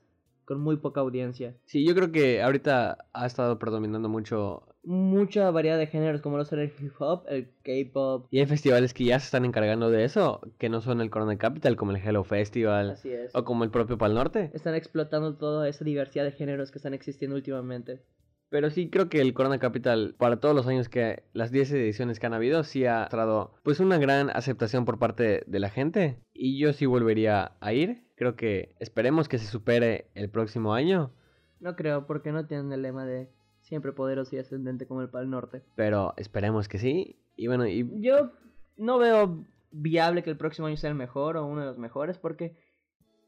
con 0.51 0.61
muy 0.61 0.78
poca 0.78 1.01
audiencia. 1.01 1.55
Sí, 1.64 1.86
yo 1.86 1.94
creo 1.94 2.11
que 2.11 2.42
ahorita 2.42 3.07
ha 3.12 3.26
estado 3.26 3.57
predominando 3.61 4.09
mucho 4.09 4.66
Mucha 4.82 5.48
variedad 5.53 5.78
de 5.78 5.86
géneros 5.86 6.22
como 6.22 6.38
lo 6.38 6.44
son 6.44 6.59
el 6.59 6.72
hip 6.76 6.92
hop, 6.98 7.22
el 7.28 7.51
K-pop. 7.62 8.26
y 8.32 8.40
hay 8.40 8.46
festivales 8.46 8.92
que 8.92 9.05
ya 9.05 9.20
se 9.20 9.26
están 9.26 9.44
encargando 9.44 9.90
de 9.90 10.03
eso, 10.03 10.40
que 10.59 10.68
no 10.68 10.80
son 10.80 11.01
el 11.03 11.09
Corona 11.11 11.38
Capital, 11.38 11.76
como 11.76 11.92
el 11.92 11.98
Hello 11.98 12.24
Festival 12.24 12.90
Así 12.90 13.11
es. 13.12 13.32
o 13.32 13.44
como 13.44 13.62
el 13.62 13.70
propio 13.70 13.96
Pal 13.96 14.12
Norte. 14.14 14.51
Están 14.53 14.74
explotando 14.74 15.36
toda 15.36 15.68
esa 15.68 15.84
diversidad 15.84 16.24
de 16.24 16.32
géneros 16.32 16.72
que 16.72 16.78
están 16.78 16.94
existiendo 16.94 17.36
últimamente. 17.36 18.03
Pero 18.48 18.70
sí 18.70 18.90
creo 18.90 19.09
que 19.09 19.20
el 19.20 19.32
Corona 19.32 19.61
Capital, 19.61 20.16
para 20.18 20.40
todos 20.40 20.57
los 20.57 20.66
años 20.66 20.88
que 20.88 21.22
las 21.32 21.53
10 21.53 21.70
ediciones 21.70 22.18
que 22.18 22.26
han 22.26 22.34
habido, 22.34 22.64
sí 22.64 22.84
ha 22.84 23.03
mostrado 23.03 23.55
pues 23.62 23.78
una 23.78 23.98
gran 23.98 24.28
aceptación 24.30 24.84
por 24.84 24.98
parte 24.98 25.44
de 25.46 25.61
la 25.61 25.70
gente. 25.70 26.18
Y 26.34 26.59
yo 26.59 26.72
sí 26.72 26.86
volvería 26.86 27.53
a 27.61 27.72
ir. 27.72 28.03
Creo 28.20 28.36
que 28.36 28.74
esperemos 28.80 29.30
que 29.30 29.38
se 29.38 29.46
supere 29.46 30.10
el 30.14 30.28
próximo 30.28 30.74
año. 30.74 31.10
No 31.58 31.74
creo, 31.74 32.06
porque 32.06 32.32
no 32.32 32.46
tienen 32.46 32.70
el 32.70 32.82
lema 32.82 33.06
de 33.06 33.30
siempre 33.60 33.92
poderoso 33.92 34.36
y 34.36 34.38
ascendente 34.38 34.86
como 34.86 35.00
el 35.00 35.08
Pal 35.08 35.30
Norte. 35.30 35.62
Pero 35.74 36.12
esperemos 36.18 36.68
que 36.68 36.78
sí. 36.78 37.16
Y 37.34 37.46
bueno, 37.46 37.66
y 37.66 37.88
Yo 38.02 38.30
no 38.76 38.98
veo 38.98 39.46
viable 39.70 40.22
que 40.22 40.28
el 40.28 40.36
próximo 40.36 40.66
año 40.66 40.76
sea 40.76 40.90
el 40.90 40.96
mejor 40.96 41.38
o 41.38 41.46
uno 41.46 41.60
de 41.62 41.66
los 41.68 41.78
mejores 41.78 42.18
porque 42.18 42.58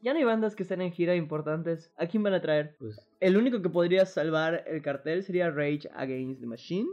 ya 0.03 0.13
no 0.13 0.19
hay 0.19 0.25
bandas 0.25 0.55
que 0.55 0.61
estén 0.61 0.83
en 0.83 0.91
gira 0.91 1.15
importantes. 1.15 1.91
¿A 1.97 2.05
quién 2.05 2.21
van 2.21 2.35
a 2.35 2.41
traer? 2.41 2.75
pues... 2.77 3.03
El 3.19 3.35
único 3.35 3.63
que 3.63 3.69
podría 3.69 4.05
salvar 4.05 4.63
el 4.67 4.83
cartel 4.83 5.23
sería 5.23 5.49
Rage 5.49 5.89
Against 5.95 6.39
the 6.39 6.45
Machine, 6.45 6.89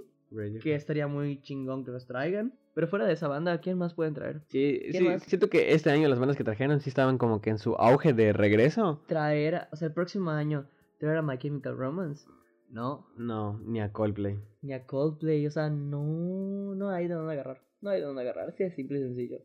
que 0.62 0.74
estaría 0.74 1.06
muy 1.06 1.42
chingón 1.42 1.84
que 1.84 1.90
los 1.90 2.06
traigan. 2.06 2.54
Pero 2.74 2.86
fuera 2.88 3.04
de 3.04 3.12
esa 3.14 3.28
banda, 3.28 3.52
¿a 3.52 3.60
quién 3.60 3.76
más 3.78 3.94
pueden 3.94 4.14
traer? 4.14 4.42
Sí, 4.48 4.80
¿Quién 4.90 5.20
sí, 5.20 5.28
siento 5.28 5.50
que 5.50 5.74
este 5.74 5.90
año 5.90 6.08
las 6.08 6.18
bandas 6.20 6.36
que 6.36 6.44
trajeron 6.44 6.80
sí 6.80 6.88
estaban 6.88 7.18
como 7.18 7.40
que 7.40 7.50
en 7.50 7.58
su 7.58 7.74
auge 7.74 8.12
de 8.12 8.32
regreso. 8.32 9.02
Traer, 9.06 9.66
o 9.72 9.76
sea, 9.76 9.88
el 9.88 9.94
próximo 9.94 10.30
año, 10.30 10.66
traer 10.98 11.16
a 11.18 11.22
My 11.22 11.36
Chemical 11.38 11.76
Romance. 11.76 12.26
No, 12.70 13.06
No, 13.16 13.58
ni 13.66 13.80
a 13.80 13.92
Coldplay. 13.92 14.38
ni 14.62 14.72
a 14.72 14.86
Coldplay, 14.86 15.44
o 15.46 15.50
sea, 15.50 15.68
no, 15.68 16.74
no 16.76 16.90
hay 16.90 17.08
de 17.08 17.14
dónde 17.14 17.32
agarrar. 17.32 17.60
No 17.80 17.90
hay 17.90 18.00
de 18.00 18.06
dónde 18.06 18.22
agarrar, 18.22 18.48
así 18.50 18.62
de 18.62 18.70
simple 18.70 18.98
y 19.00 19.02
sencillo. 19.02 19.38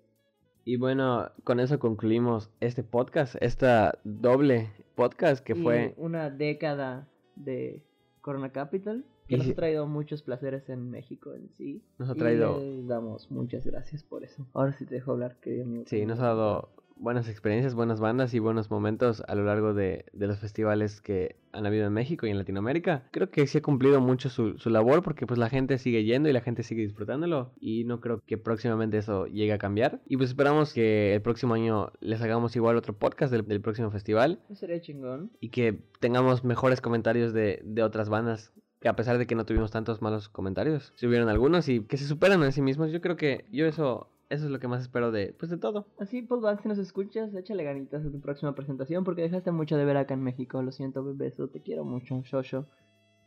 Y 0.64 0.78
bueno, 0.78 1.32
con 1.44 1.60
eso 1.60 1.80
concluimos 1.80 2.52
este 2.60 2.84
podcast, 2.84 3.36
esta 3.40 3.98
doble 4.04 4.70
podcast 4.96 5.44
que 5.44 5.54
Y 5.54 5.62
fue... 5.64 5.94
una 5.98 6.30
década 6.30 7.08
de 7.36 7.84
Corona 8.22 8.52
Capital 8.52 9.06
que 9.28 9.36
Y 9.36 9.38
nos 9.38 9.48
ha 9.50 9.54
traído 9.56 9.88
muchos 9.88 10.22
placeres 10.24 10.70
en 10.70 10.90
México 10.90 11.34
en 11.34 11.50
sí. 11.50 11.82
Nos 11.98 12.10
ha 12.10 12.14
Y 12.14 12.18
traído- 12.18 12.60
les 12.60 12.88
damos 12.88 13.30
muchas 13.32 13.66
gracias 13.66 14.04
por 14.04 14.24
eso. 14.24 14.46
Ahora 14.54 14.74
sí 14.74 14.86
te 14.86 14.96
dejo 14.96 15.12
hablar, 15.12 15.38
querido 15.40 15.64
amigo. 15.64 15.84
Sí, 15.88 16.06
nos 16.06 16.20
ha 16.20 16.26
dado 16.28 16.70
buenas 16.98 17.28
experiencias, 17.28 17.76
buenas 17.76 18.00
bandas 18.00 18.34
y 18.34 18.40
buenos 18.40 18.72
momentos 18.72 19.22
a 19.28 19.36
lo 19.36 19.44
largo 19.44 19.74
de, 19.74 20.06
de 20.14 20.28
los 20.28 20.40
festivales 20.40 21.02
que 21.02 21.36
han 21.52 21.66
habido 21.66 21.86
en 21.86 21.92
México 21.92 22.26
y 22.26 22.30
en 22.30 22.38
Latinoamérica. 22.38 23.04
Creo 23.12 23.30
que 23.32 23.46
sí 23.48 23.58
ha 23.58 23.62
cumplido 23.62 24.00
mucho 24.00 24.30
su, 24.30 24.58
su 24.60 24.70
labor 24.70 25.04
porque 25.04 25.28
pues 25.28 25.38
la 25.38 25.50
gente 25.50 25.78
sigue 25.78 26.06
yendo 26.06 26.30
y 26.30 26.34
la 26.34 26.40
gente 26.40 26.64
sigue 26.64 26.84
disfrutándolo 26.84 27.52
y 27.60 27.84
no 27.84 28.00
creo 28.00 28.22
que 28.26 28.38
próximamente 28.38 28.98
eso 28.98 29.26
llegue 29.26 29.52
a 29.52 29.58
cambiar. 29.58 30.02
Y 30.08 30.16
pues 30.16 30.30
esperamos 30.30 30.74
que 30.74 31.14
el 31.16 31.22
próximo 31.22 31.54
año 31.54 31.92
les 32.00 32.22
hagamos 32.22 32.56
igual 32.56 32.78
otro 32.78 32.94
podcast 32.98 33.30
del, 33.30 33.46
del 33.46 33.60
próximo 33.60 33.92
festival 33.92 34.40
Eso 34.46 34.56
sería 34.56 34.80
chingón. 34.80 35.32
y 35.42 35.50
que 35.50 35.82
tengamos 36.00 36.46
mejores 36.46 36.80
comentarios 36.80 37.34
de, 37.34 37.60
de 37.66 37.84
otras 37.84 38.08
bandas. 38.08 38.54
Que 38.86 38.90
a 38.90 38.96
pesar 38.96 39.18
de 39.18 39.26
que 39.26 39.34
no 39.34 39.48
tuvimos 39.48 39.72
tantos 39.72 40.04
malos 40.04 40.30
comentarios, 40.30 40.94
si 40.94 41.08
hubieron 41.08 41.28
algunos 41.28 41.68
y 41.70 41.84
que 41.86 41.98
se 41.98 42.06
superan 42.06 42.44
a 42.44 42.52
sí 42.52 42.62
mismos. 42.62 42.92
Yo 42.92 43.02
creo 43.02 43.16
que 43.16 43.48
yo 43.52 43.66
eso, 43.66 44.12
eso 44.30 44.46
es 44.46 44.52
lo 44.52 44.60
que 44.60 44.68
más 44.68 44.84
espero 44.84 45.12
de, 45.12 45.34
pues 45.40 45.50
de 45.50 45.58
todo. 45.58 45.88
Así, 45.98 46.22
Paul 46.22 46.42
Banks, 46.42 46.62
si 46.62 46.70
nos 46.70 46.78
escuchas, 46.78 47.34
échale 47.34 47.64
ganitas 47.64 48.06
a 48.06 48.12
tu 48.12 48.22
próxima 48.22 48.54
presentación 48.54 49.04
porque 49.04 49.24
dejaste 49.24 49.50
mucho 49.50 49.76
de 49.76 49.86
ver 49.86 49.98
acá 49.98 50.14
en 50.14 50.22
México. 50.22 50.62
Lo 50.62 50.72
siento, 50.72 51.04
bebeso, 51.04 51.48
te 51.48 51.64
quiero 51.64 51.84
mucho, 51.84 52.22
Shosho. 52.22 52.68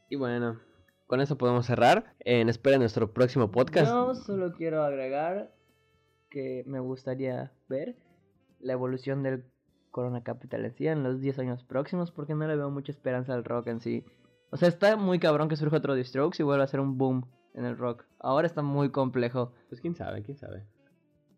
Y 0.08 0.14
bueno, 0.14 0.60
con 1.08 1.20
eso 1.20 1.36
podemos 1.36 1.66
cerrar. 1.66 2.14
En 2.20 2.48
espera 2.48 2.74
de 2.74 2.78
nuestro 2.78 3.12
próximo 3.12 3.50
podcast. 3.50 3.90
Yo 3.90 4.14
solo 4.14 4.52
quiero 4.52 4.84
agregar 4.84 5.52
que 6.30 6.62
me 6.68 6.78
gustaría 6.78 7.50
ver 7.68 7.96
la 8.60 8.74
evolución 8.74 9.24
del 9.24 9.42
Corona 9.90 10.22
Capital 10.22 10.64
en 10.64 10.74
sí 10.76 10.86
en 10.86 11.02
los 11.02 11.20
10 11.20 11.40
años 11.40 11.64
próximos 11.64 12.12
porque 12.12 12.36
no 12.36 12.46
le 12.46 12.54
veo 12.54 12.70
mucha 12.70 12.92
esperanza 12.92 13.34
al 13.34 13.42
rock 13.42 13.66
en 13.66 13.80
sí. 13.80 14.04
O 14.50 14.56
sea, 14.56 14.68
está 14.68 14.96
muy 14.96 15.18
cabrón 15.18 15.48
que 15.48 15.56
surja 15.56 15.76
otro 15.76 15.94
The 15.94 16.04
Strokes 16.04 16.40
y 16.40 16.44
vuelva 16.44 16.64
a 16.64 16.68
ser 16.68 16.80
un 16.80 16.96
boom 16.96 17.26
en 17.54 17.64
el 17.64 17.76
rock. 17.76 18.04
Ahora 18.18 18.46
está 18.46 18.62
muy 18.62 18.90
complejo. 18.90 19.52
Pues 19.68 19.80
quién 19.80 19.94
sabe, 19.94 20.22
quién 20.22 20.38
sabe. 20.38 20.64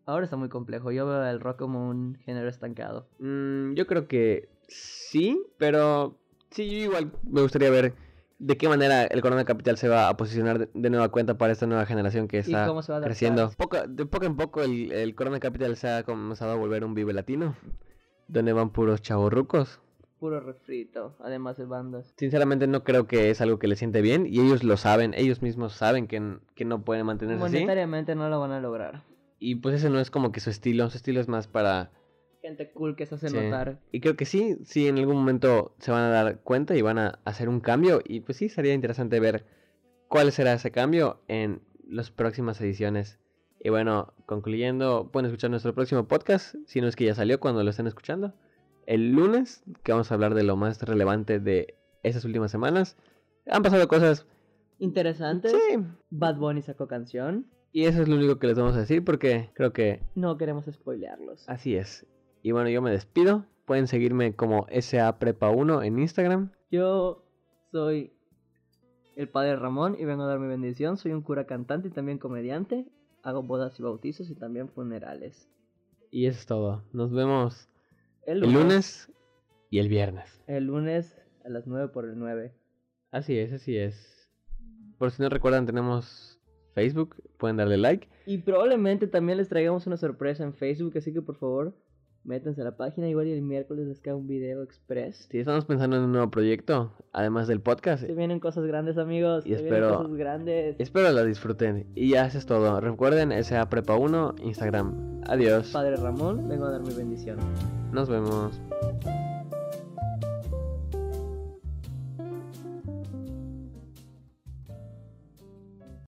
Ahora 0.05 0.25
está 0.25 0.37
muy 0.37 0.49
complejo. 0.49 0.91
Yo 0.91 1.05
veo 1.05 1.23
el 1.25 1.39
rock 1.39 1.59
como 1.59 1.89
un 1.89 2.15
género 2.15 2.49
estancado. 2.49 3.07
Mm, 3.19 3.73
yo 3.73 3.85
creo 3.87 4.07
que 4.07 4.49
sí, 4.67 5.41
pero 5.57 6.17
sí, 6.51 6.69
yo 6.69 6.77
igual 6.77 7.11
me 7.23 7.41
gustaría 7.41 7.69
ver 7.69 7.93
de 8.39 8.57
qué 8.57 8.67
manera 8.67 9.03
el 9.03 9.21
Corona 9.21 9.45
Capital 9.45 9.77
se 9.77 9.87
va 9.87 10.09
a 10.09 10.17
posicionar 10.17 10.67
de, 10.71 10.89
nueva 10.89 11.09
cuenta 11.09 11.37
para 11.37 11.53
esta 11.53 11.67
nueva 11.67 11.85
generación 11.85 12.27
que 12.27 12.39
está 12.39 12.65
cómo 12.65 12.81
se 12.81 12.91
va 12.91 12.95
a 12.95 12.97
adaptar. 12.97 13.11
creciendo. 13.11 13.51
Poco, 13.55 13.77
de 13.87 14.05
poco 14.07 14.25
en 14.25 14.35
poco 14.35 14.63
el, 14.63 14.91
el 14.91 15.13
Corona 15.13 15.39
Capital 15.39 15.75
se 15.77 15.89
ha 15.89 16.03
comenzado 16.03 16.53
a 16.53 16.55
volver 16.55 16.83
un 16.83 16.95
vive 16.95 17.13
latino, 17.13 17.55
donde 18.27 18.53
van 18.53 18.71
puros 18.71 19.01
chavorrucos. 19.01 19.79
Puro 20.21 20.39
refrito, 20.39 21.15
además 21.19 21.57
de 21.57 21.65
bandas. 21.65 22.13
Sinceramente 22.15 22.67
no 22.67 22.83
creo 22.83 23.07
que 23.07 23.31
es 23.31 23.41
algo 23.41 23.57
que 23.57 23.67
les 23.67 23.79
siente 23.79 24.01
bien 24.03 24.27
y 24.27 24.39
ellos 24.39 24.63
lo 24.63 24.77
saben, 24.77 25.15
ellos 25.15 25.41
mismos 25.41 25.73
saben 25.73 26.05
que, 26.05 26.37
que 26.53 26.63
no 26.63 26.83
pueden 26.85 27.07
mantenerse 27.07 27.43
así. 27.43 27.53
Monetariamente 27.55 28.13
no 28.13 28.29
lo 28.29 28.39
van 28.39 28.51
a 28.51 28.59
lograr. 28.61 29.01
Y 29.39 29.55
pues 29.55 29.73
ese 29.73 29.89
no 29.89 29.99
es 29.99 30.11
como 30.11 30.31
que 30.31 30.39
su 30.39 30.51
estilo, 30.51 30.87
su 30.91 30.97
estilo 30.97 31.19
es 31.21 31.27
más 31.27 31.47
para... 31.47 31.89
Gente 32.43 32.69
cool 32.71 32.95
que 32.95 33.07
se 33.07 33.15
hace 33.15 33.29
Sí. 33.29 33.35
notar. 33.35 33.79
Y 33.91 33.99
creo 33.99 34.15
que 34.15 34.25
sí, 34.25 34.57
sí, 34.63 34.87
en 34.87 34.99
algún 34.99 35.15
momento 35.15 35.73
se 35.79 35.89
van 35.89 36.03
a 36.03 36.09
dar 36.09 36.41
cuenta 36.41 36.75
y 36.75 36.83
van 36.83 36.99
a 36.99 37.19
hacer 37.25 37.49
un 37.49 37.59
cambio. 37.59 37.99
Y 38.05 38.19
pues 38.19 38.37
sí, 38.37 38.47
sería 38.47 38.75
interesante 38.75 39.19
ver 39.19 39.45
cuál 40.07 40.31
será 40.31 40.53
ese 40.53 40.69
cambio 40.69 41.19
en 41.29 41.63
las 41.89 42.11
próximas 42.11 42.61
ediciones. 42.61 43.17
Y 43.59 43.69
bueno, 43.69 44.13
concluyendo, 44.27 45.09
pueden 45.11 45.25
escuchar 45.25 45.49
nuestro 45.49 45.73
próximo 45.73 46.07
podcast, 46.07 46.53
si 46.67 46.79
no 46.79 46.87
es 46.87 46.95
que 46.95 47.05
ya 47.05 47.15
salió 47.15 47.39
cuando 47.39 47.63
lo 47.63 47.71
estén 47.71 47.87
escuchando. 47.87 48.35
El 48.85 49.11
lunes, 49.11 49.63
que 49.83 49.91
vamos 49.91 50.11
a 50.11 50.15
hablar 50.15 50.33
de 50.33 50.43
lo 50.43 50.55
más 50.55 50.81
relevante 50.81 51.39
de 51.39 51.75
esas 52.03 52.25
últimas 52.25 52.51
semanas. 52.51 52.97
Han 53.47 53.63
pasado 53.63 53.87
cosas... 53.87 54.25
Interesantes. 54.79 55.51
Sí. 55.51 55.77
Bad 56.09 56.37
Bunny 56.37 56.61
sacó 56.63 56.87
canción. 56.87 57.45
Y 57.71 57.85
eso 57.85 58.01
es 58.01 58.09
lo 58.09 58.15
único 58.15 58.39
que 58.39 58.47
les 58.47 58.57
vamos 58.57 58.75
a 58.75 58.79
decir 58.79 59.03
porque 59.05 59.51
creo 59.53 59.71
que 59.71 60.01
No 60.15 60.37
queremos 60.37 60.65
spoilearlos. 60.65 61.47
así 61.47 61.75
es. 61.75 62.05
Y 62.41 62.51
bueno, 62.51 62.69
yo 62.69 62.81
me 62.81 62.91
despido. 62.91 63.45
Pueden 63.65 63.87
seguirme 63.87 64.35
como 64.35 64.65
SA 64.81 65.19
Prepa 65.19 65.51
1 65.51 65.83
en 65.83 65.99
Instagram. 65.99 66.51
Yo 66.71 67.23
soy 67.71 68.11
el 69.15 69.29
padre 69.29 69.55
Ramón 69.55 69.95
y 69.99 70.05
vengo 70.05 70.23
a 70.23 70.27
dar 70.27 70.39
mi 70.39 70.47
bendición. 70.47 70.97
Soy 70.97 71.13
un 71.13 71.21
cura 71.21 71.45
cantante 71.45 71.87
y 71.89 71.91
también 71.91 72.17
comediante. 72.17 72.87
Hago 73.23 73.43
bodas 73.43 73.79
y 73.79 73.83
bautizos 73.83 74.29
y 74.31 74.35
también 74.35 74.67
funerales. 74.67 75.47
Y 76.09 76.25
eso 76.25 76.39
es 76.39 76.45
todo. 76.47 76.83
Nos 76.91 77.11
vemos 77.13 77.69
El 78.25 78.43
el 78.43 78.53
lunes 78.53 79.11
y 79.69 79.79
el 79.79 79.89
viernes. 79.89 80.43
El 80.47 80.65
lunes 80.65 81.17
a 81.43 81.49
las 81.49 81.65
9 81.67 81.89
por 81.89 82.05
el 82.05 82.17
9. 82.17 82.53
Así 83.11 83.37
es, 83.37 83.51
así 83.53 83.77
es. 83.77 84.29
Por 84.97 85.11
si 85.11 85.21
no 85.21 85.29
recuerdan, 85.29 85.65
tenemos 85.65 86.39
Facebook. 86.73 87.15
Pueden 87.37 87.57
darle 87.57 87.77
like. 87.77 88.07
Y 88.25 88.37
probablemente 88.39 89.07
también 89.07 89.37
les 89.37 89.49
traigamos 89.49 89.87
una 89.87 89.97
sorpresa 89.97 90.43
en 90.43 90.53
Facebook, 90.53 90.97
así 90.97 91.11
que 91.11 91.21
por 91.21 91.37
favor, 91.37 91.75
métanse 92.23 92.61
a 92.61 92.63
la 92.65 92.77
página. 92.77 93.07
Igual 93.09 93.27
y 93.27 93.31
el 93.33 93.41
miércoles 93.41 93.87
les 93.87 93.99
cae 93.99 94.13
un 94.13 94.27
video 94.27 94.63
express. 94.63 95.27
Si 95.29 95.39
estamos 95.39 95.65
pensando 95.65 95.97
en 95.97 96.03
un 96.03 96.11
nuevo 96.11 96.29
proyecto, 96.31 96.93
además 97.13 97.47
del 97.47 97.61
podcast. 97.61 98.05
Se 98.05 98.13
vienen 98.13 98.39
cosas 98.39 98.65
grandes, 98.65 98.97
amigos. 98.97 99.45
Y 99.45 99.49
Se 99.49 99.55
espero- 99.55 99.87
vienen 99.87 99.97
cosas 100.03 100.17
grandes. 100.17 100.75
Espero 100.79 101.11
la 101.11 101.23
disfruten. 101.23 101.87
Y 101.95 102.09
ya 102.11 102.25
eso 102.25 102.37
es 102.37 102.45
todo. 102.45 102.79
Recuerden, 102.81 103.31
SA 103.31 103.69
Prepa 103.69 103.95
1, 103.95 104.35
Instagram. 104.43 105.21
Adiós. 105.27 105.71
Padre 105.71 105.95
Ramón, 105.97 106.47
vengo 106.47 106.65
a 106.65 106.71
dar 106.71 106.81
mi 106.81 106.93
bendición. 106.93 107.37
Nos 107.91 108.09
vemos. 108.09 108.59